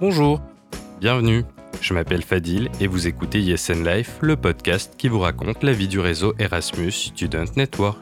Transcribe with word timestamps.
Bonjour, 0.00 0.40
bienvenue. 0.98 1.44
Je 1.82 1.92
m'appelle 1.92 2.22
Fadil 2.22 2.70
et 2.80 2.86
vous 2.86 3.06
écoutez 3.06 3.38
YesN 3.38 3.86
Life, 3.86 4.16
le 4.22 4.34
podcast 4.34 4.94
qui 4.96 5.08
vous 5.08 5.18
raconte 5.18 5.62
la 5.62 5.74
vie 5.74 5.88
du 5.88 6.00
réseau 6.00 6.32
Erasmus 6.38 6.90
Student 6.90 7.44
Network. 7.54 7.98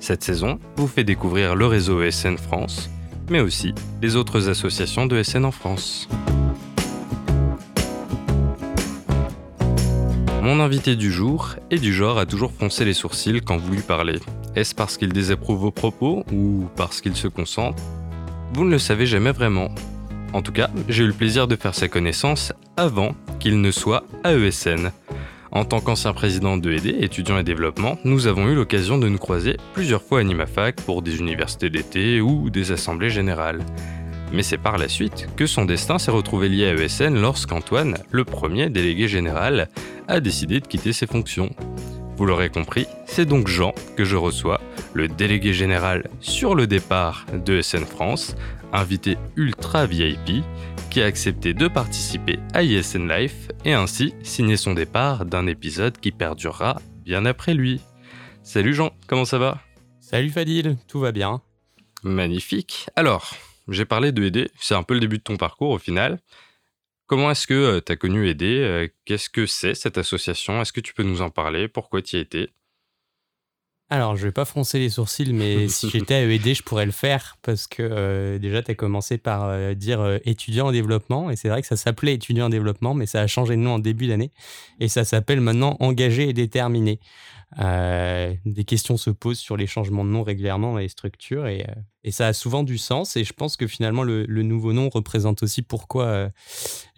Cette 0.00 0.24
saison 0.24 0.58
vous 0.76 0.86
fait 0.86 1.04
découvrir 1.04 1.56
le 1.56 1.66
réseau 1.66 2.00
ESN 2.00 2.38
France, 2.38 2.88
mais 3.28 3.40
aussi 3.40 3.74
les 4.00 4.16
autres 4.16 4.48
associations 4.48 5.04
de 5.04 5.22
SN 5.22 5.44
en 5.44 5.50
France. 5.50 6.08
Mon 10.42 10.58
invité 10.58 10.96
du 10.96 11.12
jour 11.12 11.56
est 11.70 11.80
du 11.80 11.92
genre 11.92 12.16
à 12.16 12.24
toujours 12.24 12.50
froncer 12.50 12.86
les 12.86 12.94
sourcils 12.94 13.42
quand 13.42 13.58
vous 13.58 13.74
lui 13.74 13.82
parlez. 13.82 14.20
Est-ce 14.56 14.74
parce 14.74 14.96
qu'il 14.96 15.12
désapprouve 15.12 15.58
vos 15.58 15.70
propos 15.70 16.24
ou 16.32 16.64
parce 16.76 17.02
qu'il 17.02 17.14
se 17.14 17.28
concentre? 17.28 17.82
Vous 18.54 18.64
ne 18.64 18.70
le 18.70 18.78
savez 18.78 19.04
jamais 19.04 19.32
vraiment. 19.32 19.68
En 20.34 20.42
tout 20.42 20.52
cas, 20.52 20.68
j'ai 20.88 21.04
eu 21.04 21.06
le 21.06 21.12
plaisir 21.12 21.46
de 21.46 21.56
faire 21.56 21.74
sa 21.74 21.88
connaissance 21.88 22.52
avant 22.76 23.14
qu'il 23.38 23.60
ne 23.60 23.70
soit 23.70 24.04
AESN. 24.24 24.90
En 25.52 25.64
tant 25.64 25.80
qu'ancien 25.80 26.12
président 26.12 26.56
de 26.56 26.72
ED, 26.72 26.86
étudiants 27.02 27.38
et 27.38 27.44
développement, 27.44 27.98
nous 28.04 28.26
avons 28.26 28.48
eu 28.48 28.54
l'occasion 28.56 28.98
de 28.98 29.08
nous 29.08 29.18
croiser 29.18 29.56
plusieurs 29.72 30.02
fois 30.02 30.20
à 30.20 30.24
Nimafac 30.24 30.74
pour 30.82 31.02
des 31.02 31.20
universités 31.20 31.70
d'été 31.70 32.20
ou 32.20 32.50
des 32.50 32.72
assemblées 32.72 33.10
générales 33.10 33.64
mais 34.34 34.42
c'est 34.42 34.58
par 34.58 34.78
la 34.78 34.88
suite 34.88 35.28
que 35.36 35.46
son 35.46 35.64
destin 35.64 35.98
s'est 35.98 36.10
retrouvé 36.10 36.48
lié 36.48 36.66
à 36.66 36.74
ESN 36.74 37.20
lorsqu'Antoine, 37.20 37.98
le 38.10 38.24
premier 38.24 38.68
délégué 38.68 39.06
général, 39.06 39.68
a 40.08 40.18
décidé 40.18 40.58
de 40.58 40.66
quitter 40.66 40.92
ses 40.92 41.06
fonctions. 41.06 41.50
Vous 42.16 42.26
l'aurez 42.26 42.48
compris, 42.48 42.86
c'est 43.06 43.26
donc 43.26 43.48
Jean 43.48 43.74
que 43.96 44.04
je 44.04 44.14
reçois, 44.14 44.60
le 44.92 45.08
délégué 45.08 45.52
général 45.52 46.08
sur 46.20 46.54
le 46.54 46.68
départ 46.68 47.26
de 47.32 47.58
ESN 47.58 47.84
France, 47.84 48.36
invité 48.72 49.18
ultra 49.34 49.86
VIP, 49.86 50.44
qui 50.90 51.02
a 51.02 51.06
accepté 51.06 51.54
de 51.54 51.66
participer 51.66 52.38
à 52.52 52.62
ESN 52.62 53.08
Life 53.08 53.48
et 53.64 53.72
ainsi 53.72 54.14
signer 54.22 54.56
son 54.56 54.74
départ 54.74 55.24
d'un 55.24 55.48
épisode 55.48 55.98
qui 55.98 56.12
perdurera 56.12 56.80
bien 57.04 57.26
après 57.26 57.52
lui. 57.52 57.80
Salut 58.44 58.74
Jean, 58.74 58.92
comment 59.08 59.24
ça 59.24 59.38
va? 59.38 59.60
Salut 59.98 60.30
Fadil, 60.30 60.76
tout 60.86 61.00
va 61.00 61.10
bien. 61.10 61.42
Magnifique. 62.04 62.86
Alors, 62.94 63.34
j'ai 63.68 63.86
parlé 63.86 64.12
de 64.12 64.22
ED, 64.22 64.50
c'est 64.60 64.76
un 64.76 64.84
peu 64.84 64.94
le 64.94 65.00
début 65.00 65.18
de 65.18 65.24
ton 65.24 65.36
parcours 65.36 65.70
au 65.70 65.78
final. 65.78 66.20
Comment 67.06 67.30
est-ce 67.30 67.46
que 67.46 67.80
tu 67.80 67.92
as 67.92 67.96
connu 67.96 68.26
euh, 68.28 68.88
Qu'est-ce 69.04 69.28
que 69.28 69.46
c'est 69.46 69.74
cette 69.74 69.98
association? 69.98 70.60
Est-ce 70.60 70.72
que 70.72 70.80
tu 70.80 70.94
peux 70.94 71.02
nous 71.02 71.20
en 71.20 71.30
parler? 71.30 71.68
Pourquoi 71.68 72.00
tu 72.02 72.16
y 72.16 72.20
étais 72.20 72.54
alors, 73.90 74.16
je 74.16 74.24
vais 74.24 74.32
pas 74.32 74.46
froncer 74.46 74.78
les 74.78 74.88
sourcils, 74.88 75.32
mais 75.32 75.68
si 75.68 75.90
j'étais 75.90 76.14
à 76.14 76.22
ED, 76.24 76.54
je 76.54 76.62
pourrais 76.62 76.86
le 76.86 76.90
faire 76.90 77.36
parce 77.42 77.66
que 77.66 77.82
euh, 77.82 78.38
déjà, 78.38 78.62
tu 78.62 78.70
as 78.70 78.74
commencé 78.74 79.18
par 79.18 79.74
dire 79.76 80.18
étudiant 80.24 80.68
en 80.68 80.72
développement 80.72 81.30
et 81.30 81.36
c'est 81.36 81.48
vrai 81.48 81.60
que 81.60 81.68
ça 81.68 81.76
s'appelait 81.76 82.14
étudiant 82.14 82.46
en 82.46 82.48
développement, 82.48 82.94
mais 82.94 83.06
ça 83.06 83.20
a 83.20 83.26
changé 83.26 83.56
de 83.56 83.60
nom 83.60 83.74
en 83.74 83.78
début 83.78 84.06
d'année 84.06 84.32
et 84.80 84.88
ça 84.88 85.04
s'appelle 85.04 85.40
maintenant 85.40 85.76
engagé 85.80 86.30
et 86.30 86.32
déterminé. 86.32 86.98
Euh, 87.60 88.34
des 88.44 88.64
questions 88.64 88.96
se 88.96 89.10
posent 89.10 89.38
sur 89.38 89.56
les 89.56 89.66
changements 89.66 90.04
de 90.04 90.10
nom 90.10 90.22
régulièrement 90.22 90.72
dans 90.72 90.78
les 90.78 90.88
structures 90.88 91.46
et, 91.46 91.62
euh, 91.62 91.74
et, 92.02 92.10
ça 92.10 92.28
a 92.28 92.32
souvent 92.32 92.64
du 92.64 92.78
sens. 92.78 93.16
Et 93.16 93.24
je 93.24 93.32
pense 93.32 93.56
que 93.56 93.66
finalement, 93.66 94.02
le, 94.02 94.26
nouveau 94.26 94.72
nom 94.72 94.88
représente 94.88 95.42
aussi 95.42 95.62
pourquoi 95.62 96.04
euh, 96.04 96.28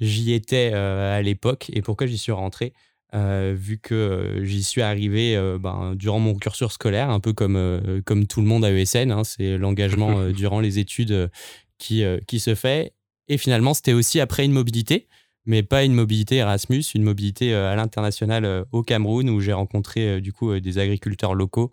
j'y 0.00 0.33
étais 0.33 0.73
à 0.73 1.21
l'époque 1.23 1.71
et 1.73 1.83
pourquoi 1.83 2.06
j'y 2.06 2.19
suis 2.19 2.32
rentré. 2.32 2.72
Vu 3.12 3.78
que 3.78 4.41
j'y 4.43 4.62
suis 4.62 4.83
arrivé 4.83 5.37
ben, 5.61 5.94
durant 5.94 6.19
mon 6.19 6.34
cursus 6.34 6.72
scolaire, 6.72 7.11
un 7.11 7.21
peu 7.21 7.33
comme, 7.33 8.03
comme 8.05 8.27
tout 8.27 8.41
le 8.41 8.47
monde 8.47 8.65
à 8.65 8.72
ESN, 8.72 9.11
hein, 9.11 9.25
c'est 9.25 9.56
l'engagement 9.56 10.28
durant 10.31 10.61
les 10.61 10.78
études 10.78 11.31
qui, 11.78 12.05
qui 12.27 12.41
se 12.41 12.55
fait. 12.55 12.93
Et 13.28 13.39
finalement, 13.39 13.75
c'était 13.75 13.93
aussi 13.93 14.21
après 14.21 14.44
une 14.44 14.53
mobilité 14.53 15.09
mais 15.47 15.62
pas 15.62 15.84
une 15.84 15.94
mobilité 15.94 16.37
Erasmus, 16.37 16.83
une 16.94 17.05
mobilité 17.05 17.55
euh, 17.55 17.72
à 17.72 17.77
l'international 17.77 18.44
euh, 18.44 18.65
au 18.72 18.83
Cameroun 18.83 19.31
où 19.31 19.41
j'ai 19.41 19.53
rencontré 19.53 20.09
euh, 20.09 20.21
du 20.21 20.33
coup 20.33 20.59
des 20.59 20.78
agriculteurs 20.78 21.34
locaux 21.34 21.73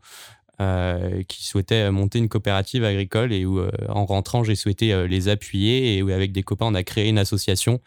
qui 1.28 1.46
souhaitaient 1.46 1.92
monter 1.92 2.20
une 2.20 2.30
coopérative 2.30 2.86
agricole 2.86 3.34
et 3.34 3.46
où 3.46 3.60
en 3.90 4.06
rentrant 4.06 4.44
j'ai 4.44 4.56
souhaité 4.56 5.08
les 5.08 5.28
appuyer 5.28 5.98
et 5.98 6.04
où 6.04 6.10
avec 6.10 6.32
des 6.32 6.44
copains 6.44 6.68
on 6.68 6.76
a 6.76 6.84
créé 6.84 7.10
une 7.10 7.18
association. 7.18 7.82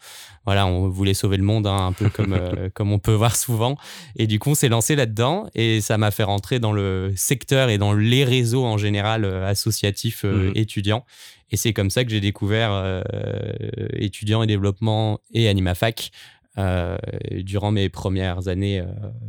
Voilà, 0.45 0.67
on 0.67 0.87
voulait 0.87 1.15
sauver 1.15 1.37
le 1.37 1.43
monde 1.43 1.65
hein, 1.65 1.87
un 1.87 1.93
peu 1.93 2.09
comme 2.09 2.37
comme 2.75 2.91
on 2.91 2.99
peut 2.99 3.13
voir 3.13 3.35
souvent 3.35 3.77
et 4.15 4.27
du 4.27 4.37
coup 4.37 4.51
on 4.51 4.55
s'est 4.55 4.69
lancé 4.69 4.95
là-dedans 4.95 5.47
et 5.55 5.81
ça 5.81 5.97
m'a 5.97 6.11
fait 6.11 6.23
rentrer 6.23 6.59
dans 6.59 6.71
le 6.71 7.13
secteur 7.15 7.69
et 7.69 7.77
dans 7.77 7.93
les 7.93 8.23
réseaux 8.23 8.65
en 8.65 8.77
général 8.77 9.25
associatifs 9.25 10.23
mmh 10.23 10.51
étudiants 10.55 11.05
et 11.51 11.57
c'est 11.57 11.73
comme 11.73 11.89
ça 11.89 12.03
que 12.03 12.11
j'ai 12.11 12.19
découvert 12.19 12.71
euh, 12.71 13.01
étudiants 13.93 14.43
et 14.43 14.47
développement 14.47 15.19
et 15.33 15.47
AnimaFac 15.47 16.11
euh, 16.57 16.97
durant 17.31 17.71
mes 17.71 17.89
premières 17.89 18.47
années 18.47 18.79
euh, 18.79 18.85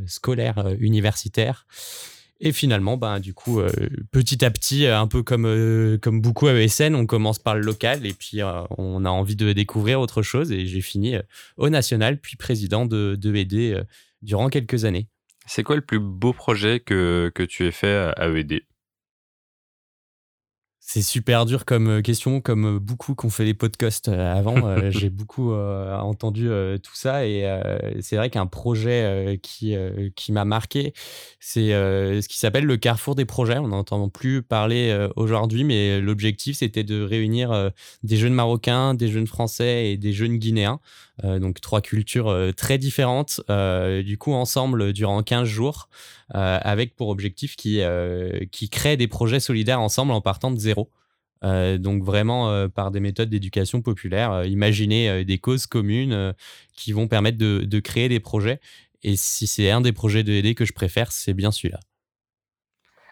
scolaires 0.06 0.75
universitaires. 0.81 1.66
Et 2.41 2.53
finalement, 2.53 2.97
ben, 2.97 3.19
du 3.19 3.34
coup, 3.34 3.60
petit 4.12 4.44
à 4.44 4.50
petit, 4.50 4.87
un 4.87 5.09
peu 5.09 5.22
comme, 5.25 5.99
comme 6.00 6.21
beaucoup 6.21 6.47
à 6.47 6.54
ESN, 6.54 6.94
on 6.94 7.04
commence 7.04 7.41
par 7.41 7.56
le 7.56 7.62
local 7.62 8.06
et 8.06 8.12
puis 8.12 8.41
on 8.78 9.04
a 9.04 9.10
envie 9.10 9.34
de 9.34 9.53
découvrir 9.53 10.00
autre 10.00 10.22
chose. 10.22 10.53
Et 10.53 10.66
j'ai 10.66 10.81
fini 10.81 11.16
au 11.56 11.69
national, 11.69 12.21
puis 12.21 12.37
président 12.37 12.87
de, 12.87 13.16
de 13.21 13.34
ED 13.34 13.84
durant 14.22 14.50
quelques 14.50 14.84
années. 14.84 15.09
C'est 15.47 15.65
quoi 15.65 15.75
le 15.75 15.82
plus 15.82 15.99
beau 15.99 16.32
projet 16.32 16.78
que, 16.78 17.32
que 17.34 17.43
tu 17.43 17.66
aies 17.66 17.72
fait 17.72 18.12
à 18.16 18.28
ED 18.28 18.62
c'est 20.91 21.03
super 21.03 21.44
dur 21.44 21.66
comme 21.66 21.99
euh, 21.99 22.00
question, 22.00 22.41
comme 22.41 22.76
euh, 22.76 22.78
beaucoup 22.81 23.15
qui 23.15 23.26
ont 23.26 23.31
fait 23.31 23.44
les 23.44 23.53
podcasts 23.53 24.09
euh, 24.09 24.34
avant. 24.34 24.56
J'ai 24.91 25.10
beaucoup 25.10 25.53
entendu 25.53 26.49
tout 26.82 26.94
ça 26.94 27.26
et 27.26 27.44
c'est 28.00 28.16
vrai 28.16 28.31
qu'un 28.31 28.47
projet 28.47 29.38
qui, 29.43 29.76
qui 30.16 30.32
m'a 30.32 30.44
marqué, 30.44 30.94
c'est 31.41 31.71
ce 31.71 32.26
qui 32.26 32.38
s'appelle 32.38 32.65
le 32.65 32.76
carrefour 32.76 33.15
des 33.15 33.25
projets. 33.25 33.59
On 33.59 33.69
n'entend 33.69 34.09
plus 34.09 34.43
parler 34.43 35.09
aujourd'hui, 35.16 35.65
mais 35.65 36.00
l'objectif 36.00 36.59
c'était 36.59 36.84
de 36.84 37.03
réunir 37.03 37.70
des 38.03 38.16
jeunes 38.16 38.34
marocains, 38.34 38.94
des 38.94 39.09
jeunes 39.09 39.26
français 39.26 39.91
et 39.91 39.97
des 39.97 40.12
jeunes 40.12 40.38
guinéens. 40.38 40.81
donc 41.22 41.60
trois 41.60 41.81
cultures 41.81 42.34
très 42.56 42.78
différentes, 42.78 43.41
du 43.49 44.19
coup 44.19 44.32
ensemble 44.32 44.93
durant 44.93 45.22
15 45.22 45.47
jours, 45.47 45.88
avec 46.31 46.97
pour 46.97 47.09
objectif 47.09 47.56
qui, 47.56 47.81
qui 48.50 48.69
créent 48.69 48.97
des 48.97 49.09
projets 49.09 49.41
solidaires 49.41 49.81
ensemble 49.81 50.12
en 50.12 50.20
partant 50.20 50.50
de 50.50 50.59
zéro 50.59 50.78
euh, 51.44 51.78
donc 51.78 52.03
vraiment 52.03 52.50
euh, 52.50 52.69
par 52.69 52.91
des 52.91 53.00
méthodes 53.00 53.31
d'éducation 53.31 53.82
populaire, 53.82 54.32
euh, 54.32 54.47
imaginer 54.47 55.25
des 55.25 55.38
causes 55.38 55.66
communes 55.66 56.34
qui 56.75 56.93
vont 56.93 57.09
permettre 57.09 57.38
de, 57.38 57.81
créer 57.81 58.09
des 58.09 58.21
projets. 58.21 58.60
Et 59.03 59.16
si 59.16 59.47
c'est 59.47 59.71
un 59.71 59.81
des 59.81 59.93
projets 59.93 60.25
de 60.25 60.32
ED 60.32 60.54
que 60.54 60.65
je 60.65 60.72
préfère, 60.72 61.12
c'est 61.12 61.34
bien 61.34 61.53
celui-là. 61.53 61.78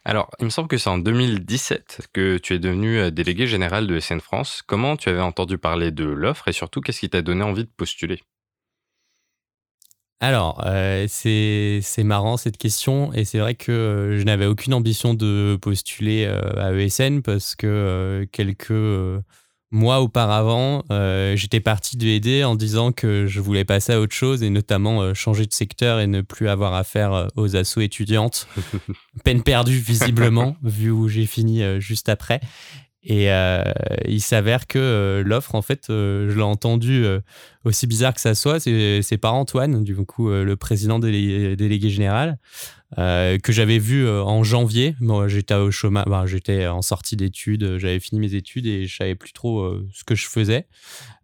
Alors, 0.04 0.30
il 0.38 0.44
me 0.44 0.50
semble 0.50 0.68
que 0.68 0.78
c'est 0.78 0.90
en 0.90 0.98
2017 0.98 2.08
que 2.12 2.38
tu 2.38 2.54
es 2.54 2.58
devenu 2.58 3.10
délégué 3.10 3.46
général 3.46 3.86
de 3.86 3.98
SN 3.98 4.20
France. 4.20 4.62
Comment 4.64 4.96
tu 4.96 5.08
avais 5.08 5.20
entendu 5.20 5.58
parler 5.58 5.90
de 5.90 6.04
l'offre 6.04 6.48
et 6.48 6.52
surtout 6.52 6.80
qu'est-ce 6.80 7.00
qui 7.00 7.10
t'a 7.10 7.22
donné 7.22 7.42
envie 7.42 7.64
de 7.64 7.70
postuler? 7.76 8.22
Alors, 10.20 10.62
euh, 10.64 11.06
c'est 11.08 11.82
marrant 12.02 12.38
cette 12.38 12.56
question 12.56 13.12
et 13.12 13.26
c'est 13.26 13.38
vrai 13.38 13.54
que 13.54 13.70
euh, 13.70 14.18
je 14.18 14.24
n'avais 14.24 14.46
aucune 14.46 14.72
ambition 14.72 15.12
de 15.12 15.58
postuler 15.60 16.24
euh, 16.26 16.40
à 16.56 16.72
ESN 16.72 17.20
parce 17.20 17.54
que 17.54 18.26
quelques 18.32 18.72
mois 19.72 20.00
auparavant, 20.00 20.84
j'étais 21.34 21.60
parti 21.60 21.98
de 21.98 22.06
ED 22.06 22.44
en 22.44 22.54
disant 22.54 22.92
que 22.92 23.26
je 23.26 23.40
voulais 23.40 23.64
passer 23.64 23.92
à 23.92 24.00
autre 24.00 24.14
chose 24.14 24.42
et 24.42 24.48
notamment 24.48 25.12
changer 25.12 25.44
de 25.44 25.52
secteur 25.52 26.00
et 26.00 26.06
ne 26.06 26.22
plus 26.22 26.48
avoir 26.48 26.72
affaire 26.72 27.28
aux 27.36 27.56
assos 27.56 27.82
étudiantes. 27.82 28.48
Peine 29.24 29.42
perdue 29.42 29.76
visiblement, 29.78 30.56
vu 30.62 30.90
où 30.90 31.08
j'ai 31.08 31.26
fini 31.26 31.62
juste 31.80 32.08
après. 32.08 32.40
Et 33.08 33.30
euh, 33.30 33.62
il 34.08 34.20
s'avère 34.20 34.66
que 34.66 34.80
euh, 34.80 35.22
l'offre, 35.22 35.54
en 35.54 35.62
fait, 35.62 35.90
euh, 35.90 36.28
je 36.28 36.34
l'ai 36.34 36.42
entendu 36.42 37.06
aussi 37.64 37.86
bizarre 37.86 38.12
que 38.12 38.20
ça 38.20 38.34
soit, 38.34 38.58
c'est 38.58 39.18
par 39.18 39.34
Antoine, 39.34 39.84
du 39.84 39.94
coup, 39.94 40.28
le 40.28 40.56
président 40.56 40.98
délégué, 40.98 41.88
général, 41.88 42.38
que 42.96 43.50
j'avais 43.50 43.78
vu 43.78 44.08
en 44.08 44.42
janvier. 44.42 44.96
Moi, 45.00 45.28
j'étais 45.28 45.54
au 45.54 45.70
chômage, 45.70 46.30
j'étais 46.30 46.66
en 46.66 46.82
sortie 46.82 47.16
d'études, 47.16 47.78
j'avais 47.78 48.00
fini 48.00 48.20
mes 48.20 48.34
études 48.34 48.66
et 48.66 48.86
je 48.86 48.96
savais 48.96 49.14
plus 49.14 49.32
trop 49.32 49.72
ce 49.92 50.04
que 50.04 50.14
je 50.14 50.26
faisais. 50.26 50.66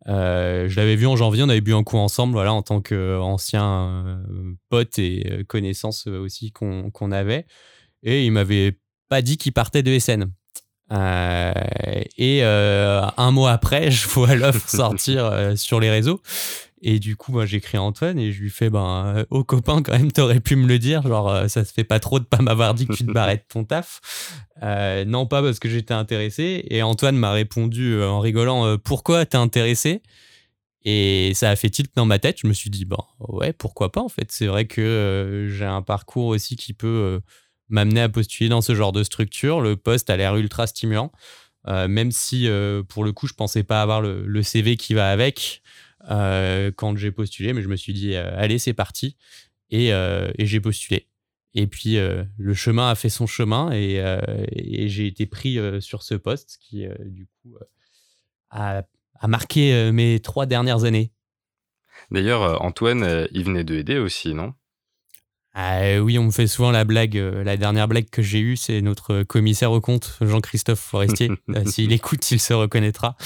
je 0.06 0.76
l'avais 0.76 0.96
vu 0.96 1.06
en 1.06 1.16
janvier, 1.16 1.42
on 1.42 1.48
avait 1.48 1.60
bu 1.60 1.74
un 1.74 1.84
coup 1.84 1.98
ensemble, 1.98 2.32
voilà, 2.32 2.52
en 2.52 2.62
tant 2.62 2.80
qu'ancien 2.80 4.20
pote 4.68 4.98
et 4.98 5.44
connaissance 5.48 6.06
aussi 6.06 6.52
qu'on 6.52 7.12
avait. 7.12 7.46
Et 8.04 8.24
il 8.24 8.32
m'avait 8.32 8.78
pas 9.08 9.22
dit 9.22 9.36
qu'il 9.36 9.52
partait 9.52 9.82
de 9.82 9.96
SN. 9.98 10.32
Euh, 10.92 11.52
et 12.18 12.40
euh, 12.42 13.02
un 13.16 13.30
mois 13.30 13.52
après, 13.52 13.90
je 13.90 14.06
vois 14.08 14.34
l'offre 14.34 14.68
sortir 14.68 15.24
euh, 15.24 15.56
sur 15.56 15.80
les 15.80 15.90
réseaux. 15.90 16.20
Et 16.84 16.98
du 16.98 17.14
coup, 17.14 17.40
j'écris 17.46 17.78
à 17.78 17.82
Antoine 17.82 18.18
et 18.18 18.32
je 18.32 18.42
lui 18.42 18.50
fais, 18.50 18.68
ben, 18.68 19.24
au 19.30 19.44
copain, 19.44 19.82
quand 19.82 19.92
même, 19.92 20.10
t'aurais 20.10 20.40
pu 20.40 20.56
me 20.56 20.66
le 20.66 20.80
dire. 20.80 21.06
Genre, 21.06 21.48
ça 21.48 21.64
se 21.64 21.72
fait 21.72 21.84
pas 21.84 22.00
trop 22.00 22.18
de 22.18 22.24
pas 22.24 22.42
m'avoir 22.42 22.74
dit 22.74 22.88
que 22.88 22.92
tu 22.92 23.06
te 23.06 23.12
barrais 23.12 23.36
de 23.36 23.44
ton 23.48 23.62
taf. 23.62 24.00
non, 25.06 25.26
pas 25.26 25.42
parce 25.42 25.60
que 25.60 25.68
j'étais 25.68 25.94
intéressé. 25.94 26.64
Et 26.70 26.82
Antoine 26.82 27.16
m'a 27.16 27.30
répondu 27.30 28.02
en 28.02 28.18
rigolant, 28.18 28.78
pourquoi 28.78 29.24
t'es 29.24 29.36
intéressé? 29.36 30.02
Et 30.84 31.30
ça 31.34 31.50
a 31.50 31.54
fait 31.54 31.70
tilt 31.70 31.92
dans 31.94 32.04
ma 32.04 32.18
tête. 32.18 32.38
Je 32.42 32.48
me 32.48 32.52
suis 32.52 32.68
dit, 32.68 32.84
bon, 32.84 33.04
ouais, 33.20 33.52
pourquoi 33.52 33.92
pas 33.92 34.00
en 34.00 34.08
fait. 34.08 34.32
C'est 34.32 34.48
vrai 34.48 34.64
que 34.64 35.46
j'ai 35.56 35.64
un 35.64 35.82
parcours 35.82 36.26
aussi 36.26 36.56
qui 36.56 36.72
peut 36.72 37.20
m'amener 37.72 38.02
à 38.02 38.08
postuler 38.08 38.48
dans 38.48 38.62
ce 38.62 38.74
genre 38.74 38.92
de 38.92 39.02
structure. 39.02 39.60
Le 39.60 39.76
poste 39.76 40.10
a 40.10 40.16
l'air 40.16 40.36
ultra 40.36 40.66
stimulant. 40.66 41.10
même 41.66 42.12
si 42.12 42.48
pour 42.88 43.04
le 43.04 43.12
coup 43.12 43.26
je 43.26 43.34
pensais 43.34 43.64
pas 43.64 43.82
avoir 43.82 44.00
le, 44.00 44.42
CV 44.42 44.76
qui 44.76 44.94
va 44.94 45.10
avec 45.10 45.62
quand 46.08 46.96
j'ai 46.96 47.10
postulé, 47.10 47.52
mais 47.52 47.62
je 47.62 47.68
me 47.68 47.76
suis 47.76 47.92
dit 47.92 48.16
allez 48.16 48.58
c'est 48.58 48.74
parti 48.74 49.16
et, 49.70 49.92
j'ai 50.38 50.60
postulé. 50.60 51.08
Et 51.54 51.66
puis, 51.66 51.98
euh, 51.98 52.24
le 52.38 52.54
chemin 52.54 52.90
a 52.90 52.94
fait 52.94 53.10
son 53.10 53.26
chemin 53.26 53.70
et, 53.72 54.00
euh, 54.00 54.20
j'ai 54.56 55.06
été 55.06 55.26
pris 55.26 55.58
euh, 55.58 55.80
sur 55.80 56.02
ce 56.02 56.14
poste 56.14 56.58
qui, 56.60 56.86
du 57.00 57.26
coup, 57.26 57.56
a, 58.50 58.84
marqué 59.26 59.92
mes 59.92 60.18
trois 60.20 60.46
dernières 60.46 60.84
années. 60.84 61.12
D'ailleurs, 62.10 62.62
Antoine, 62.62 63.28
il 63.30 63.44
venait 63.44 63.64
de 63.64 63.76
aider 63.76 63.98
aussi, 63.98 64.34
non? 64.34 64.54
Ah, 65.54 66.00
oui, 66.00 66.18
on 66.18 66.24
me 66.24 66.30
fait 66.30 66.46
souvent 66.46 66.70
la 66.70 66.84
blague. 66.84 67.14
la 67.14 67.56
dernière 67.56 67.88
blague 67.88 68.08
que 68.10 68.22
j'ai 68.22 68.40
eue, 68.40 68.56
c'est 68.56 68.80
notre 68.80 69.22
commissaire 69.22 69.72
au 69.72 69.80
compte, 69.80 70.16
Jean-Christophe 70.20 70.80
Forestier. 70.80 71.30
S'il 71.66 71.92
écoute, 71.92 72.30
il 72.30 72.40
se 72.40 72.54
reconnaîtra. 72.54 73.16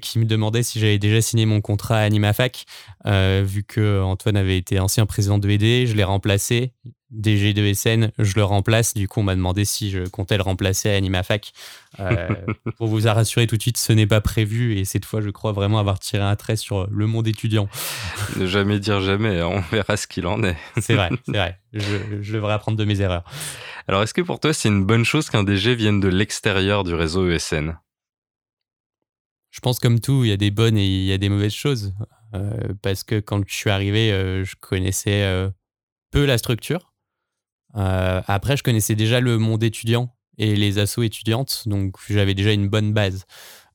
qui 0.00 0.18
me 0.18 0.24
demandait 0.24 0.62
si 0.62 0.80
j'avais 0.80 0.98
déjà 0.98 1.20
signé 1.20 1.46
mon 1.46 1.60
contrat 1.60 1.98
à 1.98 2.02
Animafac. 2.02 2.64
vu 3.06 3.64
que 3.64 4.00
Antoine 4.02 4.36
avait 4.36 4.56
été 4.56 4.80
ancien 4.80 5.04
président 5.06 5.38
de 5.38 5.48
ED, 5.50 5.86
je 5.86 5.94
l'ai 5.94 6.04
remplacé. 6.04 6.72
DG 7.10 7.54
de 7.54 7.72
SN, 7.72 8.10
je 8.18 8.34
le 8.36 8.44
remplace. 8.44 8.94
Du 8.94 9.08
coup, 9.08 9.20
on 9.20 9.22
m'a 9.24 9.34
demandé 9.34 9.64
si 9.64 9.90
je 9.90 10.08
comptais 10.08 10.36
le 10.36 10.42
remplacer 10.42 10.90
à 10.90 10.94
AnimaFac. 10.94 11.52
Euh, 11.98 12.28
pour 12.76 12.86
vous 12.86 13.00
rassurer 13.02 13.46
tout 13.46 13.56
de 13.56 13.62
suite, 13.62 13.76
ce 13.78 13.92
n'est 13.92 14.06
pas 14.06 14.20
prévu. 14.20 14.78
Et 14.78 14.84
cette 14.84 15.04
fois, 15.04 15.20
je 15.20 15.30
crois 15.30 15.52
vraiment 15.52 15.78
avoir 15.78 15.98
tiré 15.98 16.22
un 16.22 16.36
trait 16.36 16.56
sur 16.56 16.86
le 16.88 17.06
monde 17.06 17.26
étudiant. 17.26 17.68
Ne 18.36 18.46
jamais 18.46 18.78
dire 18.78 19.00
jamais, 19.00 19.40
hein. 19.40 19.48
on 19.48 19.60
verra 19.74 19.96
ce 19.96 20.06
qu'il 20.06 20.26
en 20.26 20.42
est. 20.44 20.56
c'est 20.80 20.94
vrai, 20.94 21.10
c'est 21.26 21.32
vrai. 21.32 21.58
Je, 21.72 21.96
je, 22.20 22.32
devrais 22.32 22.52
apprendre 22.52 22.78
de 22.78 22.84
mes 22.84 23.00
erreurs. 23.00 23.24
Alors, 23.88 24.02
est-ce 24.02 24.14
que 24.14 24.22
pour 24.22 24.38
toi, 24.38 24.52
c'est 24.52 24.68
une 24.68 24.84
bonne 24.84 25.04
chose 25.04 25.30
qu'un 25.30 25.42
DG 25.42 25.74
vienne 25.74 26.00
de 26.00 26.08
l'extérieur 26.08 26.84
du 26.84 26.94
réseau 26.94 27.28
ESN 27.28 27.76
Je 29.50 29.60
pense 29.60 29.80
comme 29.80 29.98
tout, 29.98 30.24
il 30.24 30.30
y 30.30 30.32
a 30.32 30.36
des 30.36 30.50
bonnes 30.52 30.76
et 30.76 30.86
il 30.86 31.04
y 31.04 31.12
a 31.12 31.18
des 31.18 31.28
mauvaises 31.28 31.54
choses. 31.54 31.92
Euh, 32.34 32.72
parce 32.82 33.02
que 33.02 33.18
quand 33.18 33.42
je 33.44 33.52
suis 33.52 33.70
arrivé, 33.70 34.12
euh, 34.12 34.44
je 34.44 34.54
connaissais 34.60 35.50
peu 36.12 36.24
la 36.24 36.38
structure. 36.38 36.89
Euh, 37.76 38.20
après, 38.26 38.56
je 38.56 38.62
connaissais 38.62 38.94
déjà 38.94 39.20
le 39.20 39.38
monde 39.38 39.62
étudiant 39.62 40.14
et 40.38 40.54
les 40.56 40.78
assos 40.78 41.02
étudiantes, 41.02 41.64
donc 41.66 41.96
j'avais 42.08 42.34
déjà 42.34 42.52
une 42.52 42.68
bonne 42.68 42.92
base. 42.92 43.26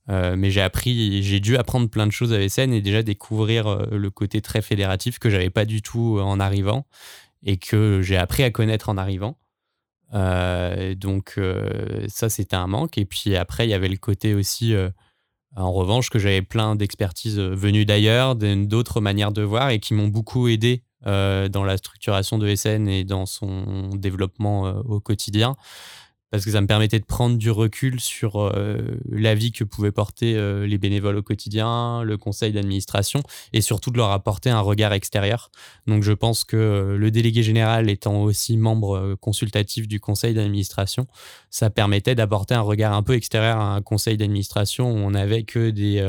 Euh, 0.08 0.36
mais 0.36 0.50
j'ai 0.50 0.60
appris, 0.60 1.22
j'ai 1.22 1.40
dû 1.40 1.56
apprendre 1.56 1.88
plein 1.88 2.06
de 2.06 2.12
choses 2.12 2.32
à 2.32 2.48
SN 2.48 2.72
et 2.72 2.80
déjà 2.80 3.02
découvrir 3.02 3.66
euh, 3.66 3.86
le 3.90 4.10
côté 4.10 4.40
très 4.40 4.62
fédératif 4.62 5.18
que 5.18 5.30
j'avais 5.30 5.50
pas 5.50 5.64
du 5.64 5.82
tout 5.82 6.18
en 6.20 6.38
arrivant 6.38 6.86
et 7.42 7.56
que 7.56 8.00
j'ai 8.02 8.16
appris 8.16 8.44
à 8.44 8.50
connaître 8.50 8.88
en 8.88 8.96
arrivant. 8.96 9.36
donc 10.12 11.40
ça 12.08 12.28
c'était 12.28 12.56
un 12.56 12.66
manque 12.68 12.98
et 12.98 13.04
puis 13.04 13.36
après 13.36 13.66
il 13.66 13.70
y 13.70 13.74
avait 13.74 13.88
le 13.88 13.96
côté 13.96 14.34
aussi 14.34 14.74
en 15.56 15.72
revanche 15.72 16.08
que 16.08 16.18
j'avais 16.18 16.42
plein 16.42 16.76
d'expertises 16.76 17.38
venues 17.38 17.84
d'ailleurs 17.84 18.36
d'autres 18.36 19.00
manières 19.00 19.32
de 19.32 19.42
voir 19.42 19.70
et 19.70 19.80
qui 19.80 19.94
m'ont 19.94 20.08
beaucoup 20.08 20.48
aidé 20.48 20.85
euh, 21.06 21.48
dans 21.48 21.62
la 21.62 21.76
structuration 21.76 22.38
de 22.38 22.54
SN 22.54 22.88
et 22.88 23.04
dans 23.04 23.26
son 23.26 23.90
développement 23.90 24.66
euh, 24.66 24.72
au 24.86 24.98
quotidien 24.98 25.54
parce 26.30 26.44
que 26.44 26.50
ça 26.50 26.60
me 26.60 26.66
permettait 26.66 26.98
de 26.98 27.04
prendre 27.04 27.36
du 27.36 27.50
recul 27.50 28.00
sur 28.00 28.40
euh, 28.40 28.98
l'avis 29.08 29.52
que 29.52 29.62
pouvaient 29.62 29.92
porter 29.92 30.34
les 30.66 30.76
bénévoles 30.76 31.16
au 31.16 31.22
quotidien, 31.22 32.02
le 32.02 32.18
conseil 32.18 32.52
d'administration, 32.52 33.22
et 33.52 33.60
surtout 33.60 33.92
de 33.92 33.96
leur 33.96 34.10
apporter 34.10 34.50
un 34.50 34.60
regard 34.60 34.92
extérieur. 34.92 35.50
Donc 35.86 36.02
je 36.02 36.12
pense 36.12 36.44
que 36.44 36.96
le 36.98 37.10
délégué 37.12 37.44
général 37.44 37.88
étant 37.88 38.22
aussi 38.22 38.56
membre 38.56 39.14
consultatif 39.20 39.86
du 39.86 40.00
conseil 40.00 40.34
d'administration, 40.34 41.06
ça 41.48 41.70
permettait 41.70 42.16
d'apporter 42.16 42.54
un 42.54 42.60
regard 42.60 42.92
un 42.92 43.04
peu 43.04 43.14
extérieur 43.14 43.58
à 43.58 43.76
un 43.76 43.80
conseil 43.80 44.16
d'administration 44.16 44.90
où 44.90 44.96
on 44.96 45.12
n'avait 45.12 45.44
que 45.44 45.70
des, 45.70 46.04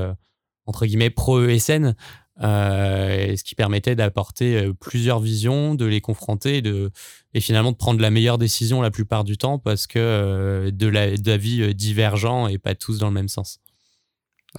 entre 0.66 0.88
guillemets, 0.88 1.12
pro-ESN, 1.12 1.96
euh, 2.44 3.36
ce 3.36 3.44
qui 3.44 3.56
permettait 3.56 3.96
d'apporter 3.96 4.58
euh, 4.58 4.74
plusieurs 4.74 5.20
visions, 5.20 5.74
de 5.74 5.86
les 5.86 6.02
confronter 6.02 6.62
de, 6.62 6.92
et 7.34 7.40
finalement 7.40 7.72
de 7.72 7.78
prendre 7.78 8.00
la 8.00 8.12
meilleure 8.12 8.38
décision 8.38 8.82
la 8.82 8.92
plupart 8.92 9.24
du 9.24 9.38
temps 9.38 9.58
parce 9.58 9.88
que 9.88 9.98
euh, 9.98 10.72
d'avis 10.72 11.74
divergents 11.74 12.48
et 12.48 12.58
pas 12.58 12.76
tous 12.76 13.00
dans 13.00 13.08
le 13.08 13.14
même 13.14 13.30
sens. 13.30 13.60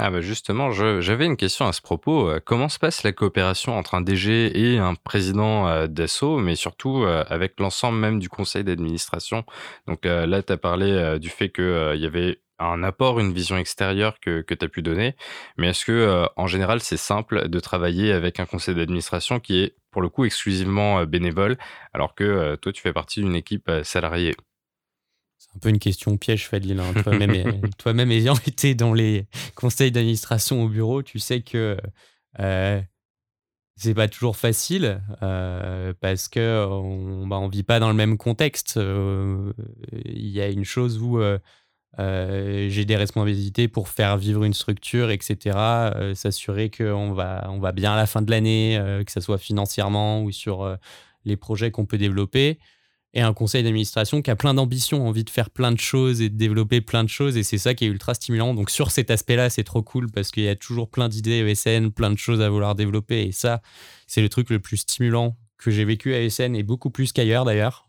Ah 0.00 0.10
bah 0.10 0.20
justement, 0.20 0.70
j'avais 0.70 1.24
une 1.24 1.36
question 1.36 1.66
à 1.66 1.72
ce 1.72 1.80
propos. 1.80 2.30
Comment 2.44 2.68
se 2.68 2.78
passe 2.78 3.02
la 3.02 3.12
coopération 3.12 3.76
entre 3.76 3.94
un 3.94 4.00
DG 4.00 4.56
et 4.56 4.78
un 4.78 4.94
président 4.94 5.88
d'ASSO, 5.88 6.38
mais 6.38 6.54
surtout 6.54 7.04
avec 7.04 7.58
l'ensemble 7.58 7.98
même 7.98 8.20
du 8.20 8.28
conseil 8.28 8.62
d'administration? 8.62 9.44
Donc 9.88 10.04
là, 10.04 10.42
tu 10.42 10.52
as 10.52 10.56
parlé 10.56 11.18
du 11.18 11.30
fait 11.30 11.48
qu'il 11.48 11.96
y 11.96 12.06
avait 12.06 12.38
un 12.58 12.82
apport, 12.82 13.20
une 13.20 13.32
vision 13.32 13.56
extérieure 13.56 14.18
que, 14.20 14.42
que 14.42 14.54
tu 14.54 14.64
as 14.64 14.68
pu 14.68 14.82
donner. 14.82 15.14
Mais 15.56 15.68
est-ce 15.68 15.84
que, 15.84 15.92
euh, 15.92 16.26
en 16.36 16.46
général, 16.46 16.80
c'est 16.80 16.96
simple 16.96 17.48
de 17.48 17.60
travailler 17.60 18.12
avec 18.12 18.40
un 18.40 18.46
conseil 18.46 18.74
d'administration 18.74 19.40
qui 19.40 19.60
est, 19.60 19.76
pour 19.90 20.02
le 20.02 20.08
coup, 20.08 20.24
exclusivement 20.24 21.00
euh, 21.00 21.06
bénévole, 21.06 21.56
alors 21.92 22.14
que 22.14 22.24
euh, 22.24 22.56
toi, 22.56 22.72
tu 22.72 22.82
fais 22.82 22.92
partie 22.92 23.20
d'une 23.20 23.36
équipe 23.36 23.70
salariée? 23.84 24.34
C'est 25.38 25.54
un 25.54 25.60
peu 25.60 25.68
une 25.68 25.78
question 25.78 26.16
piège, 26.16 26.48
Fadil. 26.48 26.80
Hein. 26.80 26.92
Toi-même, 27.02 27.60
toi-même 27.78 28.10
ayant 28.10 28.34
été 28.46 28.74
dans 28.74 28.92
les 28.92 29.26
conseils 29.54 29.92
d'administration 29.92 30.62
au 30.62 30.68
bureau, 30.68 31.02
tu 31.02 31.18
sais 31.18 31.42
que 31.42 31.76
c'est 33.80 33.94
pas 33.94 34.08
toujours 34.08 34.36
facile 34.36 35.00
parce 35.20 36.26
que 36.26 36.66
on, 36.68 37.28
bah, 37.28 37.38
on 37.38 37.48
vit 37.48 37.62
pas 37.62 37.78
dans 37.78 37.88
le 37.88 37.94
même 37.94 38.18
contexte. 38.18 38.80
Il 40.04 40.28
y 40.28 40.40
a 40.40 40.48
une 40.48 40.64
chose 40.64 41.00
où 41.00 41.20
euh, 41.20 41.38
j'ai 41.96 42.84
des 42.84 42.96
responsabilités 42.96 43.68
pour 43.68 43.88
faire 43.88 44.16
vivre 44.16 44.44
une 44.44 44.54
structure, 44.54 45.10
etc. 45.10 45.56
Euh, 45.56 46.14
s'assurer 46.14 46.70
qu'on 46.70 47.12
va, 47.12 47.72
bien 47.72 47.92
à 47.92 47.96
la 47.96 48.06
fin 48.06 48.22
de 48.22 48.30
l'année, 48.30 48.78
euh, 48.78 49.02
que 49.04 49.12
ce 49.12 49.20
soit 49.20 49.38
financièrement 49.38 50.22
ou 50.22 50.30
sur 50.30 50.76
les 51.24 51.36
projets 51.36 51.70
qu'on 51.70 51.86
peut 51.86 51.98
développer. 51.98 52.58
Et 53.14 53.22
un 53.22 53.32
conseil 53.32 53.62
d'administration 53.62 54.20
qui 54.20 54.30
a 54.30 54.36
plein 54.36 54.52
d'ambitions, 54.52 55.08
envie 55.08 55.24
de 55.24 55.30
faire 55.30 55.48
plein 55.48 55.72
de 55.72 55.80
choses 55.80 56.20
et 56.20 56.28
de 56.28 56.36
développer 56.36 56.82
plein 56.82 57.04
de 57.04 57.08
choses. 57.08 57.38
Et 57.38 57.42
c'est 57.42 57.56
ça 57.56 57.74
qui 57.74 57.86
est 57.86 57.88
ultra 57.88 58.14
stimulant. 58.14 58.52
Donc 58.54 58.70
sur 58.70 58.90
cet 58.90 59.10
aspect-là, 59.10 59.48
c'est 59.48 59.64
trop 59.64 59.82
cool 59.82 60.10
parce 60.10 60.30
qu'il 60.30 60.42
y 60.42 60.48
a 60.48 60.56
toujours 60.56 60.90
plein 60.90 61.08
d'idées 61.08 61.40
ESN, 61.40 61.90
plein 61.90 62.10
de 62.10 62.18
choses 62.18 62.42
à 62.42 62.50
vouloir 62.50 62.74
développer. 62.74 63.22
Et 63.22 63.32
ça, 63.32 63.62
c'est 64.06 64.20
le 64.20 64.28
truc 64.28 64.50
le 64.50 64.58
plus 64.58 64.76
stimulant 64.76 65.36
que 65.56 65.70
j'ai 65.70 65.84
vécu 65.84 66.14
à 66.14 66.20
ESN 66.20 66.54
et 66.54 66.62
beaucoup 66.62 66.90
plus 66.90 67.12
qu'ailleurs 67.12 67.46
d'ailleurs. 67.46 67.88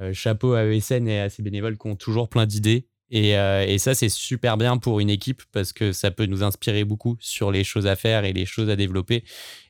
Euh, 0.00 0.12
chapeau 0.12 0.54
à 0.54 0.64
ESN 0.64 1.06
et 1.06 1.20
à 1.20 1.30
ses 1.30 1.42
bénévoles 1.42 1.78
qui 1.78 1.86
ont 1.86 1.96
toujours 1.96 2.28
plein 2.28 2.46
d'idées. 2.46 2.88
Et, 3.10 3.38
euh, 3.38 3.64
et, 3.64 3.78
ça, 3.78 3.94
c'est 3.94 4.08
super 4.08 4.56
bien 4.56 4.76
pour 4.76 4.98
une 4.98 5.10
équipe 5.10 5.42
parce 5.52 5.72
que 5.72 5.92
ça 5.92 6.10
peut 6.10 6.26
nous 6.26 6.42
inspirer 6.42 6.84
beaucoup 6.84 7.16
sur 7.20 7.52
les 7.52 7.62
choses 7.62 7.86
à 7.86 7.94
faire 7.94 8.24
et 8.24 8.32
les 8.32 8.46
choses 8.46 8.70
à 8.70 8.76
développer. 8.76 9.22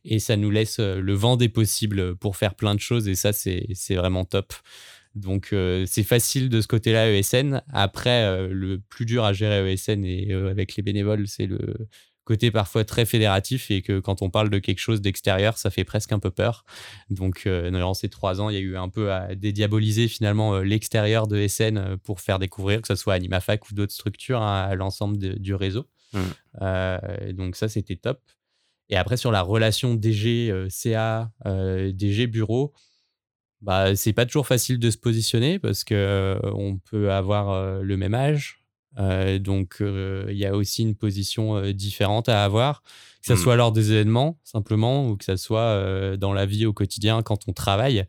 Et 0.04 0.18
ça 0.18 0.36
nous 0.36 0.50
laisse 0.50 0.78
euh, 0.78 1.00
le 1.00 1.12
vent 1.12 1.36
des 1.36 1.50
possibles 1.50 2.16
pour 2.16 2.36
faire 2.36 2.54
plein 2.54 2.74
de 2.74 2.80
choses. 2.80 3.06
Et 3.06 3.14
ça, 3.14 3.32
c'est 3.32 3.94
vraiment 3.94 4.24
top. 4.24 4.54
Donc, 5.14 5.54
c'est 5.86 6.02
facile 6.02 6.48
de 6.48 6.60
ce 6.60 6.66
côté-là, 6.66 7.08
ESN. 7.08 7.62
Après, 7.72 8.48
le 8.48 8.80
plus 8.80 9.06
dur 9.06 9.22
à 9.24 9.32
gérer 9.32 9.72
ESN 9.72 10.04
et 10.04 10.32
avec 10.32 10.74
les 10.74 10.82
bénévoles, 10.82 11.28
c'est 11.28 11.46
le, 11.46 11.86
côté 12.24 12.50
parfois 12.50 12.84
très 12.84 13.04
fédératif 13.04 13.70
et 13.70 13.82
que 13.82 14.00
quand 14.00 14.22
on 14.22 14.30
parle 14.30 14.50
de 14.50 14.58
quelque 14.58 14.78
chose 14.78 15.00
d'extérieur, 15.00 15.58
ça 15.58 15.70
fait 15.70 15.84
presque 15.84 16.12
un 16.12 16.18
peu 16.18 16.30
peur. 16.30 16.64
Donc, 17.10 17.42
euh, 17.46 17.70
dans 17.70 17.94
ces 17.94 18.08
trois 18.08 18.40
ans, 18.40 18.48
il 18.48 18.54
y 18.54 18.58
a 18.58 18.62
eu 18.62 18.76
un 18.76 18.88
peu 18.88 19.12
à 19.12 19.34
dédiaboliser 19.34 20.08
finalement 20.08 20.54
euh, 20.54 20.62
l'extérieur 20.62 21.26
de 21.26 21.46
SN 21.46 21.76
euh, 21.76 21.96
pour 21.96 22.20
faire 22.20 22.38
découvrir, 22.38 22.80
que 22.80 22.88
ce 22.88 22.94
soit 22.94 23.14
Animafac 23.14 23.70
ou 23.70 23.74
d'autres 23.74 23.92
structures, 23.92 24.42
hein, 24.42 24.64
à 24.64 24.74
l'ensemble 24.74 25.18
du 25.18 25.54
réseau. 25.54 25.86
Mmh. 26.12 27.32
donc, 27.32 27.56
ça, 27.56 27.68
c'était 27.68 27.96
top. 27.96 28.20
Et 28.88 28.96
après, 28.96 29.16
sur 29.16 29.32
la 29.32 29.42
relation 29.42 29.94
DG-CA, 29.94 31.32
DG-bureau, 31.44 32.72
bah, 33.60 33.96
c'est 33.96 34.12
pas 34.12 34.24
toujours 34.24 34.46
facile 34.46 34.78
de 34.78 34.90
se 34.90 34.98
positionner 34.98 35.58
parce 35.58 35.82
que 35.82 36.38
on 36.44 36.76
peut 36.76 37.10
avoir 37.10 37.82
le 37.82 37.96
même 37.96 38.14
âge, 38.14 38.63
euh, 38.63 38.63
donc, 38.96 39.76
euh, 39.80 40.26
il 40.30 40.36
y 40.36 40.46
a 40.46 40.54
aussi 40.54 40.82
une 40.82 40.94
position 40.94 41.56
euh, 41.56 41.72
différente 41.72 42.28
à 42.28 42.44
avoir, 42.44 42.82
que 42.82 43.26
ce 43.26 43.32
mmh. 43.32 43.36
soit 43.36 43.56
lors 43.56 43.72
des 43.72 43.92
événements, 43.92 44.38
simplement, 44.44 45.08
ou 45.08 45.16
que 45.16 45.24
ce 45.24 45.36
soit 45.36 46.16
dans 46.16 46.32
la 46.32 46.46
vie 46.46 46.66
au 46.66 46.72
quotidien 46.72 47.22
quand 47.22 47.48
on 47.48 47.52
travaille. 47.52 48.04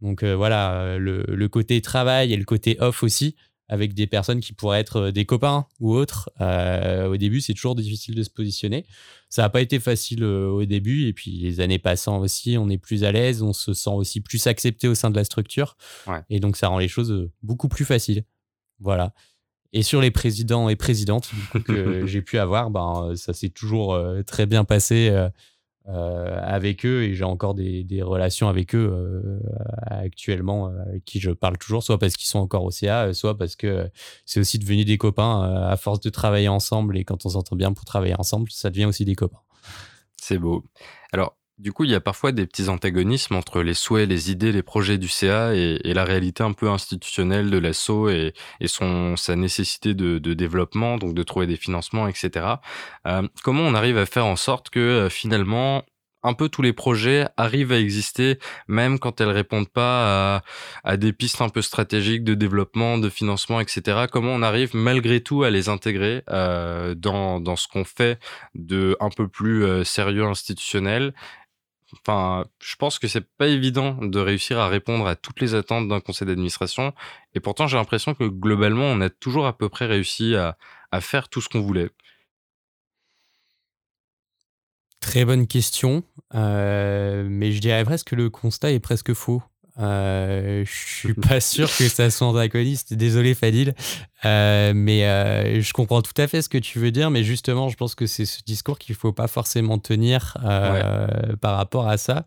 Donc, 0.00 0.24
voilà, 0.24 0.98
le, 0.98 1.46
côté 1.48 1.80
travail 1.80 2.32
et 2.32 2.36
le 2.36 2.44
côté 2.44 2.76
off 2.80 3.02
aussi, 3.02 3.36
avec 3.68 3.94
des 3.94 4.06
personnes 4.06 4.40
qui 4.40 4.52
pourraient 4.52 4.80
être 4.80 5.10
des 5.10 5.24
copains 5.24 5.66
ou 5.80 5.94
autres. 5.94 6.30
au 6.40 7.16
début, 7.16 7.40
c'est 7.40 7.54
toujours 7.54 7.74
difficile 7.74 8.14
de 8.14 8.22
se 8.22 8.30
positionner. 8.30 8.86
Ça 9.28 9.42
n'a 9.42 9.50
pas 9.50 9.60
été 9.60 9.78
facile 9.80 10.24
au 10.24 10.64
début, 10.64 11.08
et 11.08 11.12
puis 11.12 11.32
les 11.32 11.60
années 11.60 11.78
passant 11.78 12.18
aussi, 12.20 12.56
on 12.58 12.70
est 12.70 12.78
plus 12.78 13.04
à 13.04 13.12
l'aise, 13.12 13.42
on 13.42 13.52
se 13.52 13.74
sent 13.74 13.90
aussi 13.90 14.20
plus 14.22 14.46
accepté 14.46 14.88
au 14.88 14.94
sein 14.94 15.10
de 15.10 15.16
la 15.16 15.24
structure. 15.24 15.76
Et 16.30 16.40
donc, 16.40 16.56
ça 16.56 16.68
rend 16.68 16.78
les 16.78 16.88
choses 16.88 17.30
beaucoup 17.42 17.68
plus 17.68 17.84
faciles. 17.84 18.24
Voilà. 18.80 19.12
Et 19.74 19.82
sur 19.82 20.00
les 20.00 20.10
présidents 20.10 20.70
et 20.70 20.76
présidentes 20.76 21.30
que 21.66 22.06
j'ai 22.06 22.22
pu 22.22 22.38
avoir, 22.38 22.70
ben, 22.70 23.12
ça 23.16 23.34
s'est 23.34 23.50
toujours 23.50 24.00
très 24.24 24.46
bien 24.46 24.64
passé 24.64 25.10
euh, 25.86 26.40
avec 26.42 26.86
eux 26.86 27.02
et 27.02 27.12
j'ai 27.14 27.24
encore 27.24 27.52
des, 27.52 27.84
des, 27.84 28.00
relations 28.00 28.48
avec 28.48 28.74
eux 28.74 28.90
euh, 28.90 29.38
actuellement 29.84 30.68
euh, 30.70 30.80
avec 30.88 31.04
qui 31.04 31.20
je 31.20 31.30
parle 31.30 31.58
toujours, 31.58 31.82
soit 31.82 31.98
parce 31.98 32.14
qu'ils 32.14 32.26
sont 32.26 32.38
encore 32.38 32.64
au 32.64 32.70
CA, 32.70 33.12
soit 33.12 33.36
parce 33.36 33.54
que 33.54 33.90
c'est 34.24 34.40
aussi 34.40 34.58
devenu 34.58 34.86
des 34.86 34.96
copains 34.96 35.42
à 35.42 35.76
force 35.76 36.00
de 36.00 36.08
travailler 36.08 36.48
ensemble 36.48 36.96
et 36.96 37.04
quand 37.04 37.26
on 37.26 37.28
s'entend 37.28 37.54
bien 37.54 37.74
pour 37.74 37.84
travailler 37.84 38.14
ensemble, 38.18 38.50
ça 38.50 38.70
devient 38.70 38.86
aussi 38.86 39.04
des 39.04 39.14
copains. 39.14 39.42
C'est 40.16 40.38
beau. 40.38 40.64
Alors, 41.12 41.36
du 41.58 41.72
coup, 41.72 41.84
il 41.84 41.90
y 41.90 41.94
a 41.94 42.00
parfois 42.00 42.32
des 42.32 42.46
petits 42.46 42.68
antagonismes 42.68 43.36
entre 43.36 43.62
les 43.62 43.74
souhaits, 43.74 44.08
les 44.08 44.30
idées, 44.30 44.50
les 44.50 44.62
projets 44.62 44.98
du 44.98 45.08
CA 45.08 45.54
et, 45.54 45.78
la 45.94 46.04
réalité 46.04 46.42
un 46.42 46.52
peu 46.52 46.68
institutionnelle 46.68 47.48
de 47.50 47.58
l'assaut 47.58 48.08
et, 48.08 48.34
et 48.60 48.66
son, 48.66 49.16
sa 49.16 49.36
nécessité 49.36 49.94
de, 49.94 50.18
développement, 50.18 50.98
donc 50.98 51.14
de 51.14 51.22
trouver 51.22 51.46
des 51.46 51.56
financements, 51.56 52.08
etc. 52.08 52.46
Euh, 53.06 53.28
comment 53.44 53.62
on 53.62 53.74
arrive 53.74 53.98
à 53.98 54.06
faire 54.06 54.26
en 54.26 54.36
sorte 54.36 54.70
que 54.70 54.80
euh, 54.80 55.08
finalement 55.08 55.84
un 56.26 56.32
peu 56.32 56.48
tous 56.48 56.62
les 56.62 56.72
projets 56.72 57.28
arrivent 57.36 57.70
à 57.70 57.78
exister, 57.78 58.38
même 58.66 58.98
quand 58.98 59.20
elles 59.20 59.28
répondent 59.28 59.68
pas 59.68 60.42
à, 60.82 60.96
des 60.96 61.12
pistes 61.12 61.42
un 61.42 61.50
peu 61.50 61.60
stratégiques 61.60 62.24
de 62.24 62.32
développement, 62.32 62.96
de 62.96 63.10
financement, 63.10 63.60
etc. 63.60 64.06
Comment 64.10 64.32
on 64.32 64.40
arrive 64.40 64.70
malgré 64.74 65.20
tout 65.20 65.42
à 65.42 65.50
les 65.50 65.68
intégrer 65.68 66.22
euh, 66.30 66.94
dans, 66.94 67.40
dans 67.40 67.56
ce 67.56 67.68
qu'on 67.68 67.84
fait 67.84 68.18
de 68.54 68.96
un 69.00 69.10
peu 69.10 69.28
plus 69.28 69.84
sérieux 69.84 70.24
institutionnel 70.24 71.12
Enfin, 71.92 72.46
je 72.60 72.76
pense 72.76 72.98
que 72.98 73.06
c'est 73.08 73.26
pas 73.36 73.46
évident 73.46 73.94
de 74.00 74.18
réussir 74.18 74.58
à 74.58 74.68
répondre 74.68 75.06
à 75.06 75.16
toutes 75.16 75.40
les 75.40 75.54
attentes 75.54 75.88
d'un 75.88 76.00
conseil 76.00 76.26
d'administration. 76.26 76.92
Et 77.34 77.40
pourtant, 77.40 77.66
j'ai 77.66 77.76
l'impression 77.76 78.14
que 78.14 78.24
globalement, 78.24 78.84
on 78.84 79.00
a 79.00 79.10
toujours 79.10 79.46
à 79.46 79.56
peu 79.56 79.68
près 79.68 79.86
réussi 79.86 80.34
à, 80.34 80.56
faire 81.00 81.28
tout 81.28 81.40
ce 81.40 81.48
qu'on 81.48 81.60
voulait. 81.60 81.90
Très 85.00 85.24
bonne 85.24 85.46
question, 85.48 86.04
euh, 86.34 87.26
mais 87.28 87.50
je 87.50 87.60
dirais 87.60 87.84
presque 87.84 88.08
que 88.08 88.14
le 88.14 88.30
constat 88.30 88.70
est 88.70 88.80
presque 88.80 89.12
faux. 89.12 89.42
Euh, 89.80 90.64
je 90.64 90.70
suis 90.70 91.14
pas 91.28 91.40
sûr 91.40 91.68
que 91.68 91.88
ça 91.88 92.10
soit 92.10 92.26
antagoniste. 92.26 92.94
Désolé 92.94 93.34
Fadil, 93.34 93.74
euh, 94.24 94.72
mais 94.74 95.04
euh, 95.06 95.60
je 95.60 95.72
comprends 95.72 96.02
tout 96.02 96.12
à 96.16 96.26
fait 96.26 96.42
ce 96.42 96.48
que 96.48 96.58
tu 96.58 96.78
veux 96.78 96.90
dire. 96.90 97.10
Mais 97.10 97.24
justement, 97.24 97.68
je 97.68 97.76
pense 97.76 97.94
que 97.94 98.06
c'est 98.06 98.26
ce 98.26 98.42
discours 98.44 98.78
qu'il 98.78 98.94
faut 98.94 99.12
pas 99.12 99.28
forcément 99.28 99.78
tenir 99.78 100.36
par 101.40 101.56
rapport 101.56 101.88
à 101.88 101.96
ça, 101.96 102.26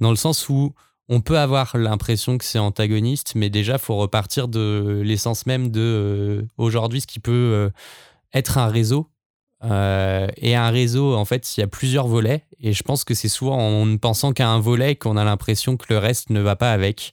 dans 0.00 0.10
le 0.10 0.16
sens 0.16 0.48
où 0.48 0.74
on 1.08 1.20
peut 1.20 1.38
avoir 1.38 1.76
l'impression 1.76 2.36
que 2.36 2.44
c'est 2.44 2.58
antagoniste, 2.58 3.34
mais 3.36 3.48
déjà 3.48 3.78
faut 3.78 3.96
repartir 3.96 4.48
de 4.48 5.02
l'essence 5.04 5.46
même 5.46 5.70
de 5.70 6.48
aujourd'hui 6.56 7.00
ce 7.00 7.06
qui 7.06 7.20
peut 7.20 7.70
être 8.32 8.58
un 8.58 8.66
réseau 8.66 9.08
euh, 9.70 10.26
et 10.36 10.54
un 10.54 10.70
réseau, 10.70 11.14
en 11.14 11.24
fait, 11.24 11.56
il 11.56 11.60
y 11.60 11.62
a 11.62 11.66
plusieurs 11.66 12.06
volets. 12.06 12.44
Et 12.60 12.72
je 12.72 12.82
pense 12.82 13.04
que 13.04 13.14
c'est 13.14 13.28
souvent 13.28 13.58
en 13.58 13.86
ne 13.86 13.96
pensant 13.96 14.32
qu'à 14.32 14.48
un 14.48 14.60
volet 14.60 14.96
qu'on 14.96 15.16
a 15.16 15.24
l'impression 15.24 15.76
que 15.76 15.86
le 15.90 15.98
reste 15.98 16.30
ne 16.30 16.40
va 16.40 16.56
pas 16.56 16.72
avec. 16.72 17.12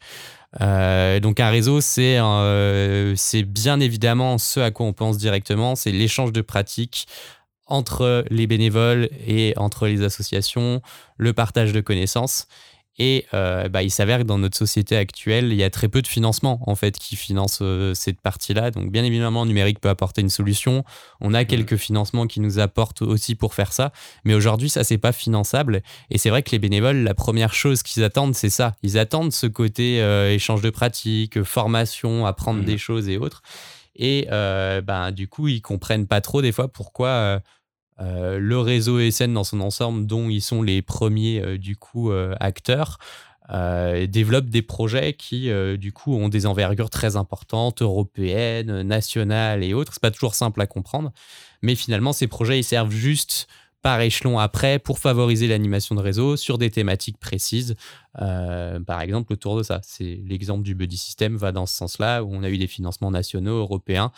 Euh, 0.61 1.19
donc 1.19 1.39
un 1.39 1.49
réseau, 1.49 1.79
euh, 1.97 3.13
c'est 3.15 3.43
bien 3.43 3.79
évidemment 3.79 4.37
ce 4.37 4.59
à 4.59 4.71
quoi 4.71 4.85
on 4.85 4.93
pense 4.93 5.17
directement, 5.17 5.75
c'est 5.75 5.91
l'échange 5.91 6.31
de 6.31 6.41
pratiques 6.41 7.07
entre 7.65 8.23
les 8.29 8.45
bénévoles 8.45 9.09
et 9.25 9.53
entre 9.57 9.87
les 9.87 10.03
associations, 10.03 10.81
le 11.17 11.33
partage 11.33 11.73
de 11.73 11.81
connaissances. 11.81 12.47
Et 12.99 13.25
euh, 13.33 13.69
bah, 13.69 13.81
il 13.81 13.89
s'avère 13.89 14.19
que 14.19 14.23
dans 14.23 14.37
notre 14.37 14.57
société 14.57 14.95
actuelle, 14.95 15.51
il 15.51 15.55
y 15.55 15.63
a 15.63 15.69
très 15.71 15.87
peu 15.87 16.01
de 16.01 16.07
financement 16.07 16.59
en 16.67 16.75
fait 16.75 16.97
qui 16.97 17.15
finance 17.15 17.59
euh, 17.61 17.93
cette 17.95 18.21
partie-là. 18.21 18.69
Donc 18.69 18.91
bien 18.91 19.03
évidemment, 19.03 19.43
le 19.43 19.47
numérique 19.47 19.79
peut 19.79 19.89
apporter 19.89 20.21
une 20.21 20.29
solution. 20.29 20.83
On 21.19 21.33
a 21.33 21.43
quelques 21.43 21.77
financements 21.77 22.27
qui 22.27 22.39
nous 22.39 22.59
apportent 22.59 23.01
aussi 23.01 23.33
pour 23.33 23.55
faire 23.55 23.73
ça, 23.73 23.91
mais 24.25 24.35
aujourd'hui, 24.35 24.69
ça 24.69 24.83
c'est 24.83 24.99
pas 24.99 25.11
finançable. 25.11 25.81
Et 26.11 26.19
c'est 26.19 26.29
vrai 26.29 26.43
que 26.43 26.51
les 26.51 26.59
bénévoles, 26.59 26.97
la 26.97 27.15
première 27.15 27.53
chose 27.53 27.81
qu'ils 27.81 28.03
attendent, 28.03 28.35
c'est 28.35 28.51
ça. 28.51 28.75
Ils 28.83 28.99
attendent 28.99 29.33
ce 29.33 29.47
côté 29.47 30.01
euh, 30.01 30.31
échange 30.31 30.61
de 30.61 30.69
pratiques, 30.69 31.41
formation, 31.41 32.27
apprendre 32.27 32.61
mmh. 32.61 32.65
des 32.65 32.77
choses 32.77 33.09
et 33.09 33.17
autres. 33.17 33.41
Et 33.95 34.27
ben, 34.29 35.11
du 35.11 35.27
coup, 35.27 35.47
ils 35.47 35.61
comprennent 35.61 36.07
pas 36.07 36.19
trop 36.19 36.41
des 36.41 36.51
fois 36.51 36.67
pourquoi 36.67 37.41
euh, 38.01 38.39
le 38.39 38.59
réseau 38.59 38.99
ESN 38.99 39.33
dans 39.33 39.43
son 39.43 39.59
ensemble, 39.61 40.07
dont 40.07 40.29
ils 40.29 40.41
sont 40.41 40.61
les 40.61 40.81
premiers 40.81 41.41
euh, 41.41 41.57
du 41.57 41.75
coup 41.75 42.11
euh, 42.11 42.35
acteurs, 42.39 42.97
développe 44.07 44.45
des 44.45 44.63
projets 44.63 45.13
qui 45.13 45.51
du 45.77 45.91
coup 45.91 46.15
ont 46.15 46.27
des 46.29 46.47
envergures 46.47 46.89
très 46.89 47.17
importantes, 47.17 47.83
européennes, 47.83 48.81
nationales 48.81 49.63
et 49.63 49.75
autres. 49.75 49.93
C'est 49.93 50.01
pas 50.01 50.11
toujours 50.11 50.33
simple 50.33 50.59
à 50.61 50.65
comprendre, 50.65 51.11
mais 51.61 51.75
finalement 51.75 52.13
ces 52.13 52.25
projets 52.25 52.57
ils 52.57 52.63
servent 52.63 52.89
juste 52.89 53.47
par 53.83 54.01
échelon 54.01 54.39
après 54.39 54.79
pour 54.79 54.97
favoriser 54.97 55.47
l'animation 55.47 55.93
de 55.93 56.01
réseau 56.01 56.35
sur 56.35 56.57
des 56.57 56.71
thématiques 56.71 57.19
précises. 57.19 57.75
par 58.15 59.01
exemple, 59.01 59.33
autour 59.33 59.57
de 59.57 59.63
ça, 59.63 59.81
c'est 59.83 60.21
l'exemple 60.25 60.63
du 60.63 60.73
buddy 60.73 60.97
system 60.97 61.37
va 61.37 61.51
dans 61.51 61.67
ce 61.67 61.75
sens-là 61.75 62.23
où 62.23 62.33
on 62.33 62.41
a 62.43 62.49
eu 62.49 62.57
des 62.57 62.67
financements 62.67 63.11
nationaux, 63.11 63.59
européens 63.59 64.11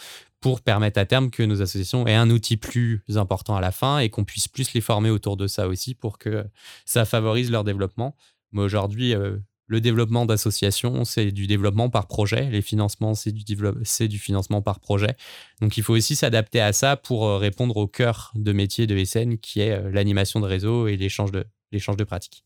pour 0.45 0.61
permettre 0.61 0.99
à 0.99 1.07
terme 1.07 1.31
que 1.31 1.41
nos 1.41 1.63
associations 1.63 2.05
aient 2.05 2.13
un 2.13 2.29
outil 2.29 2.55
plus 2.55 3.01
important 3.15 3.55
à 3.55 3.61
la 3.61 3.71
fin 3.71 3.97
et 3.97 4.09
qu'on 4.09 4.23
puisse 4.23 4.47
plus 4.47 4.73
les 4.73 4.81
former 4.81 5.09
autour 5.09 5.37
de 5.37 5.47
ça 5.47 5.67
aussi 5.67 5.95
pour 5.95 6.19
que 6.19 6.45
ça 6.85 7.03
favorise 7.03 7.49
leur 7.49 7.63
développement. 7.63 8.15
Mais 8.51 8.61
aujourd'hui, 8.61 9.15
euh, 9.15 9.37
le 9.67 9.81
développement 9.81 10.25
d'associations, 10.25 11.05
c'est 11.05 11.31
du 11.31 11.47
développement 11.47 11.89
par 11.89 12.07
projet. 12.07 12.49
Les 12.51 12.61
financements, 12.61 13.13
c'est 13.15 13.31
du, 13.31 14.19
financement 14.19 14.61
par 14.61 14.79
projet. 14.79 15.15
Donc 15.61 15.77
il 15.77 15.83
faut 15.83 15.93
aussi 15.93 16.15
s'adapter 16.15 16.61
à 16.61 16.73
ça 16.73 16.97
pour 16.97 17.25
euh, 17.25 17.37
répondre 17.37 17.77
au 17.77 17.87
cœur 17.87 18.31
de 18.35 18.51
métier 18.51 18.87
de 18.87 19.03
SN 19.03 19.37
qui 19.37 19.61
est 19.61 19.71
euh, 19.71 19.89
l'animation 19.91 20.39
de 20.39 20.45
réseau 20.45 20.87
et 20.87 20.97
l'échange 20.97 21.31
de, 21.31 22.03
pratiques. 22.03 22.43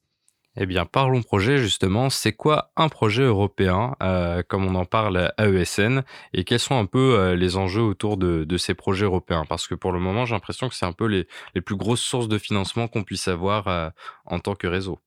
Eh 0.56 0.66
bien, 0.66 0.86
parlons 0.86 1.22
projet 1.22 1.58
justement. 1.58 2.10
C'est 2.10 2.34
quoi 2.34 2.72
un 2.76 2.90
projet 2.90 3.24
européen, 3.24 3.96
euh, 4.02 4.42
comme 4.48 4.66
on 4.66 4.76
en 4.76 4.86
parle 4.86 5.32
à 5.38 5.48
ESN, 5.48 6.04
et 6.34 6.44
quels 6.44 6.60
sont 6.60 6.78
un 6.78 6.86
peu 6.86 7.34
les 7.34 7.56
enjeux 7.56 7.84
autour 7.84 8.18
de, 8.18 8.58
ces 8.58 8.74
projets 8.74 9.06
européens? 9.06 9.46
Parce 9.48 9.68
que 9.68 9.76
pour 9.76 9.92
le 9.92 10.00
moment, 10.00 10.26
j'ai 10.26 10.34
l'impression 10.34 10.68
que 10.68 10.76
c'est 10.76 10.86
un 10.86 10.94
peu 10.94 11.06
les, 11.06 11.28
plus 11.62 11.76
grosses 11.76 12.02
sources 12.02 12.28
de 12.28 12.38
financement 12.38 12.88
qu'on 12.88 13.04
puisse 13.04 13.28
avoir 13.28 13.94
en 14.26 14.40
tant 14.40 14.56
que 14.56 14.68
réseau. 14.68 15.00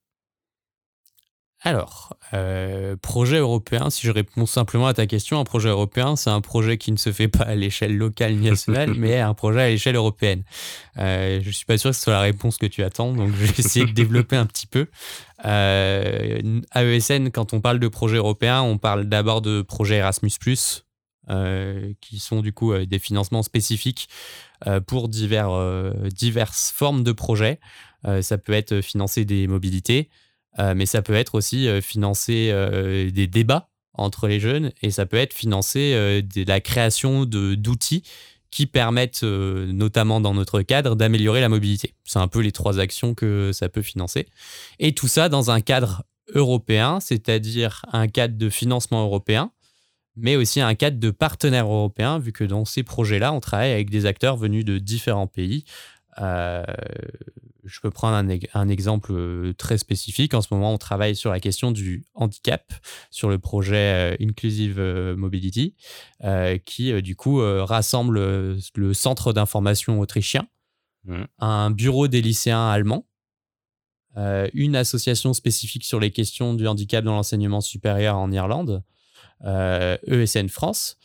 Alors, 1.65 2.17
euh, 2.33 2.97
projet 2.97 3.37
européen, 3.37 3.89
si 3.89 4.05
je 4.05 4.11
réponds 4.11 4.45
simplement 4.45 4.85
à 4.87 4.93
ta 4.93 5.07
question, 5.07 5.39
un 5.39 5.45
projet 5.45 5.69
européen, 5.69 6.17
c'est 6.17 6.29
un 6.29 6.41
projet 6.41 6.77
qui 6.77 6.91
ne 6.91 6.97
se 6.97 7.13
fait 7.13 7.29
pas 7.29 7.45
à 7.45 7.55
l'échelle 7.55 7.95
locale 7.95 8.35
ni 8.35 8.49
nationale, 8.49 8.93
mais 8.97 9.19
un 9.19 9.33
projet 9.33 9.61
à 9.61 9.69
l'échelle 9.69 9.95
européenne. 9.95 10.43
Euh, 10.97 11.39
je 11.41 11.47
ne 11.47 11.53
suis 11.53 11.65
pas 11.65 11.77
sûr 11.77 11.91
que 11.91 11.95
ce 11.95 12.03
soit 12.03 12.13
la 12.13 12.19
réponse 12.19 12.57
que 12.57 12.65
tu 12.65 12.83
attends, 12.83 13.13
donc 13.13 13.29
je 13.29 13.45
vais 13.45 13.53
essayer 13.57 13.85
de 13.85 13.93
développer 13.93 14.35
un 14.35 14.45
petit 14.45 14.67
peu. 14.67 14.87
Euh, 15.45 16.61
à 16.71 16.83
ESN, 16.83 17.31
quand 17.31 17.53
on 17.53 17.61
parle 17.61 17.79
de 17.79 17.87
projet 17.87 18.17
européen, 18.17 18.61
on 18.61 18.77
parle 18.77 19.05
d'abord 19.05 19.41
de 19.41 19.61
projet 19.61 19.95
Erasmus, 19.95 20.33
euh, 21.29 21.93
qui 22.01 22.19
sont 22.19 22.41
du 22.41 22.51
coup 22.51 22.77
des 22.77 22.99
financements 22.99 23.43
spécifiques 23.43 24.09
pour 24.85 25.07
divers, 25.07 25.93
diverses 26.13 26.73
formes 26.75 27.03
de 27.03 27.13
projets. 27.13 27.59
ça 28.21 28.37
peut 28.37 28.53
être 28.53 28.81
financer 28.81 29.23
des 29.23 29.47
mobilités, 29.47 30.09
mais 30.57 30.85
ça 30.85 31.01
peut 31.01 31.13
être 31.13 31.35
aussi 31.35 31.67
euh, 31.67 31.81
financer 31.81 32.49
euh, 32.51 33.09
des 33.09 33.27
débats 33.27 33.69
entre 33.93 34.27
les 34.27 34.39
jeunes 34.39 34.71
et 34.81 34.91
ça 34.91 35.05
peut 35.05 35.17
être 35.17 35.33
financer 35.33 36.23
la 36.35 36.61
création 36.61 37.25
d'outils 37.25 38.01
qui 38.49 38.65
permettent, 38.65 39.21
notamment 39.21 40.19
dans 40.19 40.33
notre 40.33 40.63
cadre, 40.63 40.95
d'améliorer 40.95 41.41
la 41.41 41.49
mobilité. 41.49 41.93
C'est 42.03 42.17
un 42.17 42.27
peu 42.27 42.39
les 42.39 42.51
trois 42.51 42.79
actions 42.79 43.13
que 43.13 43.51
ça 43.53 43.69
peut 43.69 43.83
financer. 43.83 44.27
Et 44.79 44.95
tout 44.95 45.07
ça 45.07 45.29
dans 45.29 45.51
un 45.51 45.61
cadre 45.61 46.03
européen, 46.33 46.99
c'est-à-dire 46.99 47.85
un 47.91 48.07
cadre 48.07 48.35
de 48.35 48.49
financement 48.49 49.03
européen, 49.03 49.51
mais 50.15 50.35
aussi 50.35 50.61
un 50.61 50.75
cadre 50.75 50.99
de 50.99 51.11
partenaires 51.11 51.67
européens, 51.67 52.19
vu 52.19 52.31
que 52.31 52.43
dans 52.43 52.65
ces 52.65 52.83
projets-là, 52.83 53.33
on 53.33 53.39
travaille 53.39 53.71
avec 53.71 53.89
des 53.89 54.05
acteurs 54.05 54.37
venus 54.37 54.65
de 54.65 54.77
différents 54.77 55.27
pays. 55.27 55.65
Euh, 56.19 56.63
je 57.65 57.79
peux 57.79 57.91
prendre 57.91 58.15
un, 58.53 58.69
exemple 58.69 59.11
euh, 59.13 59.53
très 59.53 59.77
spécifique. 59.77 60.33
En 60.33 60.41
ce 60.41 60.53
moment, 60.53 60.73
on 60.73 60.77
travaille 60.77 61.15
sur 61.15 61.31
la 61.31 61.39
question 61.39 61.71
du 61.71 62.05
handicap, 62.13 62.73
sur 63.09 63.29
le 63.29 63.39
projet 63.39 64.13
euh, 64.13 64.17
Inclusive 64.21 64.79
Mobility, 65.17 65.75
qui 66.65 67.01
du 67.01 67.15
coup 67.15 67.39
rassemble 67.39 68.19
le 68.75 68.93
centre 68.93 69.33
d'information 69.33 69.99
autrichien, 69.99 70.47
mmh. 71.05 71.23
un 71.39 71.71
bureau 71.71 72.07
des 72.07 72.21
lycéens 72.21 72.69
allemands, 72.69 73.07
une 74.15 74.75
association 74.75 75.33
spécifique 75.33 75.83
sur 75.83 75.99
les 75.99 76.11
questions 76.11 76.53
du 76.53 76.67
handicap 76.67 77.03
dans 77.03 77.15
l'enseignement 77.15 77.61
supérieur 77.61 78.17
en 78.17 78.31
Irlande, 78.31 78.83
ESN 79.43 80.45
e 80.45 80.49
France. 80.49 80.97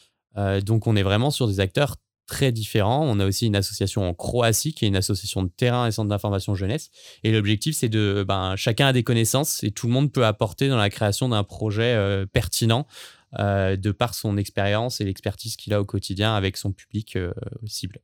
donc 0.62 0.86
on 0.86 0.94
est 0.96 1.02
vraiment 1.02 1.30
sur 1.30 1.48
des 1.48 1.60
acteurs 1.60 1.96
très 2.28 2.52
différents. 2.52 3.04
On 3.04 3.18
a 3.18 3.26
aussi 3.26 3.46
une 3.46 3.56
association 3.56 4.08
en 4.08 4.14
Croatie 4.14 4.72
qui 4.72 4.84
est 4.84 4.88
une 4.88 4.96
association 4.96 5.42
de 5.42 5.48
terrain 5.48 5.88
et 5.88 5.90
centre 5.90 6.08
d'information 6.08 6.54
jeunesse. 6.54 6.90
Et 7.24 7.32
l'objectif, 7.32 7.74
c'est 7.74 7.88
de, 7.88 8.24
ben, 8.26 8.54
chacun 8.54 8.86
a 8.86 8.92
des 8.92 9.02
connaissances 9.02 9.64
et 9.64 9.72
tout 9.72 9.88
le 9.88 9.92
monde 9.92 10.12
peut 10.12 10.24
apporter 10.24 10.68
dans 10.68 10.76
la 10.76 10.90
création 10.90 11.28
d'un 11.28 11.42
projet 11.42 11.94
euh, 11.94 12.26
pertinent 12.26 12.86
de 13.38 13.90
par 13.92 14.14
son 14.14 14.38
expérience 14.38 15.02
et 15.02 15.04
l'expertise 15.04 15.56
qu'il 15.56 15.74
a 15.74 15.80
au 15.82 15.84
quotidien 15.84 16.34
avec 16.34 16.56
son 16.56 16.72
public 16.72 17.18
cible. 17.66 18.00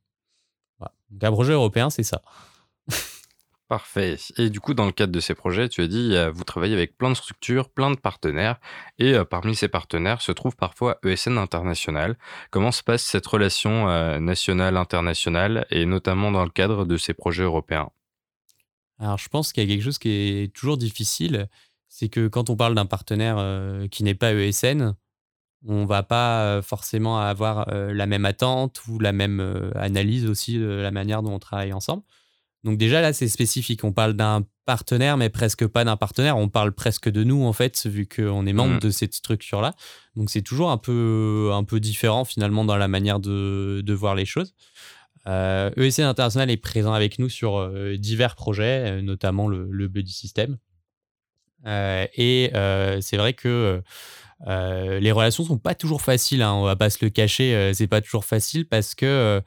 Donc 1.09 1.23
un 1.23 1.31
projet 1.31 1.53
européen, 1.53 1.89
c'est 1.89 2.03
ça. 2.03 2.21
Parfait. 3.67 4.17
Et 4.37 4.51
du 4.51 4.59
coup, 4.59 4.75
dans 4.75 4.85
le 4.85 4.91
cadre 4.91 5.11
de 5.11 5.19
ces 5.19 5.33
projets, 5.33 5.69
tu 5.69 5.81
as 5.81 5.87
dit, 5.87 6.15
vous 6.33 6.43
travaillez 6.43 6.75
avec 6.75 6.95
plein 6.97 7.09
de 7.09 7.15
structures, 7.15 7.69
plein 7.69 7.89
de 7.89 7.95
partenaires, 7.95 8.59
et 8.99 9.15
parmi 9.27 9.55
ces 9.55 9.67
partenaires 9.67 10.21
se 10.21 10.31
trouve 10.31 10.55
parfois 10.55 10.99
ESN 11.03 11.39
International. 11.39 12.15
Comment 12.51 12.71
se 12.71 12.83
passe 12.83 13.01
cette 13.01 13.25
relation 13.25 14.19
nationale-internationale, 14.19 15.65
et 15.71 15.85
notamment 15.85 16.31
dans 16.31 16.43
le 16.43 16.51
cadre 16.51 16.85
de 16.85 16.95
ces 16.95 17.15
projets 17.15 17.41
européens? 17.41 17.89
Alors, 18.99 19.17
je 19.17 19.29
pense 19.29 19.51
qu'il 19.51 19.63
y 19.63 19.65
a 19.65 19.73
quelque 19.73 19.83
chose 19.83 19.97
qui 19.97 20.09
est 20.09 20.53
toujours 20.53 20.77
difficile, 20.77 21.49
c'est 21.87 22.07
que 22.07 22.27
quand 22.27 22.51
on 22.51 22.55
parle 22.55 22.75
d'un 22.75 22.85
partenaire 22.85 23.37
qui 23.89 24.03
n'est 24.03 24.13
pas 24.13 24.33
ESN, 24.33 24.93
on 25.67 25.85
va 25.85 26.03
pas 26.03 26.61
forcément 26.61 27.19
avoir 27.19 27.67
la 27.71 28.05
même 28.05 28.25
attente 28.25 28.85
ou 28.87 28.99
la 28.99 29.11
même 29.11 29.71
analyse 29.75 30.27
aussi 30.27 30.59
de 30.59 30.67
la 30.67 30.91
manière 30.91 31.23
dont 31.23 31.33
on 31.33 31.39
travaille 31.39 31.73
ensemble. 31.73 32.03
Donc 32.65 32.77
déjà 32.77 32.99
là, 32.99 33.13
c'est 33.13 33.27
spécifique. 33.27 33.83
On 33.83 33.93
parle 33.93 34.13
d'un 34.13 34.43
partenaire, 34.65 35.15
mais 35.17 35.29
presque 35.29 35.67
pas 35.67 35.85
d'un 35.85 35.95
partenaire. 35.95 36.35
On 36.37 36.49
parle 36.49 36.73
presque 36.73 37.09
de 37.09 37.23
nous 37.23 37.45
en 37.45 37.53
fait, 37.53 37.85
vu 37.85 38.07
qu'on 38.07 38.45
est 38.47 38.53
membre 38.53 38.75
mmh. 38.75 38.79
de 38.79 38.89
cette 38.89 39.13
structure-là. 39.13 39.73
Donc 40.15 40.31
c'est 40.31 40.41
toujours 40.41 40.71
un 40.71 40.77
peu, 40.77 41.51
un 41.53 41.63
peu 41.63 41.79
différent 41.79 42.25
finalement 42.25 42.65
dans 42.65 42.75
la 42.75 42.87
manière 42.87 43.19
de, 43.19 43.81
de 43.85 43.93
voir 43.93 44.15
les 44.15 44.25
choses. 44.25 44.55
Euh, 45.27 45.71
ESC 45.77 45.99
International 45.99 46.49
est 46.51 46.57
présent 46.57 46.93
avec 46.93 47.19
nous 47.19 47.29
sur 47.29 47.57
euh, 47.57 47.97
divers 47.97 48.35
projets, 48.35 48.91
euh, 48.91 49.01
notamment 49.01 49.47
le, 49.47 49.67
le, 49.71 49.87
Buddy 49.87 50.11
System. 50.11 50.57
Euh, 51.65 52.05
et 52.15 52.51
c'est 53.01 53.17
vrai 53.17 53.33
que 53.33 53.81
les 54.45 55.11
relations 55.11 55.43
sont 55.43 55.57
pas 55.57 55.75
toujours 55.75 56.01
faciles. 56.01 56.41
Hein, 56.41 56.53
on 56.53 56.63
va 56.63 56.75
pas 56.75 56.89
se 56.89 57.03
le 57.03 57.09
cacher, 57.09 57.71
c'est 57.73 57.87
pas 57.87 58.01
toujours 58.01 58.25
facile 58.25 58.67
parce 58.67 58.95
que 58.95 59.41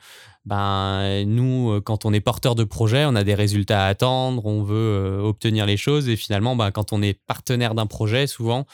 ben, 0.49 1.25
nous, 1.27 1.73
euh, 1.73 1.81
quand 1.83 2.07
on 2.07 2.13
est 2.15 2.21
porteur 2.21 2.55
de 2.55 2.65
projet, 2.65 3.05
on 3.05 3.15
a 3.15 3.23
des 3.23 3.35
résultats 3.35 3.85
à 3.85 3.89
attendre, 3.89 4.47
on 4.47 4.63
veut 4.63 4.77
euh, 4.77 5.21
obtenir 5.21 5.67
les 5.67 5.77
choses. 5.77 6.09
Et 6.09 6.17
finalement, 6.17 6.57
ben, 6.57 6.71
quand 6.71 6.95
on 6.95 7.03
est 7.03 7.13
partenaire 7.13 7.75
d'un 7.75 7.85
projet, 7.85 8.27
souvent, 8.27 8.65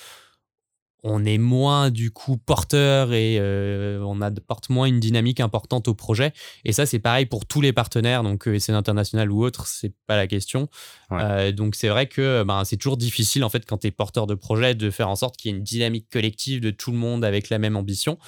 on 1.05 1.25
est 1.25 1.39
moins 1.39 1.91
du 1.91 2.11
coup 2.11 2.37
porteur 2.37 3.13
et 3.13 3.37
euh, 3.39 4.03
on 4.05 4.21
apporte 4.21 4.71
moins 4.71 4.87
une 4.87 4.99
dynamique 4.99 5.39
importante 5.39 5.87
au 5.87 5.95
projet. 5.95 6.33
Et 6.65 6.73
ça, 6.73 6.87
c'est 6.87 6.99
pareil 6.99 7.27
pour 7.27 7.47
tous 7.47 7.61
les 7.61 7.73
partenaires, 7.73 8.23
donc 8.23 8.49
SN 8.59 8.73
International 8.73 9.31
ou 9.31 9.45
autre, 9.45 9.67
c'est 9.67 9.93
pas 10.07 10.17
la 10.17 10.27
question. 10.27 10.69
donc 11.53 11.75
c'est 11.77 11.89
vrai 11.89 12.07
que 12.07 12.43
ben, 12.43 12.65
c'est 12.65 12.77
toujours 12.77 12.97
difficile 12.97 13.45
en 13.45 13.49
fait 13.49 13.65
quand 13.67 13.79
tu 13.79 13.87
es 13.87 13.91
porteur 13.91 14.27
de 14.27 14.35
projet 14.35 14.75
de 14.75 14.91
faire 14.91 15.09
en 15.09 15.17
sorte 15.17 15.37
qu'il 15.37 15.51
y 15.51 15.55
ait 15.55 15.59
une 15.59 15.63
dynamique 15.63 16.09
collective 16.11 16.61
de 16.61 16.71
tout 16.71 16.91
le 16.91 16.99
monde 16.99 17.25
avec 17.25 17.51
la 17.51 17.59
même 17.59 17.77
ambition 17.77 18.19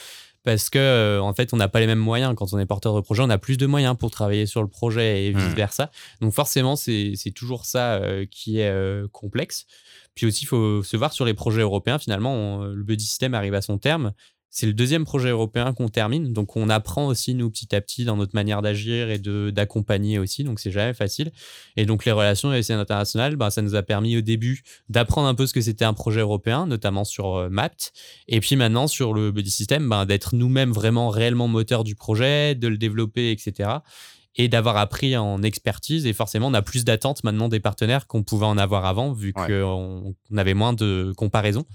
parce 0.47 0.71
que 0.71 0.79
euh, 0.79 1.21
en 1.21 1.35
fait 1.35 1.53
on 1.53 1.57
n'a 1.57 1.69
pas 1.69 1.81
les 1.81 1.87
mêmes 1.87 1.99
moyens 1.99 2.35
quand 2.37 2.53
on 2.53 2.59
est 2.59 2.67
porteur 2.67 2.95
de 2.95 3.01
projet 3.01 3.23
on 3.23 3.31
a 3.31 3.37
plus 3.37 3.59
de 3.59 3.67
moyens 3.67 3.97
pour 3.99 4.13
travailler 4.13 4.47
sur 4.47 4.63
le 4.63 4.69
projet 4.69 5.27
et 5.27 5.35
mmh. 5.35 5.39
vice 5.39 5.55
versa 5.55 5.91
donc 6.21 6.33
forcément 6.33 6.77
c'est 6.77 7.33
toujours 7.35 7.67
ça 7.67 7.95
euh, 7.95 8.25
qui 8.31 8.61
est 8.61 8.71
euh, 8.71 9.09
complexe 9.13 9.67
puis 10.17 10.27
aussi 10.27 10.43
il 10.43 10.49
faut 10.49 10.83
se 10.83 10.97
voir 10.97 11.13
sur 11.13 11.25
les 11.25 11.35
projets 11.35 11.63
européens 11.63 12.01
finalement 12.01 12.65
le 12.65 12.83
buddy 12.83 13.05
system 13.05 13.35
arrive 13.35 13.55
à 13.55 13.63
son 13.63 13.79
terme. 13.79 14.13
C'est 14.57 14.67
le 14.67 14.73
deuxième 14.73 15.05
projet 15.05 15.29
européen 15.29 15.75
qu'on 15.75 15.91
termine, 15.91 16.33
donc 16.33 16.57
on 16.57 16.71
apprend 16.71 17.09
aussi 17.09 17.35
nous 17.35 17.51
petit 17.51 17.75
à 17.75 17.83
petit 17.83 18.07
dans 18.07 18.17
notre 18.17 18.35
manière 18.35 18.63
d'agir 18.63 19.11
et 19.11 19.19
d'accompagner 19.19 20.19
aussi, 20.19 20.45
donc 20.45 20.61
c'est 20.61 20.71
jamais 20.71 20.95
facile. 20.95 21.31
Et 21.77 21.85
donc 21.85 22.07
les 22.07 22.13
relations 22.13 22.49
avec 22.49 22.71
internationales, 22.71 23.37
bah, 23.37 23.51
ça 23.51 23.61
nous 23.61 23.75
a 23.75 23.83
permis 23.83 24.17
au 24.17 24.23
début 24.23 24.63
d'apprendre 24.89 25.29
un 25.29 25.35
peu 25.35 25.47
ce 25.47 25.53
que 25.53 25.61
c'était 25.61 25.85
un 25.85 25.93
projet 25.93 26.21
européen, 26.21 26.67
notamment 26.67 27.05
sur 27.05 27.37
euh, 27.37 27.49
Mapt, 27.51 27.93
et 28.29 28.41
puis 28.41 28.57
maintenant 28.57 28.87
sur 28.87 29.13
le 29.13 29.31
Buddy 29.31 29.51
System, 29.51 29.87
bah, 29.91 30.07
d'être 30.07 30.35
nous-mêmes 30.35 30.73
vraiment 30.73 31.11
réellement 31.11 31.49
moteur 31.49 31.85
du 31.85 31.95
projet, 31.95 32.55
de 32.55 32.69
le 32.69 32.79
développer, 32.79 33.33
etc 33.33 33.81
et 34.37 34.49
d'avoir 34.49 34.77
appris 34.77 35.17
en 35.17 35.43
expertise. 35.43 36.07
Et 36.07 36.13
forcément, 36.13 36.49
on 36.49 36.55
a 36.55 36.63
plus 36.63 36.85
d'attentes 36.85 37.25
maintenant 37.25 37.49
des 37.49 37.61
partenaires 37.61 38.07
qu'on 38.07 38.23
pouvait 38.23 38.47
en 38.47 38.59
avoir 38.59 38.85
avant, 38.85 39.13
vu 39.13 39.33
qu'on 39.33 40.15
avait 40.37 40.55
moins 40.55 40.73
de 40.73 41.13
comparaisons. 41.17 41.67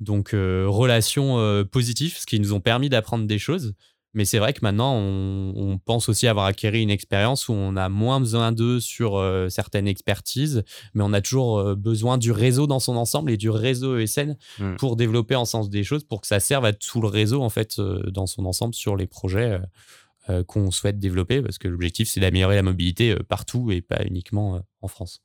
Donc, 0.00 0.34
euh, 0.34 0.66
relations 0.68 1.38
euh, 1.38 1.64
positives, 1.64 2.16
ce 2.18 2.26
qui 2.26 2.40
nous 2.40 2.52
ont 2.52 2.60
permis 2.60 2.88
d'apprendre 2.88 3.26
des 3.26 3.38
choses. 3.38 3.74
Mais 4.16 4.24
c'est 4.24 4.38
vrai 4.38 4.52
que 4.52 4.60
maintenant, 4.62 4.94
on, 4.96 5.76
pense 5.84 6.08
aussi 6.08 6.28
avoir 6.28 6.46
acquis 6.46 6.68
une 6.68 6.90
expérience 6.90 7.48
où 7.48 7.52
on 7.52 7.74
a 7.74 7.88
moins 7.88 8.20
besoin 8.20 8.52
d'eux 8.52 8.78
sur 8.78 9.16
euh, 9.16 9.48
certaines 9.48 9.88
expertises, 9.88 10.62
mais 10.94 11.02
on 11.02 11.12
a 11.12 11.20
toujours 11.20 11.74
besoin 11.74 12.16
du 12.16 12.30
réseau 12.30 12.68
dans 12.68 12.78
son 12.78 12.94
ensemble 12.94 13.32
et 13.32 13.36
du 13.36 13.50
réseau 13.50 13.98
ESN 13.98 14.36
mmh. 14.60 14.76
pour 14.76 14.94
développer 14.94 15.34
en 15.34 15.44
sens 15.44 15.68
des 15.68 15.82
choses, 15.82 16.04
pour 16.04 16.20
que 16.20 16.28
ça 16.28 16.38
serve 16.38 16.64
à 16.64 16.72
tout 16.72 17.00
le 17.00 17.08
réseau 17.08 17.42
en 17.42 17.50
fait 17.50 17.80
dans 17.80 18.28
son 18.28 18.46
ensemble 18.46 18.74
sur 18.74 18.94
les 18.94 19.08
projets 19.08 19.58
qu'on 20.46 20.70
souhaite 20.70 20.98
développer, 20.98 21.42
parce 21.42 21.58
que 21.58 21.68
l'objectif 21.68 22.08
c'est 22.08 22.20
d'améliorer 22.20 22.56
la 22.56 22.62
mobilité 22.62 23.14
partout 23.28 23.70
et 23.70 23.82
pas 23.82 24.02
uniquement 24.04 24.62
en 24.80 24.88
France. 24.88 25.22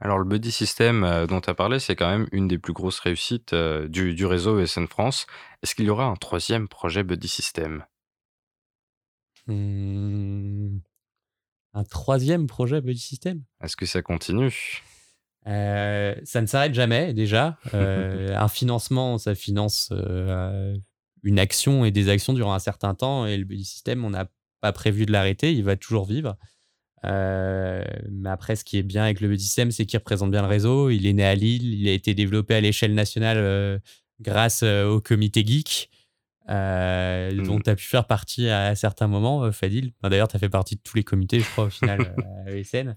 Alors 0.00 0.18
le 0.18 0.24
buddy 0.24 0.52
system 0.52 1.02
euh, 1.02 1.26
dont 1.26 1.40
tu 1.40 1.50
as 1.50 1.54
parlé, 1.54 1.80
c'est 1.80 1.96
quand 1.96 2.08
même 2.08 2.28
une 2.30 2.46
des 2.46 2.58
plus 2.58 2.72
grosses 2.72 3.00
réussites 3.00 3.52
euh, 3.52 3.88
du, 3.88 4.24
réseau 4.26 4.60
ESN 4.60 4.86
France. 4.86 5.26
Est-ce 5.62 5.74
qu'il 5.74 5.86
y 5.86 5.90
aura 5.90 6.04
un 6.04 6.14
troisième 6.14 6.68
projet 6.68 7.02
buddy 7.02 7.26
system? 7.26 7.84
Mmh. 9.46 10.78
Un 11.74 11.84
troisième 11.84 12.46
projet 12.46 12.80
buddy 12.80 13.00
system? 13.00 13.42
Est-ce 13.60 13.76
que 13.76 13.86
ça 13.86 14.02
continue? 14.02 14.82
Euh, 15.46 16.14
Ça 16.24 16.40
ne 16.42 16.46
s'arrête 16.46 16.74
jamais 16.74 17.12
déjà. 17.12 17.58
un 17.72 18.48
financement, 18.48 19.18
ça 19.18 19.34
finance 19.34 19.92
une 21.24 21.38
action 21.40 21.84
et 21.84 21.90
des 21.90 22.08
actions 22.08 22.34
durant 22.34 22.54
un 22.54 22.58
certain 22.60 22.94
temps 22.94 23.26
et 23.26 23.36
le 23.36 23.44
buddy 23.44 23.64
system, 23.64 24.04
on 24.04 24.10
n'a 24.10 24.28
pas 24.60 24.72
prévu 24.72 25.06
de 25.06 25.12
l'arrêter, 25.12 25.52
il 25.52 25.64
va 25.64 25.76
toujours 25.76 26.06
vivre. 26.06 26.36
Euh, 27.04 27.84
mais 28.10 28.30
après, 28.30 28.56
ce 28.56 28.64
qui 28.64 28.78
est 28.78 28.82
bien 28.82 29.04
avec 29.04 29.20
le 29.20 29.28
BDSM, 29.28 29.70
c'est 29.70 29.86
qu'il 29.86 29.98
représente 29.98 30.30
bien 30.30 30.42
le 30.42 30.48
réseau. 30.48 30.90
Il 30.90 31.06
est 31.06 31.12
né 31.12 31.24
à 31.24 31.34
Lille, 31.34 31.74
il 31.74 31.88
a 31.88 31.92
été 31.92 32.14
développé 32.14 32.54
à 32.54 32.60
l'échelle 32.60 32.94
nationale 32.94 33.38
euh, 33.38 33.78
grâce 34.20 34.62
euh, 34.62 34.86
au 34.86 35.00
comité 35.00 35.44
geek, 35.46 35.90
mmh. 36.48 37.42
dont 37.44 37.60
tu 37.60 37.70
as 37.70 37.76
pu 37.76 37.84
faire 37.84 38.06
partie 38.06 38.48
à, 38.48 38.74
certains 38.74 39.06
moments, 39.06 39.50
Fadil. 39.52 39.92
D'ailleurs, 40.02 40.28
tu 40.28 40.36
as 40.36 40.40
fait 40.40 40.48
partie 40.48 40.76
de 40.76 40.80
tous 40.82 40.96
les 40.96 41.04
comités, 41.04 41.40
je 41.40 41.46
crois, 41.50 41.64
au 41.64 41.70
final, 41.70 42.14
à 42.46 42.50
ESN. 42.52 42.96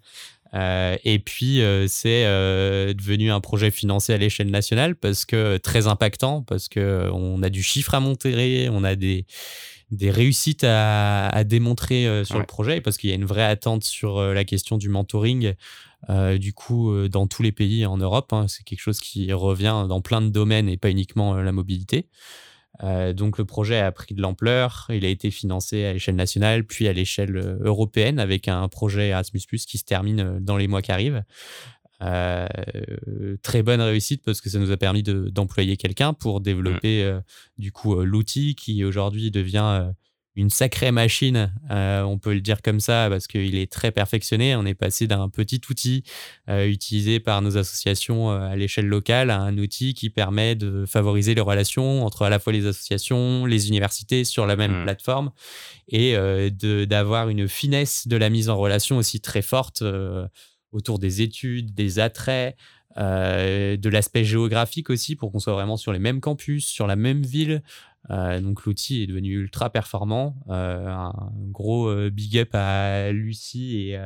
et 1.03 1.19
puis, 1.19 1.61
c'est 1.87 2.23
devenu 2.23 3.31
un 3.31 3.39
projet 3.39 3.69
financé 3.69 4.13
à 4.13 4.17
l'échelle 4.17 4.49
nationale 4.49 4.95
parce 4.95 5.25
que 5.25 5.57
très 5.57 5.85
impactant, 5.85 6.41
parce 6.41 6.69
qu'on 6.69 7.43
a 7.43 7.49
du 7.49 7.61
chiffre 7.61 7.93
à 7.93 7.99
monter, 7.99 8.69
on 8.71 8.83
a 8.83 8.95
des 8.95 9.25
des 9.91 10.09
réussites 10.09 10.63
à, 10.63 11.43
démontrer 11.43 12.07
euh, 12.07 12.23
sur 12.23 12.39
le 12.39 12.45
projet 12.45 12.81
parce 12.81 12.97
qu'il 12.97 13.09
y 13.09 13.13
a 13.13 13.15
une 13.15 13.25
vraie 13.25 13.45
attente 13.45 13.83
sur 13.83 14.17
euh, 14.17 14.33
la 14.33 14.45
question 14.45 14.77
du 14.77 14.89
mentoring. 14.89 15.53
Euh, 16.09 16.37
du 16.37 16.53
coup, 16.53 17.07
dans 17.09 17.27
tous 17.27 17.43
les 17.43 17.51
pays 17.51 17.85
en 17.85 17.97
Europe, 17.97 18.33
hein. 18.33 18.47
c'est 18.47 18.63
quelque 18.63 18.79
chose 18.79 18.99
qui 18.99 19.31
revient 19.33 19.85
dans 19.87 20.01
plein 20.01 20.21
de 20.21 20.29
domaines 20.29 20.67
et 20.67 20.77
pas 20.77 20.89
uniquement 20.89 21.35
la 21.35 21.51
mobilité. 21.51 22.07
donc 22.81 23.37
le 23.37 23.45
projet 23.45 23.79
a 23.79 23.91
pris 23.91 24.15
de 24.15 24.21
l'ampleur, 24.21 24.87
il 24.89 25.05
a 25.05 25.09
été 25.09 25.29
financé 25.29 25.85
à 25.85 25.93
l'échelle 25.93 26.15
nationale, 26.15 26.63
puis 26.63 26.87
à 26.87 26.93
l'échelle 26.93 27.59
européenne 27.61 28.17
avec 28.17 28.47
un 28.47 28.67
projet 28.67 29.09
Erasmus⁇ 29.09 29.41
qui 29.65 29.77
se 29.77 29.83
termine 29.83 30.39
dans 30.39 30.57
les 30.57 30.67
mois 30.67 30.81
qui 30.81 30.91
arrivent. 30.91 31.23
Euh, 32.01 32.47
très 33.43 33.63
bonne 33.63 33.81
réussite 33.81 34.23
parce 34.23 34.41
que 34.41 34.49
ça 34.49 34.59
nous 34.59 34.71
a 34.71 34.77
permis 34.77 35.03
d'employer 35.03 35.77
quelqu'un 35.77 36.13
pour 36.13 36.41
développer 36.41 37.03
mmh. 37.03 37.07
euh, 37.07 37.21
du 37.57 37.71
coup 37.71 37.95
euh, 37.95 38.03
l'outil 38.03 38.55
qui 38.55 38.83
aujourd'hui 38.83 39.29
devient 39.29 39.91
une 40.37 40.49
sacrée 40.49 40.91
machine, 40.91 41.53
on 41.69 42.17
peut 42.17 42.33
le 42.33 42.39
dire 42.39 42.61
comme 42.61 42.79
ça, 42.79 43.07
parce 43.09 43.27
qu'il 43.27 43.53
est 43.55 43.69
très 43.69 43.91
perfectionné. 43.91 44.55
On 44.55 44.65
est 44.65 44.73
passé 44.73 45.05
d'un 45.05 45.27
petit 45.27 45.59
outil 45.69 46.05
utilisé 46.47 47.19
par 47.19 47.41
nos 47.41 47.57
associations 47.57 48.31
à 48.31 48.55
l'échelle 48.55 48.87
locale 48.87 49.29
à 49.29 49.41
un 49.41 49.57
outil 49.57 49.93
qui 49.93 50.09
permet 50.09 50.55
de 50.55 50.85
favoriser 50.85 51.35
les 51.35 51.41
relations 51.41 52.05
entre 52.05 52.21
à 52.21 52.29
la 52.29 52.39
fois 52.39 52.53
les 52.53 52.65
associations, 52.65 53.45
les 53.45 53.67
universités 53.67 54.23
sur 54.23 54.45
la 54.45 54.55
même 54.55 54.79
mmh. 54.79 54.83
plateforme 54.83 55.31
et 55.89 56.15
d'avoir 56.49 57.27
une 57.27 57.49
finesse 57.49 58.07
de 58.07 58.15
la 58.15 58.29
mise 58.29 58.47
en 58.47 58.57
relation 58.57 58.95
aussi 58.95 59.19
très 59.19 59.41
forte 59.41 59.83
autour 60.71 60.99
des 60.99 61.21
études, 61.21 61.73
des 61.73 61.99
attraits, 61.99 62.55
euh, 62.97 63.77
de 63.77 63.89
l'aspect 63.89 64.25
géographique 64.25 64.89
aussi 64.89 65.15
pour 65.15 65.31
qu'on 65.31 65.39
soit 65.39 65.53
vraiment 65.53 65.77
sur 65.77 65.93
les 65.93 65.99
mêmes 65.99 66.19
campus, 66.19 66.65
sur 66.65 66.87
la 66.87 66.95
même 66.95 67.21
ville. 67.21 67.61
Euh, 68.09 68.41
donc 68.41 68.65
l'outil 68.65 69.03
est 69.03 69.07
devenu 69.07 69.35
ultra 69.35 69.69
performant. 69.69 70.35
Euh, 70.49 70.87
un 70.87 71.31
gros 71.49 71.93
big 72.09 72.39
up 72.39 72.49
à 72.53 73.11
Lucie 73.11 73.77
et, 73.77 73.99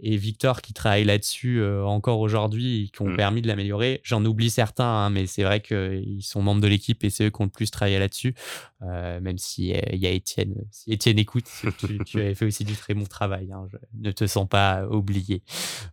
et 0.00 0.16
Victor 0.16 0.62
qui 0.62 0.72
travaillent 0.72 1.04
là-dessus 1.04 1.64
encore 1.64 2.20
aujourd'hui 2.20 2.84
et 2.84 2.88
qui 2.88 3.02
ont 3.02 3.08
mmh. 3.08 3.16
permis 3.16 3.42
de 3.42 3.48
l'améliorer. 3.48 4.00
J'en 4.02 4.24
oublie 4.24 4.50
certains, 4.50 4.84
hein, 4.84 5.10
mais 5.10 5.26
c'est 5.26 5.42
vrai 5.42 5.60
qu'ils 5.60 6.22
sont 6.22 6.42
membres 6.42 6.60
de 6.60 6.68
l'équipe 6.68 7.02
et 7.04 7.10
c'est 7.10 7.26
eux 7.26 7.30
qui 7.30 7.40
ont 7.42 7.44
le 7.44 7.50
plus 7.50 7.70
travaillé 7.70 7.98
là-dessus. 7.98 8.34
même 8.80 9.38
si 9.38 9.70
il 9.70 9.98
y 9.98 10.06
a 10.06 10.10
Étienne. 10.10 10.54
Si 10.70 10.92
Étienne 10.92 11.18
écoute, 11.18 11.46
tu, 11.78 11.98
tu 12.04 12.20
avais 12.20 12.34
fait 12.34 12.46
aussi 12.46 12.64
du 12.64 12.74
très 12.74 12.94
bon 12.94 13.04
travail. 13.04 13.50
Hein, 13.52 13.66
je 13.70 13.78
ne 13.98 14.12
te 14.12 14.26
sens 14.26 14.48
pas 14.48 14.86
oublié. 14.86 15.42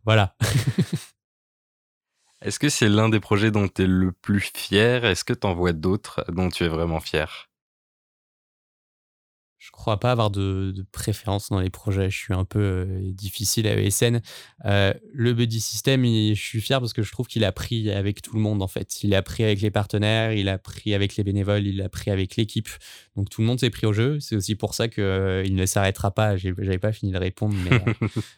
Voilà. 0.05 0.35
Est-ce 2.43 2.59
que 2.59 2.69
c'est 2.69 2.87
l'un 2.87 3.09
des 3.09 3.19
projets 3.19 3.49
dont 3.49 3.67
tu 3.67 3.81
es 3.81 3.87
le 3.87 4.11
plus 4.11 4.51
fier? 4.55 5.05
Est-ce 5.05 5.23
que 5.23 5.33
tu 5.33 5.47
en 5.47 5.55
vois 5.55 5.73
d'autres 5.73 6.23
dont 6.29 6.49
tu 6.49 6.63
es 6.63 6.67
vraiment 6.67 6.99
fier? 6.99 7.50
Je 9.61 9.69
crois 9.69 9.99
pas 9.99 10.11
avoir 10.11 10.31
de, 10.31 10.73
préférence 10.91 11.49
dans 11.49 11.59
les 11.59 11.69
projets. 11.69 12.09
Je 12.09 12.17
suis 12.17 12.33
un 12.33 12.45
peu 12.45 12.59
euh, 12.59 13.11
difficile 13.13 13.67
à 13.67 13.79
ESN. 13.79 14.19
Euh, 14.65 14.91
le 15.13 15.33
buddy 15.33 15.61
system, 15.61 16.03
je 16.03 16.33
suis 16.33 16.61
fier 16.61 16.79
parce 16.79 16.93
que 16.93 17.03
je 17.03 17.11
trouve 17.11 17.27
qu'il 17.27 17.43
a 17.45 17.51
pris 17.51 17.91
avec 17.91 18.23
tout 18.23 18.35
le 18.35 18.41
monde 18.41 18.63
en 18.63 18.67
fait. 18.67 19.03
Il 19.03 19.13
a 19.13 19.21
pris 19.21 19.43
avec 19.43 19.61
les 19.61 19.69
partenaires, 19.69 20.33
il 20.33 20.49
a 20.49 20.57
pris 20.57 20.95
avec 20.95 21.15
les 21.15 21.23
bénévoles, 21.23 21.67
il 21.67 21.79
a 21.83 21.89
pris 21.89 22.09
avec 22.09 22.37
l'équipe. 22.37 22.69
Donc 23.15 23.29
tout 23.29 23.41
le 23.41 23.47
monde 23.47 23.59
s'est 23.59 23.69
pris 23.69 23.85
au 23.85 23.93
jeu. 23.93 24.19
C'est 24.19 24.35
aussi 24.35 24.55
pour 24.55 24.73
ça 24.73 24.87
qu'il 24.87 25.03
euh, 25.03 25.47
ne 25.47 25.65
s'arrêtera 25.67 26.09
pas. 26.09 26.37
J'avais 26.37 26.79
pas 26.79 26.91
fini 26.91 27.11
de 27.11 27.19
répondre, 27.19 27.55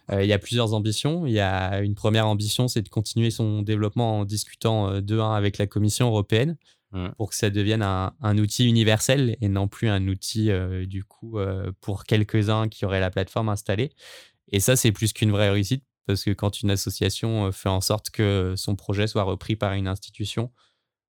mais 0.10 0.22
il 0.24 0.28
y 0.28 0.34
a 0.34 0.40
plusieurs 0.40 0.74
ambitions. 0.74 1.26
Il 1.26 1.32
y 1.32 1.40
a 1.40 1.80
une 1.80 1.96
première 1.96 2.28
ambition, 2.28 2.68
c'est 2.68 2.82
de 2.82 2.90
continuer 2.90 3.32
son 3.32 3.62
développement 3.62 4.20
en 4.20 4.26
discutant 4.26 5.00
de 5.00 5.20
1 5.20 5.36
avec 5.36 5.58
la 5.58 5.68
Commission 5.68 6.08
européenne. 6.08 6.58
Mmh. 6.94 7.08
pour 7.18 7.32
que 7.32 7.36
ça 7.36 7.50
devienne 7.50 7.82
un, 7.82 8.38
outil 8.38 8.68
universel 8.68 9.36
et 9.42 9.50
non 9.50 9.68
plus 9.68 9.90
un 9.90 10.08
outil 10.08 10.52
euh, 10.52 10.86
du 10.86 11.04
coup 11.04 11.40
euh, 11.40 11.72
pour 11.82 12.04
quelques-uns 12.04 12.70
qui 12.70 12.86
auraient 12.86 13.00
la 13.00 13.10
plateforme 13.10 13.50
installée. 13.50 13.90
Et 14.52 14.60
ça, 14.60 14.76
c'est 14.76 14.92
plus 14.92 15.12
qu'une 15.12 15.32
vraie 15.32 15.50
réussite 15.50 15.84
parce 16.06 16.24
que 16.24 16.30
quand 16.30 16.62
une 16.62 16.70
association 16.70 17.48
euh, 17.48 17.52
fait 17.52 17.70
en 17.70 17.82
sorte 17.82 18.12
que 18.12 18.54
son 18.58 18.76
projet 18.76 19.08
soit 19.08 19.24
repris 19.24 19.56
par 19.56 19.74
une 19.74 19.88
institution, 19.88 20.52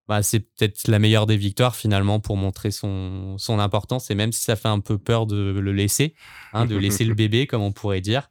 bah, 0.08 0.22
c'est 0.22 0.40
peut-être 0.40 0.88
la 0.88 0.98
meilleure 0.98 1.26
des 1.26 1.36
victoires 1.36 1.76
finalement 1.76 2.18
pour 2.18 2.38
montrer 2.38 2.70
son, 2.70 3.36
son 3.36 3.58
importance. 3.58 4.10
Et 4.10 4.14
même 4.14 4.32
si 4.32 4.40
ça 4.40 4.56
fait 4.56 4.68
un 4.68 4.80
peu 4.80 4.96
peur 4.96 5.26
de 5.26 5.36
le 5.36 5.72
laisser, 5.72 6.14
hein, 6.54 6.64
de 6.64 6.76
laisser 6.78 7.04
le 7.04 7.14
bébé, 7.14 7.46
comme 7.46 7.60
on 7.60 7.72
pourrait 7.72 8.00
dire, 8.00 8.30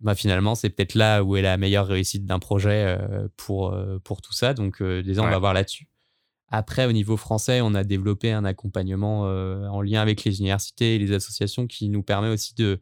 bah, 0.00 0.14
finalement, 0.14 0.54
c'est 0.54 0.68
peut-être 0.68 0.96
là 0.96 1.24
où 1.24 1.38
est 1.38 1.42
la 1.42 1.56
meilleure 1.56 1.86
réussite 1.86 2.26
d'un 2.26 2.40
projet 2.40 2.98
pour, 3.38 3.74
pour 4.04 4.20
tout 4.20 4.34
ça. 4.34 4.52
Donc, 4.52 4.82
déjà, 4.82 5.22
on 5.22 5.30
va 5.30 5.38
voir 5.38 5.54
là-dessus. 5.54 5.88
Après, 6.56 6.86
au 6.86 6.92
niveau 6.92 7.16
français, 7.16 7.60
on 7.62 7.74
a 7.74 7.82
développé 7.82 8.30
un 8.30 8.44
accompagnement 8.44 9.26
euh, 9.26 9.66
en 9.66 9.82
lien 9.82 10.00
avec 10.00 10.22
les 10.22 10.38
universités 10.38 10.94
et 10.94 10.98
les 11.00 11.10
associations 11.10 11.66
qui 11.66 11.88
nous 11.88 12.04
permet 12.04 12.28
aussi 12.28 12.54
de 12.54 12.80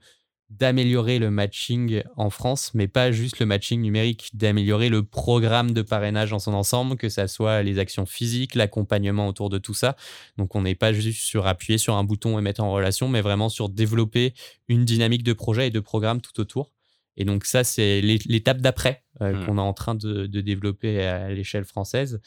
d'améliorer 0.50 1.18
le 1.18 1.30
matching 1.30 2.02
en 2.18 2.28
France, 2.28 2.72
mais 2.74 2.87
pas 2.87 3.11
juste 3.11 3.38
le 3.38 3.46
matching 3.46 3.80
numérique, 3.80 4.28
d'améliorer 4.35 4.90
le 4.90 5.02
programme 5.02 5.70
de 5.70 5.80
parrainage 5.80 6.32
dans 6.32 6.38
son 6.38 6.52
ensemble, 6.52 6.98
que 6.98 7.08
ça 7.08 7.26
soit 7.28 7.62
les 7.62 7.78
actions 7.78 8.04
physiques, 8.04 8.54
l'accompagnement 8.54 9.26
autour 9.26 9.48
de 9.48 9.56
tout 9.56 9.72
ça. 9.72 9.96
Donc 10.37 10.54
on 10.54 10.61
n'est 10.61 10.74
pas 10.74 10.92
juste 10.92 11.22
sur 11.22 11.46
appuyer 11.46 11.78
sur 11.78 11.94
un 11.96 12.04
bouton 12.04 12.38
et 12.38 12.42
mettre 12.42 12.62
en 12.62 12.70
relation, 12.70 13.08
mais 13.08 13.22
vraiment 13.22 13.48
sur 13.48 13.70
développer 13.70 14.35
une 14.68 14.85
dynamique 14.85 15.22
de 15.22 15.32
projet 15.32 15.68
et 15.68 15.70
de 15.70 15.80
programme 15.80 16.20
tout 16.20 16.38
autour. 16.38 16.74
Et 17.16 17.24
donc 17.24 17.46
ça, 17.46 17.64
c'est 17.64 18.02
l'étape 18.02 18.58
d'après 18.58 19.04
euh, 19.22 19.32
mmh. 19.32 19.46
qu'on 19.46 19.56
est 19.56 19.62
en 19.62 19.72
train 19.72 19.94
de 19.94 20.26
développer 20.26 21.02
à 21.02 21.30
l'échelle 21.30 21.64
française. 21.64 22.20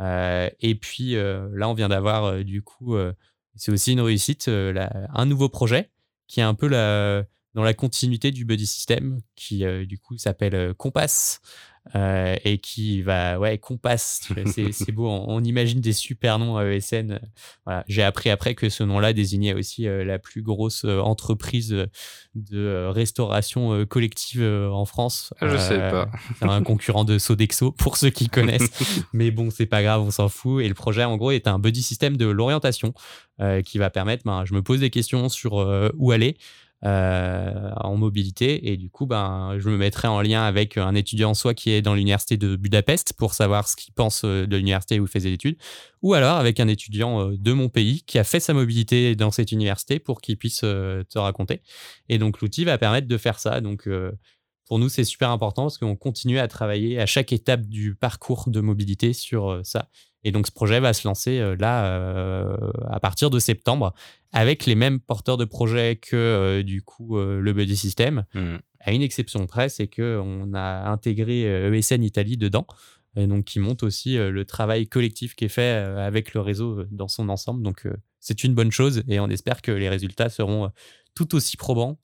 Euh, 0.00 0.50
et 0.60 0.74
puis 0.74 1.16
euh, 1.16 1.48
là, 1.52 1.68
on 1.68 1.74
vient 1.74 1.88
d'avoir 1.88 2.24
euh, 2.24 2.42
du 2.42 2.62
coup, 2.62 2.96
c'est 3.54 3.72
aussi 3.72 3.92
une 3.92 4.00
réussite, 4.00 4.48
un 4.48 5.26
nouveau 5.26 5.48
projet 5.48 5.90
qui 6.26 6.40
est 6.40 6.44
un 6.44 6.54
peu 6.54 6.66
la, 6.66 7.24
dans 7.54 7.62
la 7.62 7.74
continuité 7.74 8.30
du 8.30 8.44
buddy 8.44 8.66
system 8.66 9.20
qui 9.36 9.64
du 9.86 9.98
coup 9.98 10.18
s'appelle 10.18 10.74
Compass 10.74 11.40
euh, 11.94 12.34
et 12.44 12.58
qui 12.58 13.02
va, 13.02 13.38
ouais, 13.38 13.58
Compass, 13.58 14.32
c'est 14.72 14.92
beau, 14.92 15.06
on, 15.06 15.44
imagine 15.44 15.80
des 15.80 15.92
super 15.92 16.38
noms 16.38 16.56
à 16.56 16.64
ESN. 16.64 17.20
Voilà. 17.66 17.84
J'ai 17.88 18.02
appris 18.02 18.30
après 18.30 18.54
que 18.54 18.70
ce 18.70 18.82
nom-là 18.84 19.12
désignait 19.12 19.52
aussi 19.52 19.86
euh, 19.86 20.02
la 20.02 20.18
plus 20.18 20.40
grosse 20.40 20.86
euh, 20.86 21.00
entreprise 21.00 21.86
de 22.34 22.86
restauration 22.88 23.84
collective 23.84 24.42
en 24.42 24.86
France. 24.86 25.34
Je 25.42 25.56
sais 25.58 25.76
pas. 25.76 26.10
Un 26.40 26.62
concurrent 26.62 27.04
de 27.04 27.18
Sodexo 27.18 27.70
pour 27.70 27.98
ceux 27.98 28.10
qui 28.10 28.28
connaissent. 28.28 28.70
Mais 29.12 29.30
bon, 29.30 29.50
c'est 29.50 29.66
pas 29.66 29.82
grave, 29.82 30.00
on 30.00 30.10
s'en 30.10 30.30
fout. 30.30 30.64
Et 30.64 30.68
le 30.68 30.74
projet, 30.74 31.04
en 31.04 31.16
gros, 31.16 31.32
est 31.32 31.46
un 31.46 31.58
buddy 31.58 31.82
système 31.82 32.16
de 32.16 32.26
l'orientation 32.26 32.94
qui 33.64 33.78
va 33.78 33.90
permettre, 33.90 34.22
ben, 34.24 34.44
je 34.44 34.54
me 34.54 34.62
pose 34.62 34.80
des 34.80 34.90
questions 34.90 35.28
sur 35.28 35.54
où 35.96 36.12
aller. 36.12 36.36
Euh, 36.84 37.70
en 37.76 37.96
mobilité. 37.96 38.70
Et 38.70 38.76
du 38.76 38.90
coup, 38.90 39.06
ben, 39.06 39.56
je 39.58 39.70
me 39.70 39.78
mettrai 39.78 40.06
en 40.06 40.20
lien 40.20 40.42
avec 40.42 40.76
un 40.76 40.94
étudiant 40.94 41.32
soit 41.32 41.54
qui 41.54 41.70
est 41.70 41.80
dans 41.80 41.94
l'université 41.94 42.36
de 42.36 42.56
Budapest 42.56 43.14
pour 43.14 43.32
savoir 43.32 43.68
ce 43.68 43.76
qu'il 43.76 43.94
pense 43.94 44.22
euh, 44.24 44.46
de 44.46 44.56
l'université 44.58 45.00
où 45.00 45.04
il 45.04 45.08
faisait 45.08 45.32
études, 45.32 45.56
ou 46.02 46.12
alors 46.12 46.36
avec 46.36 46.60
un 46.60 46.68
étudiant 46.68 47.22
euh, 47.22 47.36
de 47.38 47.52
mon 47.54 47.70
pays 47.70 48.02
qui 48.02 48.18
a 48.18 48.24
fait 48.24 48.38
sa 48.38 48.52
mobilité 48.52 49.16
dans 49.16 49.30
cette 49.30 49.50
université 49.50 49.98
pour 49.98 50.20
qu'il 50.20 50.36
puisse 50.36 50.60
te 50.60 51.18
raconter. 51.18 51.62
Et 52.10 52.18
donc, 52.18 52.42
l'outil 52.42 52.64
va 52.64 52.76
permettre 52.76 53.08
de 53.08 53.16
faire 53.16 53.38
ça. 53.38 53.62
Donc, 53.62 53.88
pour 54.66 54.78
nous, 54.78 54.90
c'est 54.90 55.04
super 55.04 55.30
important 55.30 55.62
parce 55.62 55.78
qu'on 55.78 55.96
continue 55.96 56.38
à 56.38 56.48
travailler 56.48 57.00
à 57.00 57.06
chaque 57.06 57.32
étape 57.32 57.62
du 57.62 57.94
parcours 57.94 58.50
de 58.50 58.60
mobilité 58.60 59.14
sur 59.14 59.60
ça. 59.64 59.88
Et 60.24 60.32
donc, 60.32 60.46
ce 60.46 60.52
projet 60.52 60.80
va 60.80 60.92
se 60.92 61.06
lancer 61.06 61.38
euh, 61.38 61.54
là 61.58 61.86
euh, 61.86 62.56
à 62.88 62.98
partir 62.98 63.30
de 63.30 63.38
septembre 63.38 63.94
avec 64.32 64.66
les 64.66 64.74
mêmes 64.74 64.98
porteurs 64.98 65.36
de 65.36 65.44
projet 65.44 65.96
que 65.96 66.16
euh, 66.16 66.62
du 66.62 66.82
coup 66.82 67.18
le 67.18 67.52
Buddy 67.52 67.76
System. 67.76 68.24
Mmh. 68.34 68.56
À 68.80 68.92
une 68.92 69.02
exception 69.02 69.46
près, 69.46 69.68
c'est 69.68 69.86
qu'on 69.86 70.52
a 70.54 70.90
intégré 70.90 71.42
ESN 71.42 72.02
e 72.02 72.04
Italie 72.04 72.36
dedans. 72.36 72.66
Et 73.16 73.26
donc, 73.28 73.44
qui 73.44 73.60
montre 73.60 73.86
aussi 73.86 74.16
le 74.16 74.44
travail 74.44 74.88
collectif 74.88 75.36
qui 75.36 75.44
est 75.44 75.48
fait 75.48 75.70
avec 75.70 76.34
le 76.34 76.40
réseau 76.40 76.84
dans 76.90 77.06
son 77.06 77.28
ensemble. 77.28 77.62
Donc, 77.62 77.86
c'est 78.18 78.42
une 78.42 78.54
bonne 78.54 78.72
chose 78.72 79.04
et 79.08 79.20
on 79.20 79.28
espère 79.28 79.62
que 79.62 79.70
les 79.70 79.88
résultats 79.88 80.28
seront 80.28 80.70
tout 81.14 81.34
aussi 81.36 81.56
probants 81.56 81.98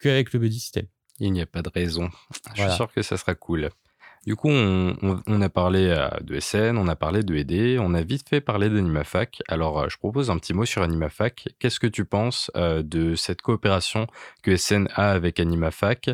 qu'avec 0.00 0.32
le 0.32 0.40
Buddy 0.40 0.58
System. 0.58 0.86
Il 1.20 1.32
n'y 1.32 1.40
a 1.40 1.46
pas 1.46 1.62
de 1.62 1.70
raison. 1.70 2.10
Je 2.54 2.62
suis 2.62 2.72
sûr 2.72 2.92
que 2.92 3.02
ça 3.02 3.16
sera 3.16 3.34
cool. 3.34 3.70
Du 4.26 4.34
coup, 4.34 4.48
on, 4.48 5.40
a 5.40 5.48
parlé 5.48 5.86
euh, 5.86 6.08
de 6.20 6.40
SN, 6.40 6.78
on 6.78 6.88
a 6.88 6.96
parlé 6.96 7.22
de 7.22 7.32
ED, 7.36 7.78
on 7.78 7.94
a 7.94 8.02
vite 8.02 8.28
fait 8.28 8.40
parler 8.40 8.68
d'AnimaFac. 8.68 9.40
Alors, 9.46 9.78
euh, 9.78 9.88
je 9.88 9.98
propose 9.98 10.30
un 10.30 10.38
petit 10.38 10.52
mot 10.52 10.64
sur 10.64 10.82
AnimaFac. 10.82 11.50
Qu'est-ce 11.60 11.78
que 11.78 11.86
tu 11.86 12.04
penses 12.04 12.50
euh, 12.56 12.82
de 12.82 13.14
cette 13.14 13.40
coopération 13.40 14.08
que 14.42 14.56
SN 14.56 14.88
a 14.94 15.12
avec 15.12 15.38
AnimaFac? 15.38 16.10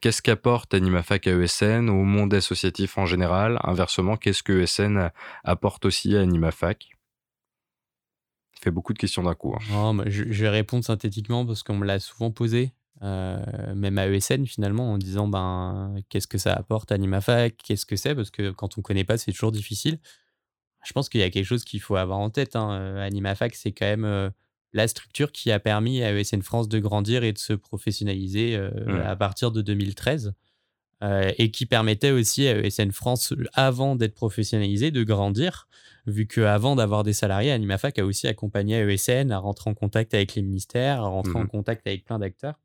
Qu'est-ce 0.00 0.22
qu'apporte 0.22 0.74
AnimaFac 0.74 1.28
à 1.28 1.32
ESN, 1.32 1.88
au 1.88 2.02
monde 2.02 2.34
associatif 2.34 2.98
en 2.98 3.06
général? 3.06 3.60
Inversement, 3.62 4.16
qu'est-ce 4.16 4.42
que 4.42 4.62
ESN 4.62 5.10
apporte 5.44 5.84
aussi 5.84 6.16
à 6.16 6.22
AnimaFac? 6.22 6.88
Fait 8.60 8.70
beaucoup 8.70 8.94
de 8.94 8.98
questions 8.98 9.22
d'un 9.22 9.34
coup. 9.34 9.54
Hein. 9.54 9.98
je, 10.06 10.24
je, 10.30 10.42
vais 10.42 10.48
répondre 10.48 10.82
synthétiquement 10.82 11.44
parce 11.44 11.62
qu'on 11.62 11.76
me 11.76 11.84
l'a 11.86 12.00
souvent 12.00 12.30
posé. 12.30 12.72
Euh, 13.02 13.74
même 13.74 13.98
à 13.98 14.08
ESN 14.08 14.46
finalement 14.46 14.92
en 14.92 14.98
disant 14.98 15.28
ben 15.28 15.94
qu'est-ce 16.08 16.26
que 16.26 16.38
ça 16.38 16.54
apporte 16.54 16.90
AnimaFac, 16.92 17.56
qu'est-ce 17.62 17.84
que 17.84 17.96
c'est? 17.96 18.14
Parce 18.14 18.30
que 18.30 18.50
quand 18.50 18.78
on 18.78 18.82
connaît 18.82 19.04
pas 19.04 19.18
c'est 19.18 19.32
toujours 19.32 19.52
difficile. 19.52 19.98
Je 20.82 20.92
pense 20.92 21.08
qu'il 21.08 21.20
y 21.20 21.24
a 21.24 21.30
quelque 21.30 21.44
chose 21.44 21.64
qu'il 21.64 21.80
faut 21.80 21.96
avoir 21.96 22.18
en 22.18 22.30
tête. 22.30 22.56
Hein. 22.56 22.72
Euh, 22.72 23.06
AnimaFac 23.06 23.54
c'est 23.54 23.72
quand 23.72 23.84
même 23.84 24.06
euh, 24.06 24.30
la 24.72 24.88
structure 24.88 25.30
qui 25.30 25.50
a 25.50 25.60
permis 25.60 26.02
à 26.02 26.18
ESN 26.18 26.40
France 26.40 26.68
de 26.68 26.78
grandir 26.78 27.22
et 27.22 27.34
de 27.34 27.38
se 27.38 27.52
professionnaliser 27.52 28.58
mmh. 28.58 29.00
à 29.00 29.16
partir 29.16 29.50
de 29.50 29.62
2013. 29.62 30.34
et 31.38 31.50
qui 31.50 31.66
permettait 31.66 32.10
aussi 32.10 32.46
à 32.48 32.58
ESN 32.58 32.92
France, 32.92 33.32
avant 33.54 33.96
d'être 33.96 34.14
professionnalisé, 34.14 34.90
de 34.90 35.02
grandir, 35.02 35.68
vu 36.06 36.26
qu'avant 36.26 36.76
d'avoir 36.76 37.04
des 37.04 37.14
salariés, 37.14 37.52
AnimaFac 37.52 37.98
a 37.98 38.04
aussi 38.04 38.26
accompagné 38.26 38.76
ESN 38.76 39.32
à 39.32 39.38
rentrer 39.38 39.70
en 39.70 39.74
contact 39.74 40.12
avec 40.12 40.34
les 40.34 40.42
ministères, 40.42 41.00
à 41.00 41.08
rentrer 41.08 41.36
en 41.36 41.44
mmh 41.44 41.48
contact 41.48 41.86
avec 41.86 42.04
plein 42.04 42.18
d'acteurs. 42.18 42.58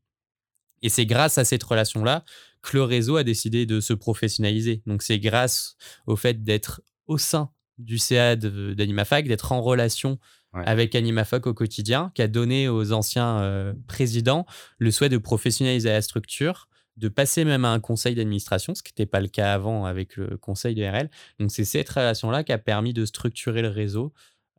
Et 0.81 0.89
c'est 0.89 1.05
grâce 1.05 1.37
à 1.37 1.45
cette 1.45 1.63
relation-là 1.63 2.23
que 2.61 2.77
le 2.77 2.83
réseau 2.83 3.15
a 3.17 3.23
décidé 3.23 3.65
de 3.65 3.79
se 3.79 3.93
professionnaliser. 3.93 4.81
Donc 4.85 5.01
c'est 5.01 5.19
grâce 5.19 5.75
au 6.05 6.15
fait 6.15 6.43
d'être 6.43 6.81
au 7.07 7.17
sein 7.17 7.51
du 7.77 7.97
CA 7.97 8.35
d'AnimaFac, 8.35 9.27
d'être 9.27 9.51
en 9.51 9.61
relation 9.61 10.19
avec 10.53 10.95
AnimaFac 10.95 11.47
au 11.47 11.53
quotidien, 11.53 12.11
qui 12.13 12.21
a 12.21 12.27
donné 12.27 12.67
aux 12.67 12.91
anciens 12.91 13.39
euh, 13.39 13.73
présidents 13.87 14.45
le 14.79 14.91
souhait 14.91 15.09
de 15.09 15.17
professionnaliser 15.17 15.89
la 15.89 16.01
structure, 16.01 16.67
de 16.97 17.07
passer 17.07 17.45
même 17.45 17.63
à 17.63 17.69
un 17.69 17.79
conseil 17.79 18.15
d'administration, 18.15 18.75
ce 18.75 18.83
qui 18.83 18.91
n'était 18.91 19.05
pas 19.05 19.21
le 19.21 19.29
cas 19.29 19.53
avant 19.53 19.85
avec 19.85 20.17
le 20.17 20.37
conseil 20.37 20.75
de 20.75 20.83
RL. 20.83 21.09
Donc 21.39 21.51
c'est 21.51 21.63
cette 21.63 21.89
relation-là 21.89 22.43
qui 22.43 22.51
a 22.51 22.57
permis 22.57 22.93
de 22.93 23.05
structurer 23.05 23.61
le 23.61 23.69
réseau 23.69 24.13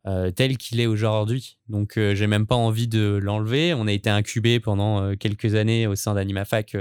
euh, 0.05 0.31
tel 0.31 0.57
qu'il 0.57 0.81
est 0.81 0.85
aujourd'hui. 0.85 1.57
Donc, 1.69 1.97
euh, 1.97 2.13
j'ai 2.13 2.27
même 2.27 2.45
pas 2.45 2.55
envie 2.55 2.89
de 2.89 3.19
l'enlever. 3.21 3.73
On 3.73 3.87
a 3.87 3.91
été 3.93 4.09
incubé 4.09 4.59
pendant 4.59 5.01
euh, 5.01 5.15
quelques 5.15 5.55
années 5.55 5.87
au 5.87 5.95
sein 5.95 6.13
d'AnimaFac 6.13 6.75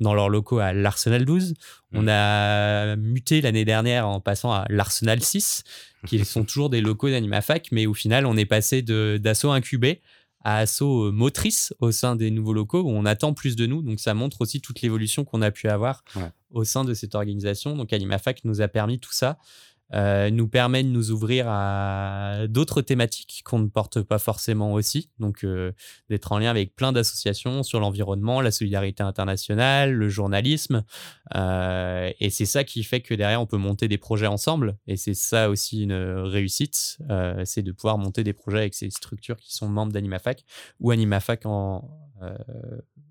dans 0.00 0.14
leurs 0.14 0.30
locaux 0.30 0.58
à 0.58 0.72
l'Arsenal 0.72 1.26
12. 1.26 1.52
On 1.92 2.04
mmh. 2.04 2.08
a 2.08 2.96
muté 2.96 3.42
l'année 3.42 3.66
dernière 3.66 4.08
en 4.08 4.20
passant 4.20 4.52
à 4.52 4.64
l'Arsenal 4.70 5.22
6, 5.22 5.64
qui 6.06 6.24
sont 6.24 6.44
toujours 6.44 6.70
des 6.70 6.80
locaux 6.80 7.10
d'AnimaFac, 7.10 7.68
mais 7.72 7.84
au 7.84 7.92
final, 7.92 8.24
on 8.24 8.38
est 8.38 8.46
passé 8.46 8.80
d'assaut 8.80 9.50
incubé 9.50 10.00
à 10.44 10.56
assaut 10.56 11.12
motrice 11.12 11.74
au 11.78 11.92
sein 11.92 12.16
des 12.16 12.30
nouveaux 12.30 12.54
locaux 12.54 12.80
où 12.80 12.90
on 12.90 13.04
attend 13.04 13.34
plus 13.34 13.54
de 13.54 13.66
nous. 13.66 13.82
Donc, 13.82 14.00
ça 14.00 14.14
montre 14.14 14.40
aussi 14.40 14.62
toute 14.62 14.80
l'évolution 14.80 15.26
qu'on 15.26 15.42
a 15.42 15.50
pu 15.50 15.68
avoir 15.68 16.04
au 16.50 16.64
sein 16.64 16.84
de 16.84 16.94
cette 16.94 17.14
organisation. 17.14 17.76
Donc, 17.76 17.92
AnimaFac 17.92 18.44
nous 18.44 18.62
a 18.62 18.68
permis 18.68 18.98
tout 18.98 19.12
ça. 19.12 19.38
Euh, 19.94 20.30
nous 20.30 20.48
permet 20.48 20.82
de 20.82 20.88
nous 20.88 21.10
ouvrir 21.10 21.46
à 21.48 22.46
d'autres 22.48 22.82
thématiques 22.82 23.42
qu'on 23.44 23.58
ne 23.58 23.68
porte 23.68 24.02
pas 24.02 24.18
forcément 24.18 24.72
aussi. 24.72 25.10
Donc, 25.18 25.44
euh, 25.44 25.72
d'être 26.08 26.32
en 26.32 26.38
lien 26.38 26.50
avec 26.50 26.74
plein 26.74 26.92
d'associations 26.92 27.62
sur 27.62 27.80
l'environnement, 27.80 28.40
la 28.40 28.50
solidarité 28.50 29.02
internationale, 29.02 29.92
le 29.92 30.08
journalisme. 30.08 30.84
Euh, 31.34 32.10
et 32.20 32.30
c'est 32.30 32.46
ça 32.46 32.64
qui 32.64 32.84
fait 32.84 33.00
que 33.00 33.14
derrière, 33.14 33.40
on 33.40 33.46
peut 33.46 33.56
monter 33.56 33.88
des 33.88 33.98
projets 33.98 34.26
ensemble. 34.26 34.76
Et 34.86 34.96
c'est 34.96 35.14
ça 35.14 35.50
aussi 35.50 35.82
une 35.82 35.94
réussite, 35.94 36.98
c'est 37.44 37.62
de 37.62 37.72
pouvoir 37.72 37.98
monter 37.98 38.24
des 38.24 38.32
projets 38.32 38.58
avec 38.58 38.74
ces 38.74 38.90
structures 38.90 39.36
qui 39.36 39.54
sont 39.54 39.68
membres 39.68 39.92
d'AnimaFac 39.92 40.44
ou 40.80 40.90
AnimaFac 40.90 41.46
en 41.46 41.88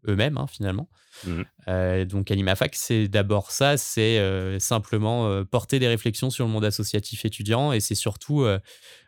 eux-mêmes, 0.08 0.38
hein, 0.38 0.48
finalement. 0.48 0.90
Mmh. 1.26 1.42
Euh, 1.68 2.06
donc 2.06 2.32
AnimaFac, 2.32 2.76
c'est 2.76 3.08
d'abord 3.08 3.52
ça, 3.52 3.78
c'est 3.78 4.20
euh, 4.20 4.60
simplement 4.60 5.28
euh, 5.28 5.44
porter 5.44 5.80
des 5.80 5.88
réflexions 5.88 6.30
sur 6.30 6.46
le 6.46 6.52
monde 6.52 6.66
associatif 6.66 7.26
étudiant, 7.26 7.72
et 7.72 7.80
c'est 7.80 7.96
surtout, 7.96 8.46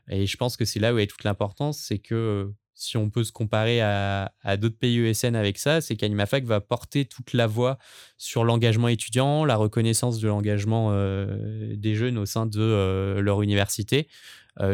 et 0.09 0.25
je 0.25 0.37
pense 0.37 0.57
que 0.57 0.65
c'est 0.65 0.79
là 0.79 0.93
où 0.93 0.99
est 0.99 1.07
toute 1.07 1.23
l'importance, 1.23 1.79
c'est 1.79 1.99
que 1.99 2.51
si 2.75 2.97
on 2.97 3.09
peut 3.09 3.23
se 3.23 3.31
comparer 3.31 3.81
à, 3.81 4.31
d'autres 4.57 4.77
pays 4.77 4.99
ESN 4.99 5.35
avec 5.35 5.57
ça, 5.57 5.79
c'est 5.79 5.95
qu'AnimaFac 5.95 6.43
va 6.43 6.59
porter 6.59 7.05
toute 7.05 7.33
la 7.33 7.47
voix 7.47 7.77
sur 8.17 8.43
l'engagement 8.43 8.87
étudiant, 8.87 9.45
la 9.45 9.55
reconnaissance 9.55 10.19
de 10.19 10.27
l'engagement 10.27 10.91
des 10.91 11.95
jeunes 11.95 12.17
au 12.17 12.25
sein 12.25 12.45
de 12.45 13.19
leur 13.19 13.41
université, 13.41 14.07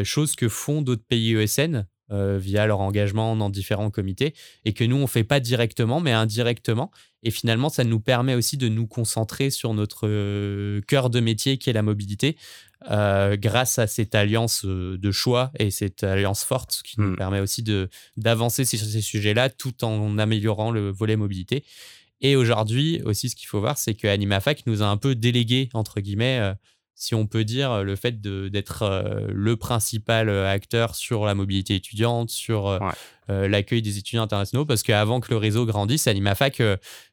chose 0.03 0.35
que 0.35 0.49
font 0.49 0.81
d'autres 0.81 1.05
pays 1.07 1.35
ESN 1.35 1.85
euh, 2.11 2.39
via 2.39 2.65
leur 2.65 2.79
engagement 2.79 3.35
dans 3.35 3.49
différents 3.49 3.91
comités 3.91 4.33
et 4.65 4.73
que 4.73 4.83
nous, 4.83 4.95
on 4.95 5.01
ne 5.01 5.07
fait 5.07 5.23
pas 5.23 5.39
directement, 5.39 5.99
mais 5.99 6.11
indirectement. 6.11 6.89
Et 7.21 7.31
finalement, 7.31 7.69
ça 7.69 7.83
nous 7.83 7.99
permet 7.99 8.33
aussi 8.33 8.57
de 8.57 8.67
nous 8.67 8.87
concentrer 8.87 9.49
sur 9.49 9.73
notre 9.73 10.07
euh, 10.07 10.81
cœur 10.87 11.09
de 11.09 11.19
métier 11.19 11.57
qui 11.57 11.69
est 11.69 11.73
la 11.73 11.83
mobilité, 11.83 12.35
euh, 12.89 13.37
grâce 13.37 13.77
à 13.77 13.87
cette 13.87 14.15
alliance 14.15 14.65
de 14.65 15.11
choix 15.11 15.51
et 15.59 15.69
cette 15.69 16.03
alliance 16.03 16.43
forte 16.43 16.81
qui 16.83 16.99
nous 16.99 17.11
hmm. 17.11 17.17
permet 17.17 17.41
aussi 17.41 17.63
d'avancer 18.17 18.65
sur 18.65 18.79
ces 18.79 19.01
sujets-là 19.01 19.49
tout 19.49 19.83
en 19.83 20.17
améliorant 20.17 20.71
le 20.71 20.89
volet 20.89 21.15
mobilité. 21.15 21.63
Et 22.21 22.35
aujourd'hui, 22.35 23.01
aussi, 23.05 23.29
ce 23.29 23.35
qu'il 23.35 23.47
faut 23.47 23.59
voir, 23.59 23.77
c'est 23.77 23.93
que 23.93 24.07
AnimaFac 24.07 24.65
nous 24.65 24.81
a 24.81 24.87
un 24.87 24.97
peu 24.97 25.15
délégué, 25.15 25.69
entre 25.73 26.01
guillemets, 26.01 26.53
si 26.99 27.15
on 27.15 27.25
peut 27.25 27.45
dire, 27.45 27.85
le 27.85 27.95
fait 27.95 28.19
d'être 28.21 28.83
euh, 28.83 29.25
le 29.29 29.55
principal 29.55 30.27
euh, 30.27 30.51
acteur 30.51 30.95
sur 30.95 31.25
la 31.25 31.33
mobilité 31.33 31.75
étudiante, 31.75 32.29
sur 32.29 32.67
euh, 32.67 33.47
l'accueil 33.47 33.81
des 33.81 33.97
étudiants 33.97 34.23
internationaux, 34.23 34.65
parce 34.65 34.83
qu'avant 34.83 35.21
que 35.21 35.31
le 35.31 35.37
réseau 35.37 35.65
grandisse, 35.65 36.07
AnimaFac 36.07 36.61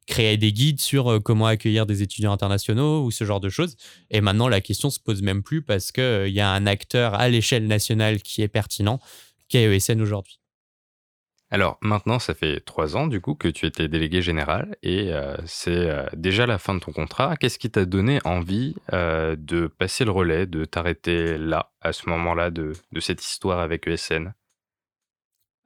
créait 0.08 0.36
des 0.38 0.52
guides 0.52 0.80
sur 0.80 1.20
comment 1.22 1.46
accueillir 1.46 1.86
des 1.86 2.02
étudiants 2.02 2.32
internationaux 2.32 3.04
ou 3.04 3.12
ce 3.12 3.24
genre 3.24 3.38
de 3.38 3.48
choses. 3.48 3.76
Et 4.10 4.20
maintenant, 4.20 4.48
la 4.48 4.60
question 4.60 4.90
se 4.90 4.98
pose 4.98 5.22
même 5.22 5.44
plus 5.44 5.62
parce 5.62 5.92
qu'il 5.92 6.28
y 6.28 6.40
a 6.40 6.50
un 6.50 6.66
acteur 6.66 7.14
à 7.14 7.28
l'échelle 7.28 7.68
nationale 7.68 8.22
qui 8.22 8.42
est 8.42 8.48
pertinent, 8.48 8.98
qui 9.48 9.58
est 9.58 9.76
ESN 9.76 10.00
aujourd'hui. 10.00 10.40
Alors 11.50 11.78
maintenant, 11.80 12.18
ça 12.18 12.34
fait 12.34 12.60
trois 12.60 12.96
ans 12.96 13.06
du 13.06 13.20
coup 13.20 13.34
que 13.34 13.46
tu 13.46 13.66
étais 13.66 13.86
délégué 13.86 14.20
général 14.20 14.76
et 14.82 15.12
euh, 15.12 15.36
c'est 15.46 15.70
euh, 15.70 16.04
déjà 16.16 16.44
la 16.44 16.58
fin 16.58 16.74
de 16.74 16.80
ton 16.80 16.90
contrat. 16.90 17.36
Qu'est-ce 17.36 17.58
qui 17.58 17.70
t'a 17.70 17.84
donné 17.84 18.18
envie 18.24 18.74
euh, 18.92 19.36
de 19.38 19.68
passer 19.68 20.04
le 20.04 20.10
relais, 20.10 20.46
de 20.46 20.64
t'arrêter 20.64 21.38
là, 21.38 21.70
à 21.80 21.92
ce 21.92 22.08
moment-là 22.08 22.50
de, 22.50 22.72
cette 22.98 23.24
histoire 23.24 23.60
avec 23.60 23.86
ESN 23.86 24.34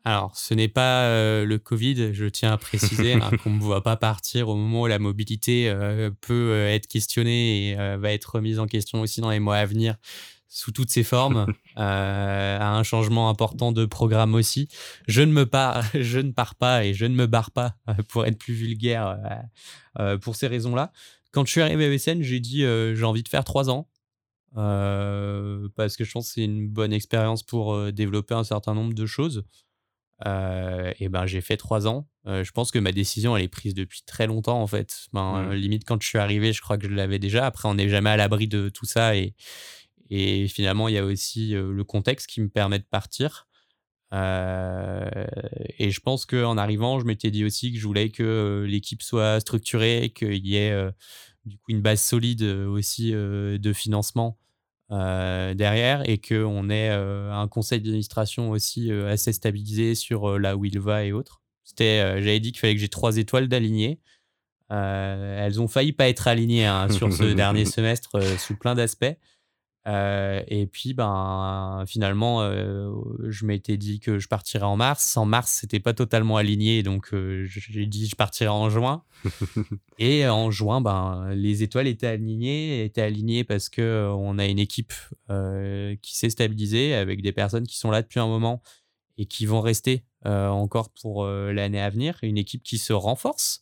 Alors, 0.04 0.36
ce 0.36 0.52
n'est 0.52 0.68
pas 0.68 1.08
le 1.44 1.58
Covid, 1.58 2.12
je 2.12 2.26
tiens 2.26 2.52
à 2.52 2.58
préciser 2.58 3.14
hein, 3.14 3.30
qu'on 3.42 3.50
ne 3.50 3.60
voit 3.60 3.82
pas 3.82 3.96
partir 3.96 4.50
au 4.50 4.56
moment 4.56 4.82
où 4.82 4.86
la 4.86 4.98
mobilité 4.98 5.74
peut 6.20 6.66
être 6.66 6.88
questionnée 6.88 7.70
et 7.70 7.96
va 7.96 8.12
être 8.12 8.34
remise 8.34 8.58
en 8.58 8.66
question 8.66 9.00
aussi 9.00 9.22
dans 9.22 9.30
les 9.30 9.40
mois 9.40 9.56
à 9.56 9.64
venir 9.64 9.96
sous 10.50 10.72
toutes 10.72 10.90
ses 10.90 11.04
formes, 11.04 11.46
euh, 11.78 12.58
à 12.58 12.76
un 12.76 12.82
changement 12.82 13.30
important 13.30 13.72
de 13.72 13.86
programme 13.86 14.34
aussi. 14.34 14.68
Je 15.06 15.22
ne 15.22 15.32
me 15.32 15.46
pars, 15.46 15.82
je 15.94 16.18
ne 16.18 16.32
pars 16.32 16.56
pas 16.56 16.84
et 16.84 16.92
je 16.92 17.06
ne 17.06 17.14
me 17.14 17.26
barre 17.26 17.52
pas 17.52 17.76
euh, 17.88 17.94
pour 18.08 18.26
être 18.26 18.36
plus 18.36 18.52
vulgaire 18.52 19.18
euh, 19.98 20.18
pour 20.18 20.36
ces 20.36 20.48
raisons-là. 20.48 20.92
Quand 21.32 21.46
je 21.46 21.52
suis 21.52 21.62
arrivé 21.62 21.86
à 21.86 21.92
ESN, 21.92 22.22
j'ai 22.22 22.40
dit 22.40 22.62
j'ai 22.62 23.04
envie 23.04 23.22
de 23.22 23.28
faire 23.28 23.44
trois 23.44 23.70
ans 23.70 23.88
parce 24.56 25.96
que 25.96 26.02
je 26.02 26.10
pense 26.10 26.26
que 26.26 26.34
c'est 26.34 26.44
une 26.44 26.68
bonne 26.68 26.92
expérience 26.92 27.44
pour 27.44 27.92
développer 27.92 28.34
un 28.34 28.42
certain 28.42 28.74
nombre 28.74 28.94
de 28.94 29.06
choses. 29.06 29.44
et 30.26 31.08
ben 31.08 31.26
j'ai 31.26 31.40
fait 31.40 31.56
trois 31.56 31.86
ans. 31.86 32.08
je 32.26 32.50
pense 32.50 32.72
que 32.72 32.80
ma 32.80 32.90
décision 32.90 33.36
elle 33.36 33.44
est 33.44 33.48
prise 33.48 33.74
depuis 33.74 34.02
très 34.04 34.26
longtemps 34.26 34.60
en 34.60 34.66
fait. 34.66 35.06
Ben, 35.12 35.42
mmh. 35.42 35.52
Limite 35.52 35.84
quand 35.84 36.02
je 36.02 36.08
suis 36.08 36.18
arrivé, 36.18 36.52
je 36.52 36.62
crois 36.62 36.78
que 36.78 36.88
je 36.88 36.92
l'avais 36.92 37.20
déjà. 37.20 37.46
Après 37.46 37.68
on 37.68 37.74
n'est 37.74 37.88
jamais 37.88 38.10
à 38.10 38.16
l'abri 38.16 38.48
de 38.48 38.68
tout 38.68 38.86
ça 38.86 39.14
et 39.14 39.36
et 40.10 40.48
finalement, 40.48 40.88
il 40.88 40.94
y 40.94 40.98
a 40.98 41.04
aussi 41.04 41.52
le 41.52 41.84
contexte 41.84 42.26
qui 42.26 42.40
me 42.40 42.48
permet 42.48 42.80
de 42.80 42.84
partir. 42.84 43.46
et 44.12 45.90
je 45.90 46.00
pense 46.00 46.26
qu'en 46.26 46.58
arrivant, 46.58 46.98
je 46.98 47.04
m'étais 47.04 47.30
dit 47.30 47.44
aussi 47.44 47.72
que 47.72 47.78
je 47.78 47.86
voulais 47.86 48.10
que 48.10 48.66
l'équipe 48.68 49.02
soit 49.02 49.38
structurée, 49.40 50.12
qu'il 50.14 50.46
y 50.46 50.56
ait 50.56 50.90
du 51.44 51.56
coup 51.58 51.70
une 51.70 51.80
base 51.80 52.00
solide 52.00 52.42
aussi 52.42 53.12
de 53.12 53.72
financement 53.72 54.36
derrière 54.90 56.02
et 56.08 56.18
qu'on 56.18 56.68
ait 56.70 56.88
un 56.90 57.46
conseil 57.46 57.80
d'administration 57.80 58.50
aussi 58.50 58.90
assez 58.90 59.32
stabilisé 59.32 59.94
sur 59.94 60.40
là 60.40 60.56
où 60.56 60.64
il 60.64 60.80
va 60.80 61.04
et 61.04 61.12
autres. 61.12 61.40
C'était, 61.62 62.20
j'avais 62.20 62.40
dit 62.40 62.50
qu'il 62.50 62.58
fallait 62.58 62.74
que 62.74 62.80
j'ai 62.80 62.88
trois 62.88 63.16
étoiles 63.16 63.46
d'aligner. 63.46 64.00
elles 64.70 65.60
ont 65.60 65.68
failli 65.68 65.92
pas 65.92 66.08
être 66.08 66.26
alignées 66.26 66.66
hein, 66.66 66.88
sur 66.90 67.12
ce 67.12 67.32
dernier 67.32 67.64
semestre 67.76 68.20
sous 68.40 68.56
plein 68.56 68.74
d'aspects. 68.74 69.16
Euh, 69.86 70.42
et 70.46 70.66
puis, 70.66 70.92
ben, 70.92 71.84
finalement, 71.86 72.42
euh, 72.42 72.92
je 73.28 73.46
m'étais 73.46 73.76
dit 73.76 73.98
que 73.98 74.18
je 74.18 74.28
partirais 74.28 74.64
en 74.64 74.76
mars. 74.76 75.16
En 75.16 75.24
mars, 75.24 75.58
c'était 75.60 75.80
pas 75.80 75.94
totalement 75.94 76.36
aligné, 76.36 76.82
donc 76.82 77.14
euh, 77.14 77.44
j'ai 77.46 77.86
dit 77.86 78.06
je 78.06 78.16
partirais 78.16 78.50
en 78.50 78.68
juin. 78.68 79.04
et 79.98 80.26
en 80.28 80.50
juin, 80.50 80.80
ben, 80.80 81.30
les 81.34 81.62
étoiles 81.62 81.86
étaient 81.86 82.06
alignées, 82.06 82.84
étaient 82.84 83.02
alignées 83.02 83.44
parce 83.44 83.68
que 83.68 84.10
on 84.16 84.38
a 84.38 84.46
une 84.46 84.58
équipe 84.58 84.92
qui 86.02 86.16
s'est 86.16 86.30
stabilisée 86.30 86.94
avec 86.94 87.22
des 87.22 87.32
personnes 87.32 87.66
qui 87.66 87.78
sont 87.78 87.90
là 87.90 88.02
depuis 88.02 88.20
un 88.20 88.26
moment 88.26 88.62
et 89.18 89.26
qui 89.26 89.46
vont 89.46 89.60
rester 89.60 90.04
encore 90.24 90.90
pour 90.90 91.26
l'année 91.26 91.80
à 91.80 91.90
venir. 91.90 92.18
Une 92.22 92.38
équipe 92.38 92.62
qui 92.62 92.78
se 92.78 92.92
renforce. 92.92 93.60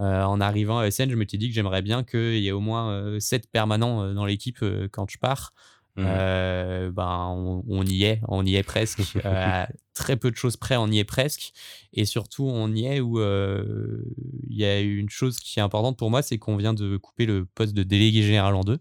Euh, 0.00 0.22
en 0.22 0.40
arrivant 0.40 0.78
à 0.78 0.86
ESN, 0.86 1.10
je 1.10 1.16
me 1.16 1.24
suis 1.26 1.38
dit 1.38 1.48
que 1.48 1.54
j'aimerais 1.54 1.82
bien 1.82 2.04
qu'il 2.04 2.38
y 2.38 2.48
ait 2.48 2.52
au 2.52 2.60
moins 2.60 3.18
7 3.18 3.44
euh, 3.44 3.48
permanents 3.52 4.02
euh, 4.02 4.14
dans 4.14 4.26
l'équipe 4.26 4.64
quand 4.92 5.10
je 5.10 5.18
pars. 5.18 5.52
Mmh. 5.96 6.90
ben, 6.92 7.64
on, 7.66 7.82
y 7.84 8.04
est, 8.04 8.20
on 8.28 8.46
y 8.46 8.54
est 8.54 8.62
presque. 8.62 9.00
très 9.94 10.16
peu 10.16 10.30
de 10.30 10.36
choses 10.36 10.56
près, 10.56 10.76
on 10.76 10.86
y 10.86 11.00
est 11.00 11.04
presque. 11.04 11.50
Et 11.92 12.04
surtout, 12.04 12.44
on 12.44 12.72
y 12.72 12.86
est 12.86 13.00
où 13.00 13.18
il 13.18 14.56
y 14.56 14.64
a 14.64 14.78
une 14.78 15.08
chose 15.08 15.40
qui 15.40 15.58
est 15.58 15.62
importante 15.62 15.98
pour 15.98 16.08
moi, 16.08 16.22
c'est 16.22 16.38
qu'on 16.38 16.56
vient 16.56 16.72
de 16.72 16.98
couper 16.98 17.26
le 17.26 17.46
poste 17.46 17.74
de 17.74 17.82
délégué 17.82 18.22
général 18.22 18.54
en 18.54 18.62
deux 18.62 18.78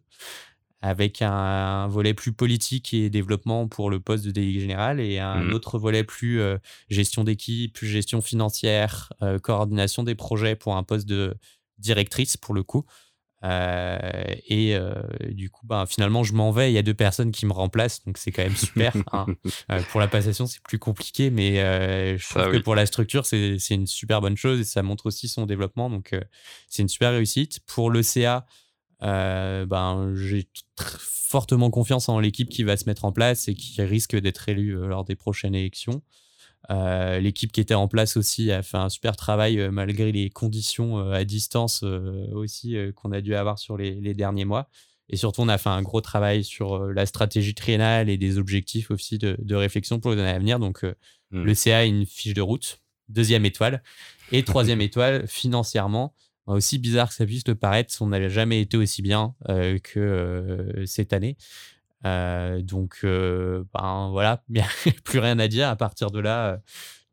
avec 0.82 1.22
un, 1.22 1.88
volet 1.88 2.14
plus 2.14 2.34
politique 2.34 2.94
et 2.94 3.10
développement 3.10 3.68
pour 3.68 3.90
le 3.90 4.00
poste 4.00 4.26
de 4.26 4.32
délégué 4.32 4.60
général 4.60 5.00
et 5.00 5.18
un 5.20 5.44
mmh 5.44 5.54
autre 5.54 5.80
volet 5.80 6.04
plus 6.04 6.40
euh, 6.40 6.58
gestion 6.90 7.24
d'équipe, 7.24 7.74
plus 7.74 7.88
gestion 7.88 8.22
financière, 8.22 9.12
euh, 9.22 9.40
coordination 9.40 10.04
des 10.04 10.16
projets 10.16 10.56
pour 10.56 10.76
un 10.76 10.84
poste 10.84 11.08
de 11.08 11.36
directrice 11.80 12.38
pour 12.38 12.54
le 12.54 12.64
coup. 12.64 12.86
Euh, 13.44 13.98
et 14.48 14.76
du 15.30 15.52
coup, 15.52 15.66
ben, 15.68 15.86
finalement, 15.86 16.24
je 16.24 16.34
m'en 16.34 16.52
vais. 16.52 16.72
Il 16.72 16.74
y 16.74 16.80
a 16.80 16.84
deux 16.84 16.96
personnes 16.96 17.32
qui 17.32 17.46
me 17.46 17.54
remplacent, 17.54 18.04
donc 18.04 18.18
c'est 18.18 18.32
quand 18.32 18.44
même 18.44 18.56
super. 18.56 18.94
Hein. 19.14 19.28
pour 19.92 20.00
la 20.00 20.08
passation, 20.08 20.48
c'est 20.48 20.62
plus 20.62 20.80
compliqué, 20.80 21.30
mais 21.30 21.56
je 22.18 22.30
trouve 22.30 22.52
que 22.52 22.58
pour 22.58 22.76
la 22.76 22.86
structure, 22.86 23.26
c'est 23.26 23.58
une 23.70 23.88
super 23.88 24.22
bonne 24.22 24.38
chose 24.38 24.60
et 24.60 24.64
ça 24.64 24.84
montre 24.84 25.06
aussi 25.06 25.28
son 25.28 25.46
développement. 25.46 25.90
Donc, 25.90 26.16
c'est 26.68 26.82
une 26.82 26.90
super 26.90 27.12
réussite. 27.12 27.60
Pour 27.68 27.92
le 27.92 28.02
CA, 28.02 28.46
euh, 29.04 29.66
ben, 29.66 30.14
j'ai 30.16 30.48
fortement 30.78 31.70
confiance 31.70 32.10
en 32.10 32.20
l'équipe 32.20 32.50
qui 32.50 32.64
va 32.64 32.78
se 32.78 32.86
mettre 32.86 33.06
en 33.06 33.12
place 33.12 33.48
et 33.48 33.54
qui 33.54 33.82
risque 33.82 34.16
d'être 34.16 34.50
élue 34.50 34.78
euh, 34.78 34.88
lors 34.88 35.04
des 35.04 35.16
prochaines 35.16 35.56
élections. 35.56 36.02
Euh, 36.70 37.20
l'équipe 37.20 37.52
qui 37.52 37.62
était 37.62 37.76
en 37.76 37.88
place 37.88 38.18
aussi 38.18 38.52
a 38.52 38.62
fait 38.64 38.78
un 38.78 38.90
super 38.90 39.16
travail 39.16 39.70
malgré 39.72 40.12
les 40.12 40.30
conditions 40.30 41.12
à 41.12 41.24
distance 41.24 41.84
aussi 42.34 42.76
qu'on 42.96 43.12
a 43.14 43.22
dû 43.22 43.36
avoir 43.36 43.60
sur 43.60 43.78
les, 43.78 44.14
derniers 44.14 44.44
mois. 44.44 44.70
Et 45.10 45.16
surtout, 45.16 45.42
on 45.42 45.48
a 45.48 45.58
fait 45.58 45.70
un 45.70 45.82
gros 45.82 46.02
travail 46.02 46.44
sur 46.44 46.80
la 46.88 47.06
stratégie 47.06 47.56
triennale 47.56 48.10
et 48.10 48.18
des 48.18 48.38
objectifs 48.38 48.92
aussi 48.92 49.18
de, 49.18 49.56
réflexion 49.56 50.02
pour 50.02 50.12
les 50.12 50.20
années 50.20 50.32
à 50.32 50.40
venir. 50.40 50.60
Donc, 50.60 50.84
mmh. 50.84 51.44
le 51.44 51.54
CA 51.54 51.78
a 51.78 51.84
une 51.86 52.06
fiche 52.06 52.34
de 52.34 52.42
route, 52.42 52.82
deuxième 53.08 53.46
étoile. 53.46 53.82
Et 54.34 54.44
troisième 54.44 54.82
étoile, 54.90 55.26
financièrement, 55.28 56.14
aussi 56.56 56.80
bizarre 56.80 57.10
que 57.10 57.16
ça 57.16 57.26
puisse 57.26 57.48
le 57.48 57.56
paraître, 57.56 57.94
on 58.02 58.08
n'a 58.08 58.28
jamais 58.30 58.62
été 58.62 58.78
aussi 58.78 59.02
bien 59.02 59.36
euh, 59.50 59.78
que 59.80 60.00
euh, 60.00 60.86
cette 60.86 61.14
année. 61.14 61.38
Euh, 62.06 62.62
donc, 62.62 63.00
ben, 63.04 64.10
voilà, 64.12 64.44
plus 65.04 65.20
rien 65.20 65.40
à 65.40 65.48
dire. 65.48 65.68
À 65.68 65.76
partir 65.76 66.12
de 66.12 66.20
là, 66.20 66.62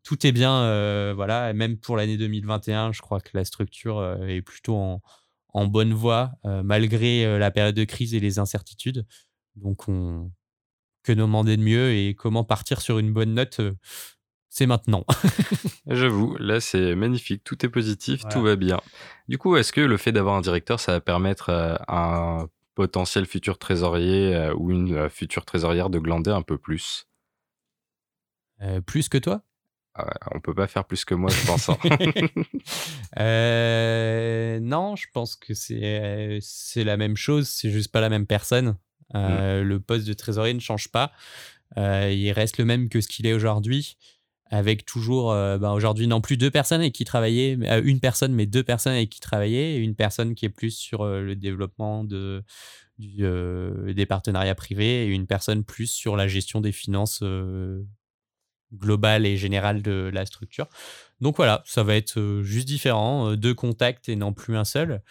tout 0.03 0.25
est 0.25 0.31
bien. 0.31 1.13
voilà, 1.13 1.53
même 1.53 1.77
pour 1.77 1.97
l'année 1.97 2.17
2021, 2.17 2.93
je 2.93 3.01
crois 3.01 3.19
que 3.19 3.31
la 3.33 3.45
structure 3.45 4.17
est 4.27 4.41
plutôt 4.41 5.01
en, 5.53 5.67
bonne 5.67 5.93
voie, 5.93 6.31
malgré 6.43 7.37
la 7.39 7.51
période 7.51 7.75
de 7.75 7.83
crise 7.83 8.13
et 8.13 8.19
les 8.19 8.39
incertitudes. 8.39 9.05
Donc, 9.55 9.87
on... 9.89 10.31
que 11.03 11.11
demander 11.11 11.57
de 11.57 11.63
mieux 11.63 11.93
et 11.93 12.13
comment 12.13 12.43
partir 12.43 12.81
sur 12.81 12.99
une 12.99 13.11
bonne 13.11 13.33
note 13.33 13.61
c'est 14.55 14.67
maintenant. 14.67 15.05
J'avoue, 15.87 16.37
là 16.37 16.61
c'est 16.61 16.95
magnifique, 16.95 17.43
tout 17.43 17.65
est 17.65 17.69
positif, 17.69 18.21
tout 18.31 18.41
va 18.41 18.55
bien. 18.55 18.79
Du 19.27 19.37
coup, 19.37 19.57
est-ce 19.57 19.73
que 19.73 19.81
le 19.81 19.97
fait 19.97 20.13
d'avoir 20.13 20.35
un 20.35 20.41
directeur, 20.41 20.79
ça 20.79 20.93
va 20.93 21.01
permettre 21.01 21.49
à 21.49 22.39
un 22.39 22.47
potentiel 22.73 23.25
futur 23.25 23.57
trésorier 23.57 24.49
ou 24.55 24.71
une 24.71 25.09
future 25.09 25.43
trésorière 25.43 25.89
de 25.89 25.99
glander 25.99 26.31
un 26.31 26.41
peu 26.41 26.57
plus? 26.57 27.07
Plus 28.85 29.09
que 29.09 29.17
toi? 29.17 29.41
Ah 29.97 30.13
on 30.33 30.41
peut 30.41 30.53
pas 30.53 30.67
faire 30.67 30.85
plus 30.85 31.03
que 31.03 31.15
moi, 31.15 31.29
je 31.29 31.45
pense. 31.45 31.69
Hein. 31.69 31.77
Euh, 33.19 34.59
non, 34.59 34.97
je 34.97 35.05
pense 35.13 35.37
que 35.37 35.53
c'est 35.53 36.39
c'est 36.41 36.83
la 36.83 36.97
même 36.97 37.15
chose, 37.15 37.47
c'est 37.47 37.71
juste 37.71 37.91
pas 37.93 38.01
la 38.01 38.09
même 38.09 38.25
personne. 38.25 38.77
Euh, 39.15 39.61
mmh. 39.61 39.67
Le 39.67 39.79
poste 39.79 40.07
de 40.07 40.13
trésorier 40.13 40.53
ne 40.53 40.59
change 40.59 40.89
pas. 40.89 41.13
Euh, 41.77 42.11
il 42.11 42.31
reste 42.31 42.57
le 42.57 42.65
même 42.65 42.89
que 42.89 43.01
ce 43.01 43.07
qu'il 43.07 43.25
est 43.25 43.33
aujourd'hui, 43.33 43.97
avec 44.51 44.85
toujours 44.85 45.31
ben 45.33 45.71
aujourd'hui 45.71 46.07
non 46.07 46.21
plus 46.21 46.37
deux 46.37 46.51
personnes 46.51 46.81
avec 46.81 46.93
qui 46.93 47.03
travailler, 47.03 47.57
une 47.83 47.99
personne 47.99 48.33
mais 48.33 48.45
deux 48.45 48.63
personnes 48.63 48.93
avec 48.93 49.09
qui 49.09 49.19
travailler, 49.19 49.77
une 49.77 49.95
personne 49.95 50.35
qui 50.35 50.45
est 50.45 50.49
plus 50.49 50.71
sur 50.71 51.05
le 51.05 51.35
développement 51.35 52.03
de 52.03 52.43
des 52.99 54.05
partenariats 54.05 54.55
privés 54.55 55.05
et 55.05 55.07
une 55.07 55.27
personne 55.27 55.63
plus 55.63 55.87
sur 55.87 56.15
la 56.15 56.27
gestion 56.27 56.61
des 56.61 56.71
finances 56.71 57.23
globale 58.73 59.25
et 59.25 59.37
générale 59.37 59.81
de 59.81 60.09
la 60.13 60.25
structure. 60.25 60.67
Donc 61.21 61.37
voilà, 61.37 61.63
ça 61.65 61.83
va 61.83 61.95
être 61.95 62.41
juste 62.43 62.67
différent, 62.67 63.35
deux 63.35 63.53
contacts 63.53 64.09
et 64.09 64.15
non 64.15 64.33
plus 64.33 64.57
un 64.57 64.65
seul. 64.65 65.01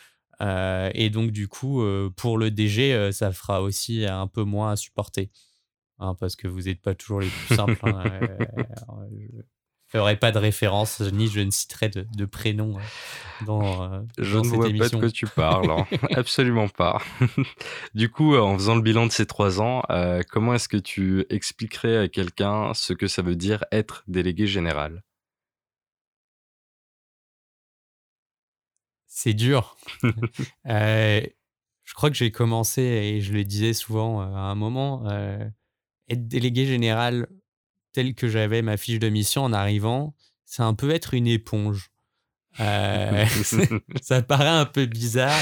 et 0.40 1.10
donc 1.10 1.30
du 1.30 1.48
coup, 1.48 1.82
pour 2.16 2.38
le 2.38 2.50
DG, 2.50 3.10
ça 3.12 3.32
fera 3.32 3.62
aussi 3.62 4.06
un 4.06 4.26
peu 4.26 4.44
moins 4.44 4.72
à 4.72 4.76
supporter. 4.76 5.30
Hein, 5.98 6.14
parce 6.18 6.37
que 6.37 6.48
vous 6.48 6.62
n'êtes 6.62 6.83
pas 6.83 6.94
toujours 6.94 7.20
les 7.20 7.28
plus 7.28 7.54
simples. 7.54 7.78
Hein, 7.88 8.04
ferai 9.98 10.16
pas 10.16 10.33
de 10.33 10.38
référence, 10.38 11.00
ni 11.00 11.28
je 11.28 11.40
ne 11.40 11.50
citerai 11.50 11.88
de, 11.88 12.07
de 12.16 12.24
prénom 12.24 12.76
euh, 12.76 13.44
dans, 13.46 13.92
euh, 13.92 14.00
je 14.18 14.38
ne 14.38 14.46
vois 14.48 14.68
pas 14.68 14.88
de 14.88 14.96
quoi 14.96 15.11
tu 15.11 15.26
parles, 15.26 15.70
hein. 15.70 15.87
absolument 16.16 16.68
pas. 16.68 17.00
du 17.94 18.11
coup, 18.11 18.35
euh, 18.35 18.40
en 18.40 18.54
faisant 18.54 18.74
le 18.74 18.83
bilan 18.83 19.07
de 19.07 19.12
ces 19.12 19.26
trois 19.26 19.61
ans, 19.61 19.83
comment 20.30 20.54
est-ce 20.54 20.68
que 20.68 20.76
tu 20.76 21.24
expliquerais 21.30 21.96
à 21.98 22.09
quelqu'un 22.09 22.74
ce 22.74 22.92
que 22.92 23.07
ça 23.07 23.22
veut 23.22 23.37
dire 23.37 23.64
être 23.70 24.02
délégué 24.09 24.46
général? 24.46 25.02
C'est 29.07 29.35
dur. 29.35 29.76
je 30.64 31.94
crois 31.94 32.11
que 32.11 32.16
j'ai 32.16 32.33
commencé, 32.33 32.83
et 32.83 33.20
je 33.20 33.33
le 33.33 33.44
disais 33.44 33.74
souvent 33.74 34.20
à 34.20 34.40
un 34.40 34.57
moment, 34.57 35.04
être 36.08 36.28
délégué 36.28 36.66
général 36.66 37.26
tel 37.92 38.14
que 38.14 38.28
j'avais 38.28 38.62
ma 38.62 38.76
fiche 38.76 38.98
de 38.98 39.08
mission 39.08 39.44
en 39.44 39.52
arrivant, 39.52 40.14
c'est 40.44 40.62
un 40.62 40.74
peu 40.74 40.90
être 40.90 41.14
une 41.14 41.26
éponge. 41.26 41.90
Euh, 42.60 43.26
ça 44.02 44.22
paraît 44.22 44.46
un 44.46 44.64
peu 44.64 44.86
bizarre, 44.86 45.40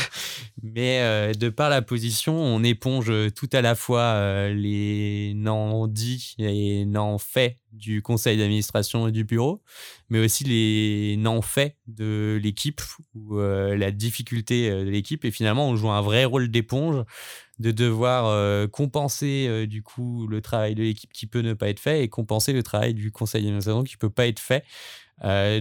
mais 0.62 1.01
euh, 1.01 1.35
de 1.35 1.51
par 1.51 1.68
la 1.68 1.83
position, 1.83 2.35
on 2.35 2.62
éponge 2.62 3.12
tout 3.35 3.51
à 3.53 3.61
la 3.61 3.75
fois 3.75 4.01
euh, 4.01 4.55
les 4.55 5.35
non-dits 5.37 6.35
et 6.38 6.87
non-faits 6.87 7.59
du 7.72 8.01
conseil 8.01 8.38
d'administration 8.38 9.09
et 9.09 9.12
du 9.12 9.25
bureau, 9.25 9.62
mais 10.09 10.20
aussi 10.25 10.44
les 10.44 11.16
non-faits 11.18 11.77
de 11.87 12.40
l'équipe 12.42 12.81
ou 13.14 13.38
la 13.38 13.90
difficulté 13.90 14.70
de 14.70 14.90
l'équipe. 14.90 15.25
Et 15.25 15.31
finalement, 15.31 15.68
on 15.68 15.77
joue 15.77 15.90
un 15.90 16.03
vrai 16.03 16.25
rôle 16.25 16.51
d'éponge 16.51 17.03
de 17.62 17.70
devoir 17.70 18.68
compenser 18.70 19.66
du 19.66 19.83
coup 19.83 20.27
le 20.27 20.40
travail 20.40 20.75
de 20.75 20.83
l'équipe 20.83 21.12
qui 21.12 21.27
peut 21.27 21.40
ne 21.40 21.55
pas 21.55 21.68
être 21.68 21.81
fait 21.81 22.03
et 22.03 22.09
compenser 22.09 22.53
le 22.53 22.62
travail 22.62 22.92
du 22.92 23.11
conseil 23.12 23.42
d'administration 23.42 23.85
qui 23.85 23.96
peut 23.96 24.11
pas 24.11 24.27
être 24.27 24.40
fait. 24.40 24.64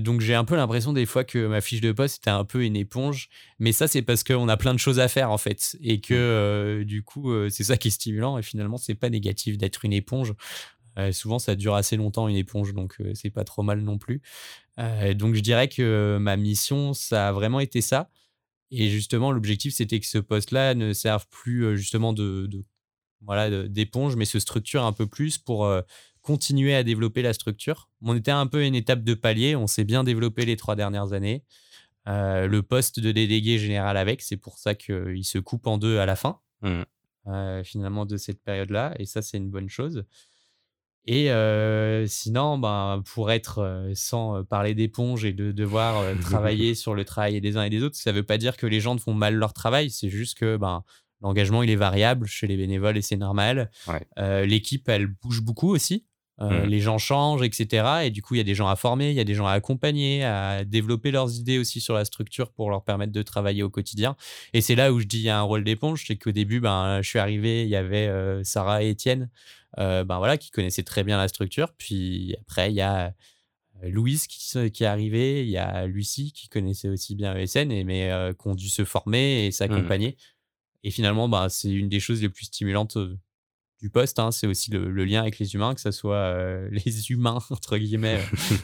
donc 0.01 0.21
j'ai 0.21 0.33
un 0.33 0.43
peu 0.43 0.55
l'impression 0.55 0.93
des 0.93 1.05
fois 1.05 1.23
que 1.23 1.47
ma 1.47 1.61
fiche 1.61 1.81
de 1.81 1.91
poste 1.91 2.17
était 2.17 2.31
un 2.31 2.43
peu 2.43 2.63
une 2.63 2.75
éponge, 2.75 3.29
mais 3.59 3.71
ça 3.71 3.87
c'est 3.87 4.01
parce 4.01 4.23
qu'on 4.23 4.49
a 4.49 4.57
plein 4.57 4.73
de 4.73 4.79
choses 4.79 4.99
à 4.99 5.07
faire 5.07 5.31
en 5.31 5.37
fait 5.37 5.77
et 5.81 6.01
que 6.01 6.81
mmh. 6.81 6.83
du 6.85 7.03
coup 7.03 7.31
c'est 7.49 7.63
ça 7.63 7.77
qui 7.77 7.89
est 7.89 7.91
stimulant 7.91 8.37
et 8.37 8.41
finalement 8.41 8.77
c'est 8.77 8.95
pas 8.95 9.09
négatif 9.09 9.57
d'être 9.57 9.85
une 9.85 9.93
éponge. 9.93 10.33
souvent 11.11 11.37
ça 11.39 11.55
dure 11.55 11.75
assez 11.75 11.97
longtemps 11.97 12.27
une 12.27 12.35
éponge 12.35 12.73
donc 12.73 12.97
c'est 13.13 13.29
pas 13.29 13.43
trop 13.43 13.61
mal 13.61 13.81
non 13.81 13.99
plus. 13.99 14.21
donc 14.77 15.35
je 15.35 15.41
dirais 15.41 15.67
que 15.67 16.17
ma 16.19 16.35
mission 16.35 16.93
ça 16.93 17.27
a 17.29 17.31
vraiment 17.31 17.59
été 17.59 17.81
ça. 17.81 18.09
Et 18.71 18.89
justement, 18.89 19.31
l'objectif, 19.31 19.73
c'était 19.73 19.99
que 19.99 20.05
ce 20.05 20.17
poste-là 20.17 20.73
ne 20.75 20.93
serve 20.93 21.27
plus 21.29 21.77
justement 21.77 22.13
de, 22.13 22.49
voilà 23.21 23.67
d'éponge, 23.67 24.15
mais 24.15 24.25
se 24.25 24.39
structure 24.39 24.83
un 24.83 24.93
peu 24.93 25.07
plus 25.07 25.37
pour 25.37 25.69
continuer 26.21 26.73
à 26.73 26.83
développer 26.83 27.21
la 27.21 27.33
structure. 27.33 27.89
On 28.01 28.15
était 28.15 28.31
un 28.31 28.47
peu 28.47 28.59
à 28.59 28.65
une 28.65 28.75
étape 28.75 29.03
de 29.03 29.13
palier. 29.13 29.55
On 29.55 29.67
s'est 29.67 29.83
bien 29.83 30.03
développé 30.05 30.45
les 30.45 30.55
trois 30.55 30.77
dernières 30.77 31.11
années. 31.11 31.43
le 32.05 32.59
poste 32.61 33.01
de 33.01 33.11
délégué 33.11 33.59
général 33.59 33.97
avec, 33.97 34.21
c'est 34.21 34.37
pour 34.37 34.57
ça 34.57 34.73
qu'il 34.73 35.25
se 35.25 35.37
coupe 35.37 35.67
en 35.67 35.77
deux 35.77 35.97
à 35.97 36.05
la 36.05 36.15
fin, 36.15 36.39
mmh. 36.61 37.63
finalement, 37.65 38.05
de 38.05 38.15
cette 38.15 38.41
période-là. 38.41 38.93
Et 38.99 39.05
ça, 39.05 39.21
c'est 39.21 39.37
une 39.37 39.49
bonne 39.49 39.69
chose. 39.69 40.05
Et 41.05 41.29
sinon, 42.07 42.57
ben, 42.57 43.01
pour 43.13 43.31
être 43.31 43.89
sans 43.95 44.43
parler 44.43 44.75
d'éponge 44.75 45.25
et 45.25 45.33
de 45.33 45.51
devoir 45.51 46.03
travailler 46.21 46.75
sur 46.75 46.93
le 46.93 47.05
travail 47.05 47.41
des 47.41 47.57
uns 47.57 47.63
et 47.63 47.69
des 47.69 47.83
autres, 47.83 47.95
ça 47.95 48.11
ne 48.11 48.17
veut 48.17 48.23
pas 48.23 48.37
dire 48.37 48.57
que 48.57 48.67
les 48.67 48.79
gens 48.79 48.97
font 48.97 49.13
mal 49.13 49.35
leur 49.35 49.53
travail. 49.53 49.89
C'est 49.89 50.09
juste 50.09 50.37
que 50.37 50.57
ben, 50.57 50.83
l'engagement, 51.21 51.63
il 51.63 51.69
est 51.69 51.75
variable 51.75 52.27
chez 52.27 52.47
les 52.47 52.57
bénévoles 52.57 52.97
et 52.97 53.01
c'est 53.01 53.17
normal. 53.17 53.71
L'équipe, 54.17 54.87
elle 54.89 55.07
bouge 55.07 55.41
beaucoup 55.41 55.69
aussi. 55.69 56.05
Mmh. 56.39 56.63
Les 56.63 56.79
gens 56.79 56.97
changent, 56.97 57.43
etc. 57.43 58.05
Et 58.05 58.09
du 58.09 58.23
coup, 58.23 58.33
il 58.33 58.37
y 58.39 58.41
a 58.41 58.43
des 58.43 58.55
gens 58.55 58.67
à 58.67 58.75
former, 58.75 59.11
il 59.11 59.15
y 59.15 59.19
a 59.19 59.23
des 59.23 59.35
gens 59.35 59.45
à 59.45 59.51
accompagner, 59.51 60.23
à 60.23 60.65
développer 60.65 61.11
leurs 61.11 61.35
idées 61.37 61.59
aussi 61.59 61.79
sur 61.79 61.93
la 61.93 62.03
structure 62.03 62.51
pour 62.51 62.71
leur 62.71 62.83
permettre 62.83 63.11
de 63.11 63.21
travailler 63.21 63.61
au 63.61 63.69
quotidien. 63.69 64.15
Et 64.53 64.61
c'est 64.61 64.73
là 64.73 64.91
où 64.91 64.99
je 64.99 65.05
dis 65.05 65.19
il 65.19 65.23
y 65.25 65.29
a 65.29 65.37
un 65.37 65.43
rôle 65.43 65.63
d'éponge. 65.63 66.05
C'est 66.07 66.15
qu'au 66.15 66.31
début, 66.31 66.59
ben, 66.59 67.01
je 67.03 67.07
suis 67.07 67.19
arrivé, 67.19 67.61
il 67.63 67.69
y 67.69 67.75
avait 67.75 68.09
Sarah 68.43 68.83
et 68.83 68.89
Étienne 68.89 69.29
euh, 69.79 70.03
ben 70.03 70.17
voilà, 70.17 70.37
qui 70.37 70.51
connaissait 70.51 70.83
très 70.83 71.03
bien 71.03 71.17
la 71.17 71.27
structure. 71.27 71.73
Puis 71.77 72.35
après, 72.41 72.71
il 72.71 72.75
y 72.75 72.81
a 72.81 73.13
euh, 73.83 73.89
Louise 73.89 74.27
qui, 74.27 74.71
qui 74.71 74.83
est 74.83 74.87
arrivée, 74.87 75.43
il 75.43 75.49
y 75.49 75.57
a 75.57 75.87
Lucie 75.87 76.31
qui 76.33 76.49
connaissait 76.49 76.89
aussi 76.89 77.15
bien 77.15 77.35
ESN, 77.35 77.71
et, 77.71 77.83
mais 77.83 78.11
euh, 78.11 78.33
qui 78.33 78.47
ont 78.47 78.55
dû 78.55 78.69
se 78.69 78.83
former 78.83 79.45
et 79.45 79.49
mmh 79.49 79.51
s'accompagner. 79.51 80.17
Et 80.83 80.91
finalement, 80.91 81.29
bah, 81.29 81.47
c'est 81.49 81.71
une 81.71 81.89
des 81.89 81.99
choses 81.99 82.21
les 82.21 82.29
plus 82.29 82.45
stimulantes 82.45 82.97
poste. 83.89 84.19
Hein. 84.19 84.31
c'est 84.31 84.47
aussi 84.47 84.71
le, 84.71 85.05
lien 85.05 85.21
avec 85.21 85.39
les 85.39 85.53
humains, 85.55 85.73
que 85.73 85.81
ce 85.81 85.91
soit 85.91 86.35
les 86.71 87.11
humains, 87.11 87.39
entre 87.49 87.77
guillemets. 87.77 88.21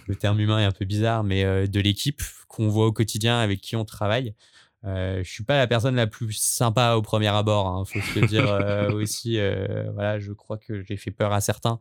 le 0.08 0.15
terme 0.15 0.39
humain 0.39 0.60
est 0.60 0.65
un 0.65 0.71
peu 0.71 0.86
bizarre, 0.86 1.23
mais 1.23 1.67
de 1.67 1.80
l'équipe 1.80 2.21
qu'on 2.47 2.69
voit 2.69 2.86
au 2.86 2.91
quotidien, 2.91 3.39
avec 3.39 3.62
qui 3.62 3.75
on 3.75 3.86
travaille. 3.86 4.34
Euh, 4.86 5.24
je 5.24 5.30
suis 5.30 5.44
pas 5.44 5.58
la 5.58 5.68
personne 5.68 5.96
la 5.96 6.06
plus 6.06 6.34
sympa 6.34 6.94
au 6.94 7.02
premier 7.02 7.28
abord, 7.28 7.68
hein, 7.68 7.84
faut 7.86 8.00
se 8.00 8.20
le 8.20 8.28
dire 8.28 8.48
euh, 8.48 8.92
aussi. 8.94 9.40
Euh, 9.40 9.90
voilà, 9.94 10.20
je 10.20 10.32
crois 10.34 10.58
que 10.58 10.84
j'ai 10.84 10.98
fait 10.98 11.12
peur 11.12 11.34
à 11.34 11.42
certains, 11.42 11.80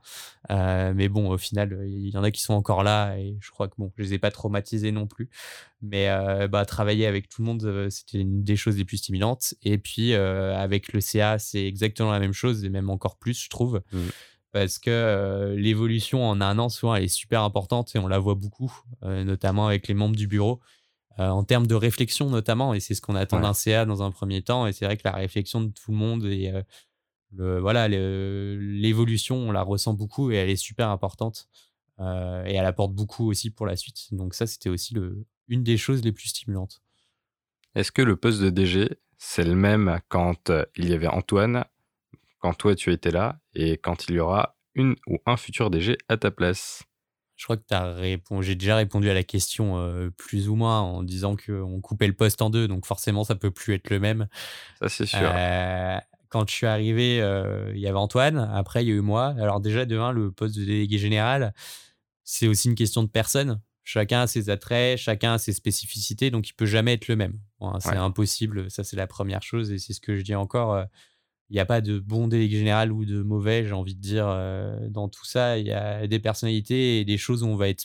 euh, 0.50 0.92
mais 0.94 1.08
bon, 1.08 1.30
au 1.30 1.38
final, 1.38 1.78
il 1.86 2.08
y 2.08 2.16
en 2.16 2.24
a 2.24 2.30
qui 2.30 2.40
sont 2.40 2.54
encore 2.54 2.82
là 2.82 3.16
et 3.16 3.36
je 3.40 3.50
crois 3.50 3.68
que 3.68 3.74
bon, 3.76 3.92
je 3.96 4.02
les 4.02 4.14
ai 4.14 4.18
pas 4.18 4.30
traumatisés 4.30 4.92
non 4.92 5.06
plus. 5.06 5.28
Mais 5.82 6.08
bah, 6.48 6.64
travailler 6.64 7.06
avec 7.06 7.28
tout 7.28 7.42
le 7.42 7.46
monde, 7.46 7.88
c'était 7.90 8.18
une 8.18 8.42
des 8.42 8.56
choses 8.56 8.78
les 8.78 8.84
plus 8.84 8.96
stimulantes. 8.96 9.54
Et 9.62 9.76
puis 9.78 10.14
avec 10.14 10.92
le 10.92 11.00
CA, 11.00 11.38
c'est 11.38 11.64
exactement 11.64 12.10
la 12.10 12.18
même 12.18 12.32
chose 12.32 12.64
et 12.64 12.70
même 12.70 12.88
encore 12.88 13.18
plus, 13.18 13.44
je 13.44 13.50
trouve. 13.50 13.82
Mmh. 13.92 13.98
Parce 14.52 14.78
que 14.78 15.54
l'évolution 15.56 16.26
en 16.26 16.40
un 16.40 16.58
an, 16.58 16.70
souvent, 16.70 16.94
elle 16.94 17.04
est 17.04 17.08
super 17.08 17.42
importante 17.42 17.94
et 17.94 17.98
on 17.98 18.08
la 18.08 18.18
voit 18.18 18.34
beaucoup, 18.34 18.74
notamment 19.02 19.66
avec 19.66 19.86
les 19.86 19.94
membres 19.94 20.16
du 20.16 20.26
bureau 20.26 20.60
euh, 21.18 21.28
en 21.28 21.44
termes 21.44 21.66
de 21.66 21.74
réflexion 21.74 22.28
notamment, 22.28 22.74
et 22.74 22.80
c'est 22.80 22.94
ce 22.94 23.00
qu'on 23.00 23.14
attend 23.14 23.40
d'un 23.40 23.54
CA 23.54 23.86
dans 23.86 24.02
un 24.02 24.10
premier 24.10 24.42
temps. 24.42 24.66
Et 24.66 24.72
c'est 24.72 24.84
vrai 24.84 24.96
que 24.96 25.02
la 25.04 25.12
réflexion 25.12 25.62
de 25.62 25.70
tout 25.70 25.90
le 25.90 25.96
monde 25.96 26.26
et 26.26 26.50
euh, 26.50 26.62
le, 27.32 27.58
voilà 27.58 27.88
l'évolution, 27.88 29.36
on 29.36 29.50
la 29.50 29.62
ressent 29.62 29.94
beaucoup 29.94 30.30
et 30.30 30.36
elle 30.36 30.50
est 30.50 30.56
super 30.56 30.90
importante. 30.90 31.48
Euh, 31.98 32.44
et 32.44 32.52
elle 32.52 32.66
apporte 32.66 32.92
beaucoup 32.92 33.30
aussi 33.30 33.50
pour 33.50 33.66
la 33.66 33.76
suite. 33.76 34.08
Donc 34.12 34.34
ça, 34.34 34.46
c'était 34.46 34.68
aussi 34.68 34.92
le, 34.92 35.24
une 35.48 35.62
des 35.62 35.78
choses 35.78 36.04
les 36.04 36.12
plus 36.12 36.28
stimulantes. 36.28 36.82
Est-ce 37.74 37.90
que 37.90 38.02
le 38.02 38.16
poste 38.16 38.40
de 38.42 38.50
DG, 38.50 38.90
c'est 39.16 39.44
le 39.44 39.54
même 39.54 40.00
quand 40.08 40.52
il 40.76 40.90
y 40.90 40.92
avait 40.92 41.06
Antoine, 41.06 41.64
quand 42.38 42.52
toi 42.52 42.74
tu 42.74 42.92
étais 42.92 43.10
là, 43.10 43.40
et 43.54 43.78
quand 43.78 44.08
il 44.08 44.16
y 44.16 44.18
aura 44.18 44.56
une 44.74 44.96
ou 45.06 45.16
un 45.24 45.38
futur 45.38 45.70
DG 45.70 45.96
à 46.08 46.18
ta 46.18 46.30
place? 46.30 46.84
Je 47.36 47.44
crois 47.44 47.56
que 47.56 47.64
tu 47.68 47.74
as 47.74 47.92
répondu. 47.92 48.46
J'ai 48.46 48.54
déjà 48.54 48.76
répondu 48.76 49.10
à 49.10 49.14
la 49.14 49.22
question 49.22 49.76
euh, 49.76 50.10
plus 50.10 50.48
ou 50.48 50.54
moins 50.54 50.80
en 50.80 51.02
disant 51.02 51.36
qu'on 51.36 51.80
coupait 51.80 52.06
le 52.06 52.14
poste 52.14 52.40
en 52.40 52.50
deux, 52.50 52.66
donc 52.66 52.86
forcément 52.86 53.24
ça 53.24 53.34
peut 53.34 53.50
plus 53.50 53.74
être 53.74 53.90
le 53.90 54.00
même. 54.00 54.26
Ça 54.80 54.88
c'est 54.88 55.06
sûr. 55.06 55.20
Euh, 55.22 55.98
quand 56.30 56.48
je 56.48 56.54
suis 56.54 56.66
arrivé, 56.66 57.20
euh, 57.20 57.72
il 57.74 57.80
y 57.80 57.86
avait 57.86 57.98
Antoine. 57.98 58.38
Après 58.54 58.82
il 58.82 58.88
y 58.88 58.90
a 58.90 58.94
eu 58.94 59.00
moi. 59.00 59.34
Alors 59.38 59.60
déjà 59.60 59.84
de 59.84 59.98
un, 59.98 60.12
le 60.12 60.32
poste 60.32 60.56
de 60.56 60.64
délégué 60.64 60.98
général, 60.98 61.52
c'est 62.24 62.48
aussi 62.48 62.68
une 62.68 62.74
question 62.74 63.02
de 63.02 63.08
personne. 63.08 63.60
Chacun 63.84 64.22
a 64.22 64.26
ses 64.26 64.50
attraits, 64.50 64.98
chacun 64.98 65.34
a 65.34 65.38
ses 65.38 65.52
spécificités, 65.52 66.30
donc 66.30 66.48
il 66.48 66.54
peut 66.54 66.66
jamais 66.66 66.94
être 66.94 67.06
le 67.06 67.16
même. 67.16 67.38
c'est 67.80 67.90
impossible. 67.90 68.70
Ça 68.70 68.82
c'est 68.82 68.96
la 68.96 69.06
première 69.06 69.42
chose 69.42 69.70
et 69.70 69.78
c'est 69.78 69.92
ce 69.92 70.00
que 70.00 70.16
je 70.16 70.22
dis 70.22 70.34
encore 70.34 70.86
il 71.50 71.54
n'y 71.54 71.60
a 71.60 71.66
pas 71.66 71.80
de 71.80 71.98
bon 71.98 72.28
délégué 72.28 72.58
général 72.58 72.92
ou 72.92 73.04
de 73.04 73.22
mauvais, 73.22 73.64
j'ai 73.64 73.72
envie 73.72 73.94
de 73.94 74.00
dire. 74.00 74.26
dans 74.90 75.08
tout 75.08 75.24
ça, 75.24 75.58
il 75.58 75.66
y 75.66 75.72
a 75.72 76.06
des 76.06 76.18
personnalités 76.18 77.00
et 77.00 77.04
des 77.04 77.18
choses 77.18 77.42
où 77.42 77.46
on 77.46 77.56
va 77.56 77.68
être 77.68 77.84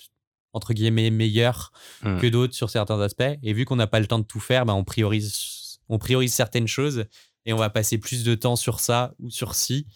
entre 0.54 0.74
guillemets 0.74 1.10
meilleur 1.12 1.72
mmh. 2.04 2.20
que 2.20 2.28
d'autres 2.28 2.54
sur 2.54 2.70
certains 2.70 3.00
aspects. 3.00 3.24
Et 3.44 3.54
vu 3.54 3.66
qu'on 3.66 3.76
n'a 3.76 3.88
pas 3.88 4.00
le 4.00 4.08
temps 4.08 4.20
de 4.20 4.26
tout 4.26 4.40
faire, 4.40 4.66
bah, 4.66 4.74
on, 4.74 4.84
priorise, 4.84 5.80
on 5.90 5.98
priorise 5.98 6.34
certaines 6.34 6.68
choses 6.68 7.06
et 7.46 7.54
on 7.54 7.58
va 7.58 7.70
passer 7.70 7.98
plus 7.98 8.24
de 8.24 8.36
temps 8.36 8.56
sur 8.56 8.80
ça 8.80 9.14
ou 9.20 9.30
sur 9.30 9.56
ci 9.56 9.88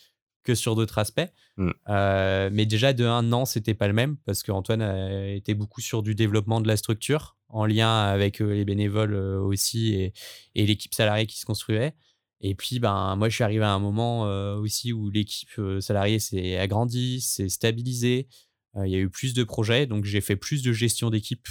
que 0.43 0.55
sur 0.55 0.75
d'autres 0.75 0.99
aspects. 0.99 1.27
Mmh. 1.57 1.71
Euh, 1.89 2.49
mais 2.51 2.65
déjà, 2.65 2.93
de 2.93 3.05
un 3.05 3.31
an, 3.33 3.45
c'était 3.45 3.73
pas 3.73 3.87
le 3.87 3.93
même 3.93 4.17
parce 4.25 4.43
qu'Antoine 4.43 4.81
était 5.29 5.55
beaucoup 5.55 5.81
sur 5.81 6.03
du 6.03 6.13
développement 6.15 6.61
de 6.61 6.67
la 6.67 6.77
structure 6.77 7.35
en 7.49 7.65
lien 7.65 8.03
avec 8.05 8.41
euh, 8.41 8.53
les 8.53 8.65
bénévoles 8.65 9.13
euh, 9.13 9.39
aussi 9.39 9.93
et, 9.93 10.13
et 10.55 10.65
l'équipe 10.65 10.93
salariée 10.93 11.25
qui 11.25 11.39
se 11.39 11.45
construisait. 11.45 11.95
Et 12.41 12.55
puis, 12.55 12.79
ben, 12.79 13.15
moi, 13.15 13.29
je 13.29 13.35
suis 13.35 13.43
arrivé 13.43 13.63
à 13.63 13.71
un 13.71 13.79
moment 13.79 14.23
aussi 14.57 14.93
où 14.93 15.09
l'équipe 15.09 15.59
salariée 15.79 16.19
s'est 16.19 16.57
agrandie, 16.57 17.21
s'est 17.21 17.49
stabilisée. 17.49 18.27
il 18.75 18.91
y 18.91 18.95
a 18.95 18.99
eu 18.99 19.09
plus 19.09 19.33
de 19.33 19.43
projets, 19.43 19.85
donc 19.85 20.05
j'ai 20.05 20.21
fait 20.21 20.35
plus 20.35 20.61
de 20.61 20.71
gestion 20.73 21.09
d'équipe 21.09 21.47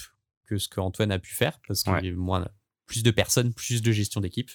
que 0.47 0.59
ce 0.59 0.69
qu'Antoine 0.69 1.11
a 1.11 1.19
pu 1.19 1.35
faire 1.35 1.59
parce 1.67 1.83
qu'il 1.83 2.05
y 2.05 2.09
a 2.09 2.13
moins, 2.13 2.47
plus 2.87 3.03
de 3.03 3.11
personnes, 3.11 3.55
plus 3.55 3.83
de 3.83 3.93
gestion 3.93 4.21
d'équipe. 4.21 4.51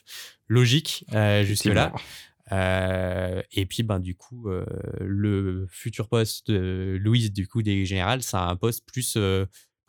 Logique, 0.47 1.05
jusque-là. 1.43 1.93
Et 3.51 3.65
puis, 3.65 3.83
ben, 3.83 3.99
du 3.99 4.15
coup, 4.15 4.49
le 4.99 5.67
futur 5.69 6.07
poste 6.07 6.51
de 6.51 6.97
Louise, 7.01 7.33
du 7.33 7.47
coup, 7.47 7.63
des 7.63 7.85
générales, 7.85 8.23
c'est 8.23 8.37
un 8.37 8.55
poste 8.55 8.85
plus, 8.85 9.17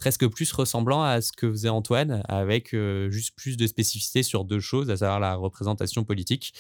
presque 0.01 0.27
plus 0.27 0.51
ressemblant 0.53 1.03
à 1.03 1.21
ce 1.21 1.31
que 1.33 1.49
faisait 1.51 1.69
Antoine, 1.69 2.23
avec 2.29 2.75
juste 3.11 3.37
plus 3.37 3.57
de 3.57 3.67
spécificité 3.67 4.23
sur 4.23 4.45
deux 4.45 4.61
choses, 4.61 4.91
à 4.91 4.97
savoir 4.97 5.21
la 5.21 5.35
représentation 5.37 6.05
politique 6.05 6.55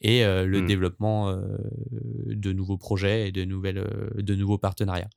et 0.00 0.24
le 0.24 0.62
mmh. 0.62 0.66
développement 0.66 1.36
de 2.26 2.52
nouveaux 2.52 2.78
projets 2.78 3.28
et 3.28 3.32
de, 3.32 3.44
nouvelles, 3.44 3.84
de 4.16 4.34
nouveaux 4.34 4.58
partenariats. 4.58 5.10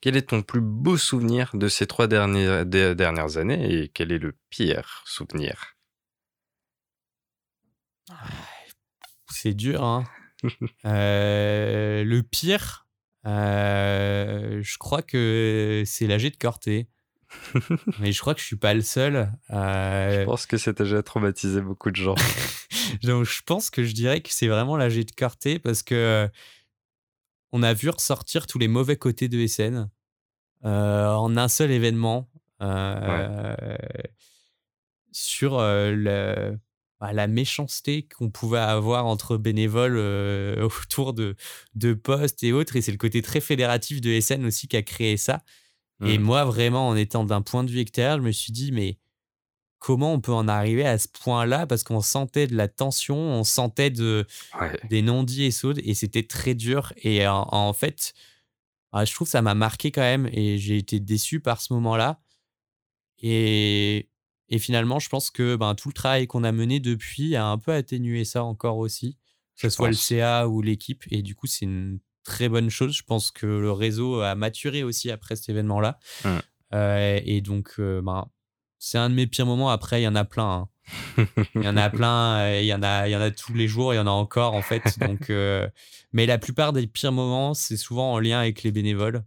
Quel 0.00 0.16
est 0.16 0.28
ton 0.28 0.42
plus 0.42 0.60
beau 0.60 0.96
souvenir 0.96 1.50
de 1.54 1.68
ces 1.68 1.86
trois 1.86 2.06
dernières, 2.06 2.66
dernières 2.66 3.38
années 3.38 3.74
et 3.74 3.88
quel 3.88 4.12
est 4.12 4.18
le 4.18 4.36
pire 4.50 5.02
souvenir? 5.06 5.74
Ah, 8.10 8.28
c'est 9.30 9.54
dur. 9.54 9.82
Hein. 9.82 10.04
Euh, 10.84 12.04
le 12.04 12.22
pire, 12.22 12.86
euh, 13.26 14.60
je 14.62 14.78
crois 14.78 15.02
que 15.02 15.82
c'est 15.86 16.06
l'âge 16.06 16.22
de 16.22 16.36
Corté. 16.36 16.88
Mais 18.00 18.12
je 18.12 18.20
crois 18.20 18.34
que 18.34 18.40
je 18.40 18.46
suis 18.46 18.56
pas 18.56 18.74
le 18.74 18.82
seul. 18.82 19.30
Je 19.50 20.24
pense 20.24 20.46
que 20.46 20.56
cet 20.56 20.82
déjà 20.82 21.02
traumatisé 21.02 21.60
beaucoup 21.60 21.90
de 21.90 21.96
gens. 21.96 22.14
Donc 23.02 23.24
je 23.24 23.42
pense 23.42 23.70
que 23.70 23.84
je 23.84 23.92
dirais 23.92 24.20
que 24.20 24.30
c'est 24.30 24.48
vraiment 24.48 24.76
l'âge 24.76 24.96
de 24.96 25.04
Corté 25.16 25.58
parce 25.58 25.82
que 25.82 26.28
on 27.52 27.62
a 27.62 27.72
vu 27.72 27.88
ressortir 27.88 28.46
tous 28.46 28.58
les 28.58 28.68
mauvais 28.68 28.96
côtés 28.96 29.28
de 29.28 29.46
SN 29.46 29.88
en 30.62 31.36
un 31.36 31.48
seul 31.48 31.70
événement. 31.70 32.28
Sur 35.12 35.58
le 35.60 36.58
bah, 37.00 37.12
la 37.12 37.26
méchanceté 37.26 38.08
qu'on 38.08 38.30
pouvait 38.30 38.58
avoir 38.58 39.04
entre 39.04 39.36
bénévoles 39.36 39.98
euh, 39.98 40.62
autour 40.82 41.12
de, 41.12 41.36
de 41.74 41.92
postes 41.92 42.42
et 42.42 42.52
autres. 42.52 42.76
Et 42.76 42.80
c'est 42.80 42.92
le 42.92 42.96
côté 42.96 43.20
très 43.22 43.40
fédératif 43.40 44.00
de 44.00 44.18
SN 44.18 44.46
aussi 44.46 44.66
qui 44.66 44.76
a 44.76 44.82
créé 44.82 45.16
ça. 45.16 45.42
Et 46.04 46.18
mmh. 46.18 46.22
moi, 46.22 46.44
vraiment, 46.44 46.88
en 46.88 46.96
étant 46.96 47.24
d'un 47.24 47.42
point 47.42 47.64
de 47.64 47.70
vue 47.70 47.80
extérieur, 47.80 48.18
je 48.18 48.22
me 48.22 48.32
suis 48.32 48.52
dit, 48.52 48.70
mais 48.70 48.98
comment 49.78 50.12
on 50.12 50.20
peut 50.20 50.32
en 50.32 50.46
arriver 50.46 50.86
à 50.86 50.98
ce 50.98 51.08
point-là? 51.08 51.66
Parce 51.66 51.84
qu'on 51.84 52.02
sentait 52.02 52.46
de 52.46 52.56
la 52.56 52.68
tension, 52.68 53.16
on 53.16 53.44
sentait 53.44 53.90
de, 53.90 54.26
des 54.90 55.00
non-dits 55.02 55.44
et 55.44 55.50
saudes, 55.50 55.80
et 55.82 55.94
c'était 55.94 56.22
très 56.24 56.54
dur. 56.54 56.92
Et 56.98 57.26
en, 57.26 57.72
fait, 57.72 58.12
ah, 58.92 59.04
je 59.04 59.14
trouve 59.14 59.26
que 59.26 59.32
ça 59.32 59.42
m'a 59.42 59.54
marqué 59.54 59.90
quand 59.90 60.02
même, 60.02 60.28
et 60.32 60.58
j'ai 60.58 60.76
été 60.76 61.00
déçu 61.00 61.40
par 61.40 61.60
ce 61.60 61.72
moment-là. 61.72 62.20
Et 63.22 64.10
et 64.48 64.58
finalement, 64.58 64.98
je 64.98 65.08
pense 65.08 65.30
que 65.30 65.56
ben, 65.56 65.74
tout 65.74 65.88
le 65.88 65.94
travail 65.94 66.26
qu'on 66.26 66.44
a 66.44 66.52
mené 66.52 66.78
depuis 66.78 67.34
a 67.34 67.46
un 67.46 67.58
peu 67.58 67.72
atténué 67.72 68.24
ça 68.24 68.44
encore 68.44 68.78
aussi, 68.78 69.16
que 69.56 69.62
ce 69.62 69.70
soit 69.70 69.88
le 69.88 69.94
CA 69.94 70.48
ou 70.48 70.62
l'équipe. 70.62 71.04
Et 71.10 71.22
du 71.22 71.34
coup, 71.34 71.46
c'est 71.46 71.64
une 71.64 71.98
très 72.26 72.48
bonne 72.48 72.68
chose. 72.68 72.94
Je 72.94 73.02
pense 73.02 73.30
que 73.30 73.46
le 73.46 73.72
réseau 73.72 74.20
a 74.20 74.34
maturé 74.34 74.82
aussi 74.82 75.10
après 75.10 75.36
cet 75.36 75.48
événement-là. 75.48 75.98
Mmh. 76.24 76.28
Euh, 76.74 77.20
et 77.24 77.40
donc, 77.40 77.74
euh, 77.78 78.02
ben, 78.02 78.28
c'est 78.78 78.98
un 78.98 79.08
de 79.08 79.14
mes 79.14 79.26
pires 79.26 79.46
moments. 79.46 79.70
Après, 79.70 80.00
il 80.00 80.04
y 80.04 80.08
en 80.08 80.14
a 80.14 80.24
plein. 80.24 80.68
Hein. 81.18 81.26
il 81.54 81.62
y 81.62 81.68
en 81.68 81.76
a 81.76 81.88
plein, 81.98 82.58
il 82.58 82.66
y 82.66 82.74
en 82.74 82.82
a, 82.82 83.08
il 83.08 83.12
y 83.12 83.16
en 83.16 83.20
a 83.20 83.30
tous 83.30 83.54
les 83.54 83.68
jours, 83.68 83.94
il 83.94 83.96
y 83.96 84.00
en 84.00 84.06
a 84.06 84.10
encore 84.10 84.54
en 84.54 84.62
fait. 84.62 84.82
Donc, 85.00 85.30
euh, 85.30 85.68
mais 86.12 86.26
la 86.26 86.38
plupart 86.38 86.72
des 86.72 86.86
pires 86.86 87.12
moments, 87.12 87.54
c'est 87.54 87.76
souvent 87.76 88.12
en 88.12 88.18
lien 88.18 88.40
avec 88.40 88.62
les 88.62 88.72
bénévoles. 88.72 89.24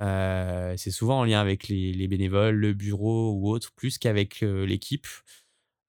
Euh, 0.00 0.74
c'est 0.76 0.90
souvent 0.90 1.20
en 1.20 1.24
lien 1.24 1.40
avec 1.40 1.68
les, 1.68 2.08
bénévoles, 2.08 2.56
le 2.56 2.72
bureau 2.74 3.32
ou 3.32 3.48
autre, 3.50 3.72
plus 3.74 3.98
qu'avec 3.98 4.42
euh, 4.42 4.66
l'équipe. 4.66 5.06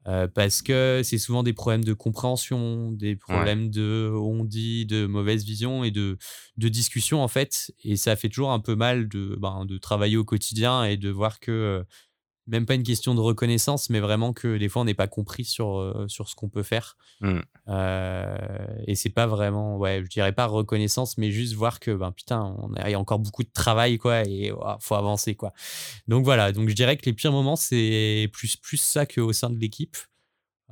Euh, 0.07 0.27
parce 0.27 0.61
que 0.61 1.01
c'est 1.03 1.17
souvent 1.17 1.41
des 1.41 1.53
problèmes 1.53 1.83
de 1.83 1.93
compréhension, 1.93 2.91
des 2.91 3.15
problèmes 3.15 3.71
de 3.71 4.11
on 4.13 4.43
dit, 4.43 4.85
de 4.85 5.07
mauvaise 5.07 5.43
vision 5.43 5.83
et 5.83 5.89
de, 5.89 6.17
de 6.57 6.69
discussion 6.69 7.23
en 7.23 7.27
fait. 7.27 7.73
Et 7.83 7.95
ça 7.95 8.15
fait 8.15 8.29
toujours 8.29 8.51
un 8.51 8.59
peu 8.59 8.75
mal 8.75 9.09
de, 9.09 9.35
ben, 9.39 9.65
de 9.65 9.77
travailler 9.77 10.17
au 10.17 10.23
quotidien 10.23 10.83
et 10.83 10.97
de 10.97 11.09
voir 11.09 11.39
que 11.39 11.83
même 12.47 12.65
pas 12.65 12.75
une 12.75 12.83
question 12.83 13.15
de 13.15 13.19
reconnaissance, 13.19 13.89
mais 13.89 13.99
vraiment 13.99 14.33
que 14.33 14.57
des 14.57 14.69
fois 14.69 14.83
on 14.83 14.85
n'est 14.85 14.93
pas 14.93 15.07
compris 15.07 15.45
sur, 15.45 15.77
euh, 15.77 16.05
sur 16.07 16.29
ce 16.29 16.35
qu'on 16.35 16.49
peut 16.49 16.63
faire. 16.63 16.95
Mmh. 17.21 17.39
Euh, 17.69 18.37
et 18.85 18.95
c'est 18.95 19.09
pas 19.09 19.25
vraiment, 19.25 19.77
ouais, 19.77 20.01
je 20.03 20.09
dirais 20.09 20.31
pas 20.31 20.45
reconnaissance, 20.45 21.17
mais 21.17 21.31
juste 21.31 21.53
voir 21.53 21.79
que, 21.79 21.91
ben 21.91 22.11
putain, 22.11 22.55
il 22.85 22.91
y 22.91 22.93
a 22.93 22.99
encore 22.99 23.19
beaucoup 23.19 23.43
de 23.43 23.51
travail, 23.51 23.97
quoi, 23.97 24.23
et 24.25 24.47
il 24.47 24.53
faut 24.79 24.95
avancer, 24.95 25.35
quoi. 25.35 25.53
Donc 26.07 26.23
voilà, 26.23 26.51
donc 26.51 26.69
je 26.69 26.75
dirais 26.75 26.97
que 26.97 27.05
les 27.05 27.13
pires 27.13 27.31
moments, 27.31 27.55
c'est 27.55 28.29
plus, 28.31 28.55
plus 28.57 28.77
ça 28.77 29.05
qu'au 29.05 29.33
sein 29.33 29.49
de 29.49 29.57
l'équipe. 29.57 29.97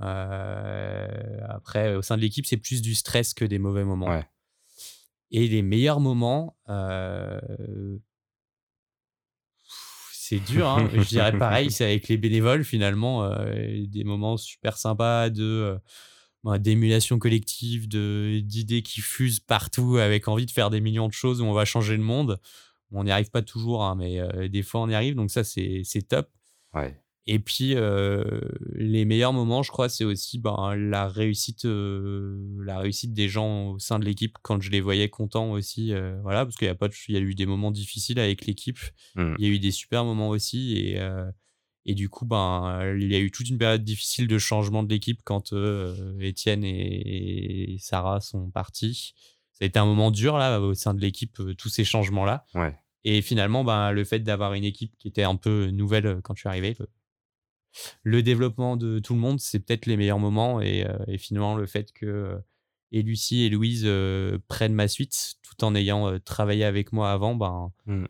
Euh, 0.01 1.38
après, 1.49 1.95
au 1.95 2.01
sein 2.01 2.17
de 2.17 2.21
l'équipe, 2.21 2.45
c'est 2.45 2.57
plus 2.57 2.82
du 2.82 2.93
stress 2.93 3.34
que 3.34 3.45
des 3.45 3.59
mauvais 3.59 3.84
moments. 3.84 4.21
Et 5.32 5.47
les 5.47 5.63
meilleurs 5.63 5.99
moments, 5.99 6.55
c'est 10.34 10.51
dur. 10.51 10.67
Hein. 10.67 10.89
je 10.93 11.07
dirais 11.07 11.38
pareil, 11.38 11.71
c'est 11.71 11.86
avec 11.86 12.07
les 12.07 12.17
bénévoles 12.17 12.63
finalement, 12.63 13.23
euh, 13.23 13.86
des 13.88 14.03
moments 14.03 14.38
super 14.38 14.77
sympas 14.77 15.29
de 15.29 15.43
euh, 15.43 15.77
bah, 16.43 16.57
d'émulation 16.57 17.19
collective, 17.19 17.88
de 17.88 18.39
d'idées 18.43 18.81
qui 18.81 19.01
fusent 19.01 19.39
partout 19.39 19.97
avec 19.97 20.27
envie 20.27 20.45
de 20.45 20.51
faire 20.51 20.69
des 20.69 20.81
millions 20.81 21.07
de 21.07 21.13
choses 21.13 21.41
où 21.41 21.45
on 21.45 21.53
va 21.53 21.65
changer 21.65 21.97
le 21.97 22.03
monde. 22.03 22.39
On 22.91 23.03
n'y 23.03 23.11
arrive 23.11 23.31
pas 23.31 23.41
toujours, 23.41 23.84
hein, 23.84 23.95
mais 23.95 24.19
euh, 24.19 24.47
des 24.47 24.61
fois 24.61 24.81
on 24.81 24.89
y 24.89 24.95
arrive, 24.95 25.15
donc 25.15 25.31
ça 25.31 25.43
c'est 25.43 25.84
top. 26.07 26.29
Ouais. 26.73 26.99
Et 27.26 27.39
puis, 27.39 27.76
les 28.74 29.05
meilleurs 29.05 29.34
moments, 29.34 29.63
je 29.63 29.71
crois, 29.71 29.88
c'est 29.88 30.03
aussi 30.03 30.39
ben, 30.39 30.76
la, 30.76 31.07
réussite, 31.07 31.63
la 31.65 32.80
réussite 32.80 33.13
des 33.13 33.30
gens 33.30 33.71
au 33.71 33.80
sein 33.80 33.97
de 33.97 34.05
l'équipe 34.05 34.38
quand 34.41 34.61
je 34.61 34.69
les 34.69 34.82
voyais 34.82 35.09
contents 35.09 35.51
aussi. 35.51 35.93
voilà, 36.21 36.45
parce 36.45 36.57
qu'il 36.57 36.67
y, 36.67 36.71
a 36.71 36.76
pas 36.76 36.89
il 37.07 37.15
y 37.15 37.17
a 37.17 37.21
eu 37.21 37.34
des 37.34 37.45
moments 37.45 37.71
difficiles 37.71 38.19
avec 38.19 38.45
l'équipe. 38.45 38.80
Mmh. 39.15 39.36
Il 39.39 39.45
y 39.45 39.49
a 39.49 39.53
eu 39.53 39.59
des 39.59 39.71
super 39.71 40.03
moments 40.03 40.30
aussi. 40.30 40.78
Et, 40.78 40.99
et 41.86 41.95
du 41.95 42.09
coup, 42.09 42.26
ben, 42.26 42.95
il 42.99 43.11
y 43.11 43.15
a 43.15 43.19
eu 43.19 43.32
toute 43.32 43.49
une 43.49 43.57
période 43.57 43.84
difficile 43.84 44.28
de 44.28 44.38
changement 44.38 44.84
de 44.84 44.89
l'équipe 44.89 45.21
quand 45.24 45.53
Étienne 46.19 46.63
et, 46.65 47.78
Sarah 47.80 48.19
sont 48.19 48.49
partis. 48.49 49.13
Ça 49.53 49.63
a 49.63 49.65
été 49.65 49.80
un 49.80 49.86
moment 49.86 50.11
dur 50.11 50.38
là, 50.38 50.59
au 50.59 50.74
sein 50.74 50.93
de 50.93 50.99
l'équipe, 50.99 51.41
tous 51.57 51.69
ces 51.69 51.86
changements-là. 51.86 52.45
Ouais. 52.55 52.76
Et 53.05 53.21
finalement, 53.21 53.63
ben, 53.63 53.91
le 53.91 54.03
fait 54.03 54.19
d'avoir 54.19 54.53
une 54.53 54.63
équipe 54.63 54.93
qui 54.97 55.07
était 55.07 55.24
un 55.24 55.36
peu 55.36 55.67
nouvelle 55.67 56.21
quand 56.24 56.36
je 56.36 56.41
suis 56.41 56.49
arrivé, 56.49 56.76
le 58.03 58.24
développement 58.24 58.78
de 58.78 58.99
tout 58.99 59.13
le 59.13 59.19
monde, 59.19 59.39
c'est 59.39 59.59
peut-être 59.59 59.86
les 59.86 59.97
meilleurs 59.97 60.19
moments. 60.19 60.61
Et, 60.61 60.86
euh, 60.86 61.17
finalement, 61.17 61.55
le 61.55 61.65
fait 61.65 61.91
que 61.91 62.05
euh, 62.05 62.38
et 62.91 63.01
Lucie 63.01 63.43
et 63.43 63.49
Louise 63.49 63.84
euh, 63.86 64.38
prennent 64.47 64.76
ma 64.76 64.88
suite 64.88 65.36
tout 65.41 65.63
en 65.63 65.74
ayant 65.74 66.19
travaillé 66.19 66.63
avec 66.63 66.93
moi 66.93 67.11
avant, 67.11 67.34
ben, 67.36 67.71
mmh. 67.88 68.05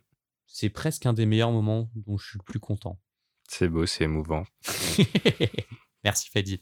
c'est 0.46 0.68
presque 0.68 1.06
un 1.06 1.14
des 1.14 1.24
meilleurs 1.24 1.52
moments 1.52 1.90
dont 1.94 2.18
je 2.18 2.28
suis 2.28 2.38
le 2.38 2.44
plus 2.44 2.60
content. 2.60 3.00
C'est 3.48 3.68
beau, 3.68 3.86
c'est 3.86 4.04
émouvant. 4.04 4.44
Merci 6.04 6.28
Fadil. 6.30 6.60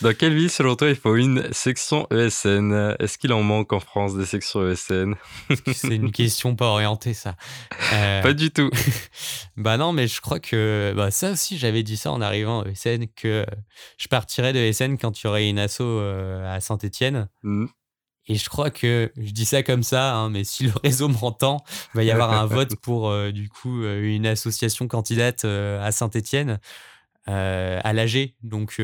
Dans 0.00 0.14
quelle 0.14 0.34
ville, 0.34 0.50
selon 0.50 0.76
toi, 0.76 0.88
il 0.88 0.96
faut 0.96 1.14
une 1.14 1.52
section 1.52 2.06
ESN 2.10 2.96
Est-ce 2.98 3.16
qu'il 3.16 3.32
en 3.32 3.42
manque 3.42 3.72
en 3.72 3.80
France 3.80 4.16
des 4.16 4.24
sections 4.24 4.68
ESN 4.68 5.14
C'est 5.72 5.94
une 5.94 6.10
question 6.10 6.56
pas 6.56 6.66
orientée, 6.66 7.14
ça. 7.14 7.36
Euh, 7.92 8.22
pas 8.22 8.32
du 8.32 8.50
tout. 8.50 8.70
bah 9.56 9.76
non, 9.76 9.92
mais 9.92 10.08
je 10.08 10.20
crois 10.20 10.40
que 10.40 10.92
bah 10.96 11.10
ça 11.10 11.32
aussi, 11.32 11.58
j'avais 11.58 11.82
dit 11.82 11.96
ça 11.96 12.10
en 12.10 12.20
arrivant 12.20 12.62
à 12.62 12.68
ESN, 12.68 13.06
que 13.14 13.46
je 13.98 14.08
partirais 14.08 14.52
de 14.52 14.58
ESN 14.58 14.96
quand 14.96 15.22
il 15.22 15.26
y 15.26 15.28
aurait 15.28 15.48
une 15.48 15.58
asso 15.58 15.82
euh, 15.82 16.54
à 16.54 16.60
Saint-Etienne. 16.60 17.28
Mmh. 17.42 17.66
Et 18.26 18.36
je 18.36 18.48
crois 18.48 18.70
que 18.70 19.12
je 19.18 19.30
dis 19.32 19.44
ça 19.44 19.62
comme 19.62 19.82
ça, 19.82 20.14
hein, 20.14 20.30
mais 20.30 20.44
si 20.44 20.64
le 20.64 20.72
réseau 20.82 21.08
m'entend, 21.08 21.62
il 21.94 21.98
va 21.98 22.04
y 22.04 22.10
avoir 22.10 22.32
un 22.32 22.46
vote 22.46 22.74
pour 22.76 23.10
euh, 23.10 23.30
du 23.32 23.48
coup 23.50 23.84
une 23.84 24.26
association 24.26 24.88
candidate 24.88 25.44
à 25.44 25.92
Saint-Etienne, 25.92 26.58
à 27.26 27.92
l'AG. 27.92 28.34
Donc 28.42 28.80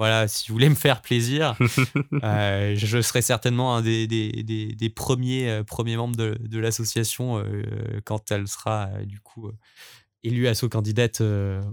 voilà, 0.00 0.28
si 0.28 0.48
vous 0.48 0.54
voulez 0.54 0.70
me 0.70 0.74
faire 0.74 1.02
plaisir, 1.02 1.58
euh, 2.24 2.72
je 2.74 3.02
serai 3.02 3.20
certainement 3.20 3.76
un 3.76 3.82
des, 3.82 4.06
des, 4.06 4.32
des, 4.32 4.88
premiers, 4.88 5.50
euh, 5.50 5.62
premiers 5.62 5.98
membres 5.98 6.16
de, 6.16 6.38
de 6.40 6.58
l'association 6.58 7.36
euh, 7.36 8.00
quand 8.06 8.32
elle 8.32 8.48
sera 8.48 8.88
du 9.04 9.20
coup 9.20 9.50
élue 10.24 10.48
asso 10.48 10.70
candidate 10.70 11.20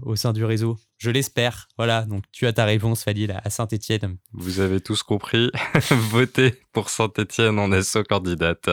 au 0.02 0.14
sein 0.14 0.34
du 0.34 0.44
réseau. 0.44 0.76
Je 0.98 1.10
l'espère. 1.10 1.68
Voilà, 1.78 2.02
donc 2.02 2.24
tu 2.30 2.46
as 2.46 2.52
ta 2.52 2.66
réponse, 2.66 3.02
Fadil, 3.02 3.32
à 3.32 3.48
Saint-Etienne. 3.48 4.18
Vous 4.34 4.60
avez 4.60 4.82
tous 4.82 5.02
compris. 5.02 5.50
Votez 6.10 6.54
pour 6.72 6.90
Saint-Etienne 6.90 7.58
en 7.58 7.72
asso 7.72 8.04
candidate. 8.06 8.68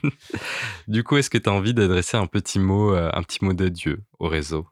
du 0.88 1.04
coup, 1.04 1.18
est-ce 1.18 1.28
que 1.28 1.36
tu 1.36 1.50
as 1.50 1.52
envie 1.52 1.74
d'adresser 1.74 2.16
un 2.16 2.26
petit 2.26 2.58
mot, 2.58 2.94
un 2.94 3.22
petit 3.22 3.44
mot 3.44 3.52
d'adieu 3.52 4.02
au 4.18 4.28
réseau? 4.28 4.66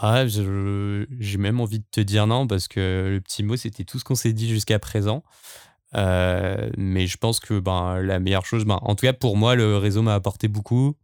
Ah, 0.00 0.26
j'ai 0.28 1.38
même 1.38 1.60
envie 1.60 1.80
de 1.80 1.84
te 1.90 2.00
dire 2.00 2.28
non 2.28 2.46
parce 2.46 2.68
que 2.68 3.10
le 3.10 3.20
petit 3.20 3.42
mot, 3.42 3.56
c'était 3.56 3.82
tout 3.82 3.98
ce 3.98 4.04
qu'on 4.04 4.14
s'est 4.14 4.32
dit 4.32 4.48
jusqu'à 4.48 4.78
présent. 4.78 5.24
Euh, 5.96 6.70
mais 6.76 7.08
je 7.08 7.16
pense 7.16 7.40
que 7.40 7.58
ben, 7.58 8.00
la 8.00 8.20
meilleure 8.20 8.46
chose, 8.46 8.64
ben, 8.64 8.78
en 8.82 8.94
tout 8.94 9.06
cas 9.06 9.12
pour 9.12 9.36
moi, 9.36 9.56
le 9.56 9.76
réseau 9.76 10.02
m'a 10.02 10.14
apporté 10.14 10.46
beaucoup. 10.46 10.96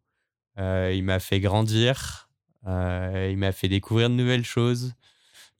Euh, 0.60 0.92
il 0.94 1.02
m'a 1.02 1.18
fait 1.18 1.40
grandir. 1.40 2.28
Euh, 2.68 3.28
il 3.32 3.36
m'a 3.36 3.50
fait 3.50 3.68
découvrir 3.68 4.10
de 4.10 4.14
nouvelles 4.14 4.44
choses, 4.44 4.94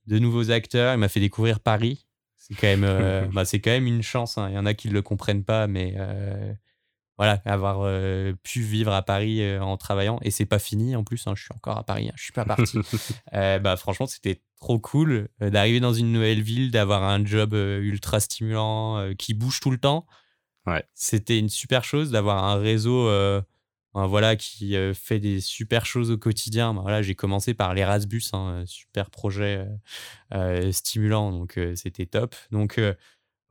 de 0.07 0.21
nouveaux 0.21 0.53
acteurs. 0.53 0.95
Il 0.95 0.99
m'a 0.99 1.09
fait 1.09 1.21
découvrir 1.21 1.59
Paris. 1.59 2.07
C'est 2.37 2.55
quand 2.55 2.69
même, 2.69 3.31
ben, 3.33 3.45
c'est 3.45 3.59
quand 3.59 3.73
même 3.73 3.89
une 3.89 4.03
chance. 4.03 4.39
Hein. 4.39 4.49
Il 4.51 4.55
y 4.55 4.59
en 4.59 4.67
a 4.67 4.75
qui 4.75 4.89
ne 4.89 4.93
le 4.93 5.03
comprennent 5.03 5.45
pas, 5.45 5.67
mais 5.67 5.97
voilà, 7.17 7.41
avoir 7.45 7.83
euh, 7.83 8.33
pu 8.43 8.61
vivre 8.61 8.93
à 8.93 9.03
Paris 9.03 9.41
euh, 9.41 9.61
en 9.61 9.77
travaillant. 9.77 10.19
Et 10.23 10.31
c'est 10.31 10.47
pas 10.47 10.59
fini 10.59 10.97
en 10.97 11.05
plus, 11.05 11.27
hein, 11.27 11.35
je 11.37 11.43
suis 11.45 11.55
encore 11.55 11.79
à 11.79 11.85
Paris, 11.85 12.09
hein, 12.09 12.15
je 12.17 12.25
suis 12.25 12.33
pas 12.33 12.45
parti. 12.45 12.79
Euh, 13.33 13.59
bah, 13.59 13.77
franchement, 13.77 14.07
c'était 14.07 14.43
trop 14.61 14.79
cool 14.79 15.29
d'arriver 15.41 15.81
dans 15.81 15.93
une 15.93 16.13
nouvelle 16.13 16.41
ville, 16.41 16.71
d'avoir 16.71 17.03
un 17.03 17.25
job 17.25 17.53
ultra 17.53 18.21
stimulant 18.21 19.13
qui 19.19 19.35
bouge 19.35 19.61
tout 19.61 19.71
le 19.71 19.79
temps. 19.79 20.07
Ouais. 20.67 20.85
C'était 20.95 21.39
une 21.39 21.49
super 21.49 21.85
chose 21.85 22.11
d'avoir 22.11 22.45
un 22.45 22.57
réseau 22.57 23.11
voilà, 23.93 24.37
qui 24.37 24.77
fait 24.95 25.19
des 25.19 25.41
super 25.41 25.85
choses 25.85 26.11
au 26.13 26.19
quotidien. 26.19 26.75
Bah, 26.75 26.83
voilà, 26.83 27.03
J'ai 27.03 27.15
commencé 27.15 27.55
par 27.55 27.75
l'Erasmus, 27.75 28.23
un 28.33 28.39
hein, 28.39 28.65
super 28.67 29.11
projet 29.11 29.67
stimulant, 30.71 31.33
donc 31.33 31.59
c'était 31.75 32.07
top. 32.07 32.35
Donc 32.53 32.81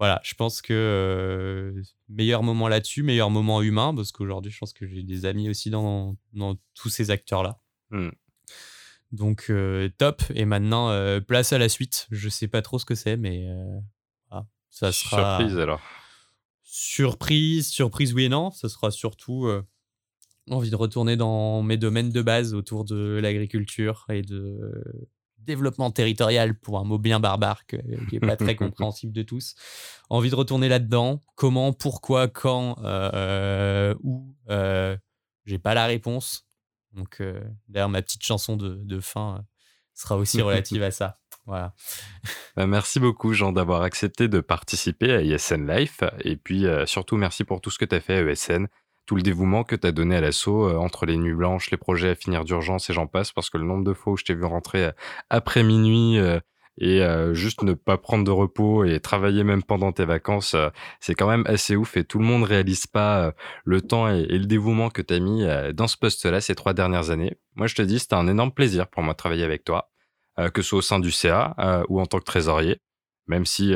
voilà, 0.04 0.20
je 0.22 0.34
pense 0.34 0.62
que 0.62 1.74
meilleur 2.10 2.44
moment 2.44 2.68
là-dessus, 2.68 3.04
meilleur 3.04 3.30
moment 3.30 3.62
humain, 3.62 3.96
parce 3.96 4.12
qu'aujourd'hui, 4.12 4.52
je 4.52 4.58
pense 4.58 4.74
que 4.74 4.86
j'ai 4.86 5.02
des 5.02 5.24
amis 5.24 5.50
aussi 5.50 5.70
dans, 5.70 6.18
dans 6.34 6.58
tous 6.74 6.90
ces 6.90 7.10
acteurs-là. 7.10 7.58
Mmh. 7.92 8.10
Donc, 9.14 9.50
top. 9.98 10.22
Et 10.36 10.44
maintenant, 10.44 10.90
place 11.22 11.54
à 11.54 11.58
la 11.58 11.70
suite. 11.70 12.08
Je 12.12 12.28
sais 12.28 12.50
pas 12.50 12.62
trop 12.62 12.80
ce 12.80 12.84
que 12.84 12.96
c'est, 12.96 13.16
mais 13.16 13.48
ça 14.70 14.92
sera. 14.92 15.38
Surprise 15.38 15.58
alors. 15.58 15.80
Surprise, 16.64 17.70
surprise, 17.70 18.14
oui 18.14 18.26
et 18.26 18.30
non. 18.30 18.52
Ça 18.52 18.68
sera 18.68 18.92
surtout 18.92 19.48
envie 20.50 20.70
de 20.70 20.76
retourner 20.76 21.16
dans 21.16 21.64
mes 21.64 21.78
domaines 21.78 22.10
de 22.10 22.22
base 22.22 22.54
autour 22.54 22.84
de 22.84 23.22
l'agriculture 23.24 24.06
et 24.10 24.22
de 24.22 24.60
développement 25.46 25.92
territorial 25.92 26.58
pour 26.58 26.80
un 26.80 26.84
mot 26.84 26.98
bien 26.98 27.20
barbare 27.20 27.66
qui 27.66 27.78
n'est 28.12 28.20
pas 28.20 28.36
très 28.36 28.56
compréhensible 28.56 29.14
de 29.14 29.24
tous. 29.24 29.56
Envie 30.10 30.30
de 30.30 30.36
retourner 30.36 30.70
là-dedans. 30.70 31.24
Comment, 31.36 31.74
pourquoi, 31.74 32.28
quand, 32.28 32.78
euh, 32.84 33.96
où 34.04 34.36
euh, 34.50 34.98
J'ai 35.46 35.60
pas 35.60 35.74
la 35.74 35.86
réponse. 35.86 36.46
Donc, 36.94 37.22
euh, 37.22 37.42
d'ailleurs, 37.68 37.90
ma 37.90 38.02
petite 38.02 38.24
chanson 38.24 38.56
de, 38.56 39.00
fin 39.00 39.38
euh, 39.38 39.42
sera 39.94 40.18
aussi 40.18 40.42
relative 40.42 40.84
à 40.84 40.92
ça. 40.92 41.20
Voilà. 41.46 41.74
Bah, 42.56 42.68
merci 42.68 43.00
beaucoup, 43.00 43.34
Jean, 43.34 43.52
d'avoir 43.52 43.82
accepté 43.82 44.28
de 44.28 44.40
participer 44.40 45.12
à 45.12 45.22
ISN 45.22 45.68
Life. 45.68 46.02
Et 46.22 46.38
puis, 46.38 46.66
surtout, 46.86 47.18
merci 47.18 47.44
pour 47.44 47.60
tout 47.60 47.70
ce 47.70 47.80
que 47.80 47.86
tu 47.86 47.96
as 47.96 48.00
fait 48.00 48.18
à 48.18 48.22
ESN 48.22 48.68
tout 49.06 49.16
le 49.16 49.22
dévouement 49.22 49.64
que 49.64 49.76
tu 49.76 49.88
as 49.88 49.92
donné 49.92 50.16
à 50.16 50.22
l'assaut 50.22 50.68
euh, 50.68 50.76
entre 50.78 51.06
les 51.06 51.18
nuits 51.18 51.34
blanches, 51.34 51.72
les 51.72 51.78
projets 51.78 52.10
à 52.10 52.16
finir 52.16 52.46
d'urgence 52.46 52.90
et 52.90 52.94
j'en 52.94 53.08
passe, 53.08 53.32
parce 53.32 53.50
que 53.50 53.58
le 53.58 53.66
nombre 53.66 53.84
de 53.84 53.94
fois 53.94 54.14
où 54.14 54.18
je 54.18 54.24
t'ai 54.24 54.34
vu 54.34 54.46
rentrer 54.46 54.86
euh, 54.86 54.92
après 55.30 55.64
minuit 55.64 56.18
euh, 56.18 56.40
et 56.80 57.04
juste 57.34 57.62
ne 57.62 57.74
pas 57.74 58.00
prendre 58.00 58.24
de 58.24 58.32
repos 58.32 58.84
et 58.84 59.00
travailler 59.00 59.44
même 59.44 59.62
pendant 59.62 59.92
tes 59.92 60.06
vacances, 60.06 60.56
c'est 61.00 61.14
quand 61.14 61.28
même 61.28 61.44
assez 61.46 61.76
ouf 61.76 61.98
et 61.98 62.04
tout 62.04 62.18
le 62.18 62.26
monde 62.26 62.46
réalise 62.46 62.88
pas 62.88 63.32
le 63.64 63.80
temps 63.80 64.08
et, 64.10 64.26
le 64.26 64.48
dévouement 64.48 64.90
que 64.90 65.04
tu 65.04 65.14
as 65.14 65.20
mis 65.20 65.46
dans 65.76 65.86
ce 65.86 65.98
poste-là 65.98 66.42
ces 66.42 66.56
trois 66.56 66.74
dernières 66.74 67.12
années. 67.12 67.38
Moi, 67.56 67.68
je 67.68 67.76
te 67.76 67.84
dis, 67.84 68.00
c'était 68.00 68.16
un 68.16 68.28
énorme 68.28 68.52
plaisir 68.52 68.88
pour 68.88 69.04
moi 69.04 69.14
de 69.14 69.18
travailler 69.18 69.44
avec 69.44 69.64
toi, 69.64 69.92
que 70.52 70.64
ce 70.64 70.70
soit 70.70 70.80
au 70.80 70.82
sein 70.82 71.00
du 71.00 71.12
CA 71.12 71.84
ou 71.90 72.02
en 72.02 72.08
tant 72.08 72.18
que 72.18 72.26
trésorier 72.26 72.82
même 73.28 73.46
si 73.46 73.74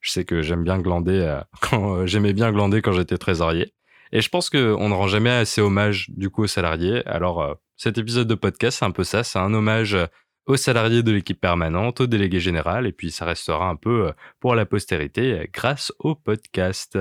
je 0.00 0.10
sais 0.10 0.24
que 0.24 0.42
j'aime 0.42 0.64
bien 0.64 0.80
glander 0.80 1.38
quand 1.60 2.04
j'aimais 2.06 2.32
bien 2.32 2.50
glander 2.50 2.82
quand 2.82 2.92
j'étais 2.92 3.16
trésorier. 3.16 3.72
Et 4.12 4.20
je 4.20 4.28
pense 4.28 4.50
qu'on 4.50 4.88
ne 4.88 4.94
rend 4.94 5.08
jamais 5.08 5.30
assez 5.30 5.60
hommage 5.60 6.10
du 6.10 6.30
coup 6.30 6.44
aux 6.44 6.48
salariés. 6.48 7.06
Alors 7.06 7.42
euh, 7.42 7.54
cet 7.76 7.98
épisode 7.98 8.28
de 8.28 8.34
podcast, 8.34 8.78
c'est 8.78 8.84
un 8.84 8.90
peu 8.90 9.04
ça, 9.04 9.22
c'est 9.22 9.38
un 9.38 9.54
hommage 9.54 9.94
euh, 9.94 10.06
aux 10.46 10.56
salariés 10.56 11.02
de 11.02 11.12
l'équipe 11.12 11.40
permanente, 11.40 12.00
au 12.00 12.06
délégué 12.06 12.40
général, 12.40 12.86
et 12.86 12.92
puis 12.92 13.12
ça 13.12 13.24
restera 13.24 13.68
un 13.68 13.76
peu 13.76 14.08
euh, 14.08 14.12
pour 14.40 14.54
la 14.54 14.66
postérité 14.66 15.48
grâce 15.52 15.92
au 16.00 16.16
podcast. 16.16 16.98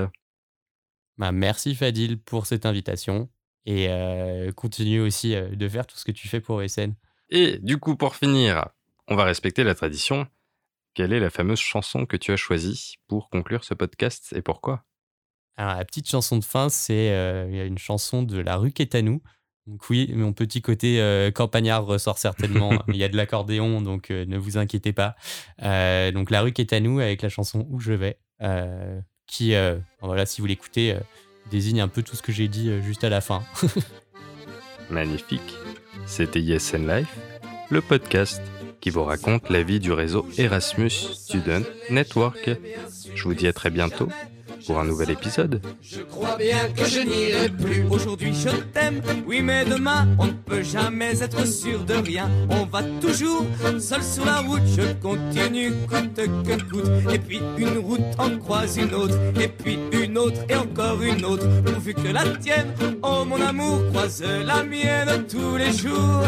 Bah, 1.18 1.32
merci 1.32 1.74
Fadil 1.74 2.20
pour 2.20 2.46
cette 2.46 2.66
invitation 2.66 3.30
et 3.66 3.90
continue 4.56 5.00
aussi 5.00 5.36
de 5.36 5.68
faire 5.68 5.86
tout 5.86 5.96
ce 5.96 6.06
que 6.06 6.12
tu 6.12 6.28
fais 6.28 6.40
pour 6.40 6.64
SN. 6.68 6.94
Et 7.30 7.60
du 7.60 7.78
coup, 7.78 7.96
pour 7.96 8.16
finir, 8.16 8.70
on 9.08 9.16
va 9.16 9.26
respecter 9.26 9.64
la 9.64 9.76
tradition. 9.76 10.28
Quelle 10.96 11.14
est 11.14 11.20
la 11.20 11.30
fameuse 11.30 11.60
chanson 11.60 12.08
que 12.08 12.18
tu 12.18 12.32
as 12.32 12.38
choisie 12.38 12.96
pour 13.08 13.30
conclure 13.30 13.64
ce 13.64 13.76
podcast 13.76 14.34
et 14.36 14.42
pourquoi? 14.42 14.86
Alors, 15.60 15.76
la 15.76 15.84
petite 15.84 16.08
chanson 16.08 16.38
de 16.38 16.46
fin, 16.46 16.70
c'est 16.70 17.12
euh, 17.12 17.68
une 17.68 17.78
chanson 17.78 18.24
de 18.24 18.40
La 18.40 18.56
rue 18.56 18.72
qui 18.72 18.82
est 18.82 18.96
à 18.96 19.02
nous. 19.02 19.22
Donc 19.68 19.90
oui, 19.90 20.10
mon 20.16 20.32
petit 20.32 20.62
côté 20.62 21.02
euh, 21.02 21.32
campagnard 21.32 21.86
ressort 21.86 22.18
certainement. 22.18 22.82
Il 22.88 22.96
y 22.96 23.04
a 23.04 23.10
de 23.10 23.18
l'accordéon, 23.18 23.82
donc 23.82 24.10
euh, 24.10 24.26
ne 24.26 24.38
vous 24.38 24.58
inquiétez 24.58 24.94
pas. 24.94 25.18
donc 26.14 26.32
La 26.32 26.44
rue 26.44 26.54
qui 26.54 26.62
est 26.62 26.72
à 26.72 26.80
nous 26.80 27.02
avec 27.02 27.22
la 27.22 27.28
chanson 27.28 27.68
Où 27.70 27.82
je 27.82 27.92
vais, 27.92 28.20
qui, 29.28 29.54
voilà, 30.02 30.26
si 30.26 30.40
vous 30.40 30.48
l'écoutez, 30.48 30.96
désigne 31.52 31.82
un 31.82 31.90
peu 31.90 32.04
tout 32.04 32.16
ce 32.16 32.22
que 32.22 32.32
j'ai 32.32 32.48
dit 32.48 32.72
juste 32.82 33.04
à 33.04 33.10
la 33.10 33.20
fin. 33.20 33.44
Magnifique. 34.90 35.56
C'était 36.06 36.42
YesN 36.42 36.88
Life, 36.88 37.14
le 37.70 37.82
podcast 37.82 38.42
qui 38.80 38.92
vous 38.92 39.04
raconte 39.04 39.50
la 39.50 39.62
vie 39.62 39.82
du 39.82 39.92
réseau 39.92 40.26
Erasmus 40.38 40.90
Student 40.90 41.64
Network. 41.90 42.50
Je 43.14 43.24
vous 43.24 43.34
dis 43.34 43.46
à 43.46 43.52
très 43.52 43.72
bientôt 43.72 44.08
pour 44.66 44.80
un 44.80 44.86
nouvel 44.86 45.12
épisode. 45.12 45.62
Je 45.82 46.02
crois 46.02 46.36
bien 46.38 46.70
que 46.76 46.86
je 46.86 47.00
n'irai 47.00 47.50
plus. 47.50 47.86
Aujourd'hui 47.90 48.34
je 48.34 48.50
t'aime, 48.74 49.02
oui 49.26 49.42
mais 49.42 49.66
demain 49.66 50.08
on 50.18 50.28
ne 50.28 50.32
peut 50.32 50.64
jamais 50.64 51.22
être 51.22 51.46
sûr 51.48 51.84
de 51.84 51.96
rien. 51.96 52.30
On 52.50 52.66
va 52.66 52.84
toujours 53.02 53.46
seul 53.80 54.04
sur 54.04 54.26
la 54.26 54.40
route, 54.40 54.62
je 54.66 54.94
continue 55.02 55.72
coûte 55.88 56.16
que 56.16 56.62
coûte. 56.70 57.14
Et 57.14 57.20
puis 57.20 57.42
une 57.58 57.78
route 57.78 58.02
en 58.18 58.38
croise 58.38 58.78
une 58.78 58.94
autre, 58.94 59.18
et 59.40 59.48
puis 59.48 59.80
une 59.92 60.18
autre 60.18 60.42
et 60.50 60.56
encore 60.56 61.02
une 61.02 61.26
autre. 61.26 61.48
Pourvu 61.64 61.94
que 61.94 62.08
la 62.08 62.24
tienne, 62.38 62.74
oh 63.04 63.26
mon 63.26 63.42
amour, 63.42 63.82
croise 63.92 64.24
la 64.46 64.64
mienne 64.64 65.26
tous 65.28 65.56
les 65.58 65.72
jours. 65.72 66.24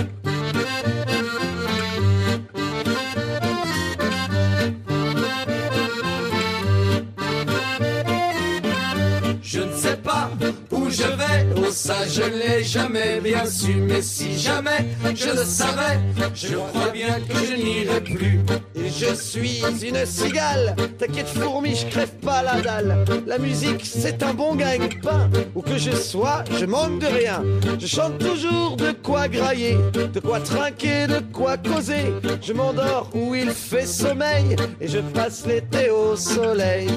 Ça 11.72 12.08
je 12.08 12.24
l'ai 12.24 12.64
jamais 12.64 13.20
bien 13.22 13.46
su, 13.46 13.74
mais 13.76 14.02
si 14.02 14.38
jamais 14.38 14.86
je 15.16 15.30
le 15.30 15.44
savais, 15.44 16.00
je 16.34 16.56
crois 16.56 16.90
bien 16.90 17.20
que 17.20 17.46
je 17.46 17.54
n'irai 17.54 18.02
plus. 18.02 18.40
Et 18.76 18.90
je 18.90 19.14
suis 19.16 19.62
une 19.62 20.06
cigale, 20.06 20.76
t'inquiète 20.98 21.30
fourmi, 21.30 21.76
je 21.76 21.88
crève 21.88 22.14
pas 22.24 22.44
la 22.44 22.62
dalle. 22.62 23.06
La 23.26 23.38
musique 23.38 23.82
c'est 23.86 24.22
un 24.24 24.34
bon 24.34 24.56
gagne-pain, 24.56 25.30
où 25.56 25.62
que 25.62 25.78
je 25.78 25.92
sois, 25.92 26.44
je 26.60 26.66
manque 26.66 27.00
de 27.00 27.08
rien. 27.08 27.44
Je 27.80 27.88
chante 27.88 28.18
toujours 28.20 28.76
de 28.76 28.92
quoi 28.92 29.28
grailler, 29.28 29.78
de 29.94 30.20
quoi 30.20 30.40
trinquer, 30.40 31.08
de 31.08 31.22
quoi 31.32 31.58
causer. 31.58 32.14
Je 32.42 32.54
m'endors 32.54 33.10
où 33.14 33.34
il 33.36 33.52
fait 33.52 33.86
sommeil, 33.86 34.56
et 34.80 34.88
je 34.88 35.00
passe 35.00 35.46
l'été 35.46 35.90
au 35.90 36.16
soleil. 36.16 36.90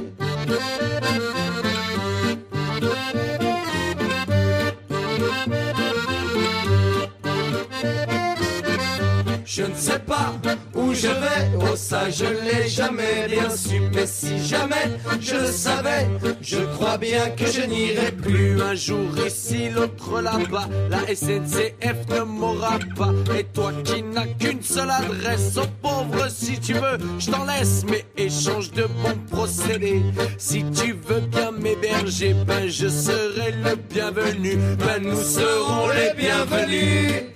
Je 9.57 9.63
ne 9.63 9.75
sais 9.77 10.01
pas 10.01 10.35
où 10.75 10.93
je 10.93 11.07
vais, 11.07 11.49
oh 11.61 11.77
ça 11.77 12.11
je 12.11 12.25
l'ai 12.25 12.69
jamais 12.69 13.29
bien 13.29 13.49
su. 13.49 13.83
Mais 13.95 14.05
si 14.05 14.45
jamais 14.45 14.91
je 15.21 15.37
le 15.37 15.47
savais, 15.47 16.09
je 16.41 16.59
crois 16.75 16.99
bien 16.99 17.31
que 17.31 17.47
je 17.47 17.61
n'irai 17.61 18.11
plus. 18.11 18.61
Un 18.61 18.75
jour 18.75 19.11
ici, 19.25 19.71
l'autre 19.71 20.21
là-bas, 20.21 20.69
la 20.91 21.07
SNCF 21.07 22.09
ne 22.11 22.21
m'aura 22.25 22.81
pas. 22.97 23.13
Et 23.39 23.45
toi 23.45 23.71
qui 23.85 24.03
n'as 24.03 24.27
qu'une 24.27 24.61
seule 24.61 24.91
adresse, 24.91 25.57
oh 25.57 25.67
pauvre 25.81 26.29
si 26.29 26.59
tu 26.59 26.73
veux, 26.73 26.99
je 27.21 27.31
t'en 27.31 27.45
laisse, 27.45 27.85
mais 27.89 28.05
échange 28.17 28.73
de 28.73 28.83
bons 28.83 29.21
procédés. 29.31 30.03
Si 30.37 30.65
tu 30.73 30.97
veux 31.07 31.21
bien 31.21 31.53
m'héberger, 31.53 32.35
ben 32.45 32.69
je 32.69 32.89
serai 32.89 33.53
le 33.53 33.77
bienvenu. 33.77 34.57
Ben 34.79 35.01
nous 35.01 35.23
serons 35.23 35.91
les 35.91 36.13
bienvenus. 36.21 37.35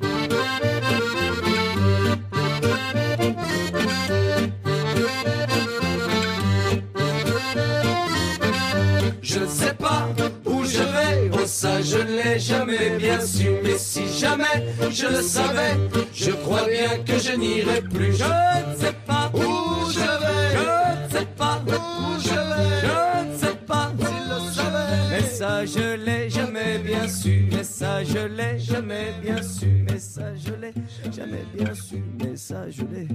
Pas 9.89 10.09
où 10.45 10.65
je 10.65 10.83
vais, 10.95 11.31
oh 11.33 11.47
ça 11.47 11.81
je 11.81 11.99
ne 11.99 12.23
l'ai 12.23 12.39
jamais 12.39 12.91
bien 12.99 13.21
su. 13.21 13.49
Mais 13.63 13.79
si 13.79 14.07
jamais 14.09 14.59
je 14.91 15.07
le 15.07 15.23
savais, 15.23 15.77
je 16.15 16.31
crois 16.33 16.67
bien 16.69 16.99
que 17.07 17.19
je 17.19 17.33
n'irai 17.37 17.81
plus. 17.83 18.13
Je 18.17 18.25
ne 18.25 18.77
sais 18.77 18.97
pas 19.07 19.31
où 19.35 19.91
je 19.91 20.09
vais, 20.23 20.45
je 20.57 21.05
ne 21.05 21.11
sais 21.11 21.27
pas 21.37 21.61
où 21.67 22.21
je 22.21 22.39
vais, 22.51 22.71
je 22.85 23.33
ne 23.33 23.39
sais 23.39 23.57
pas 23.67 23.91
s'il 23.99 24.25
le 24.33 24.39
savait. 24.53 25.11
Mais 25.11 25.23
ça 25.39 25.65
je 25.65 25.97
l'ai 26.05 26.31
jamais 26.31 26.79
bien 26.79 27.09
su, 27.09 27.49
mais 27.51 27.65
ça 27.65 28.05
je 28.05 28.19
l'ai 28.37 28.59
jamais 28.59 29.13
bien 29.23 29.43
su, 29.43 29.85
mais 29.89 29.99
ça 29.99 30.35
je 30.35 30.53
l'ai 30.61 30.75
jamais 31.17 31.45
bien 31.55 31.75
su, 31.75 32.03
mais 32.19 32.37
ça 32.37 32.69
je 32.71 32.83
l'ai 32.83 33.09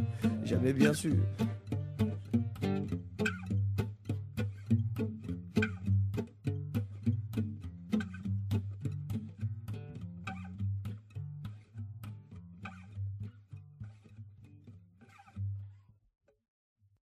jamais 0.43 0.73
bien 0.73 0.93
su. 0.93 1.13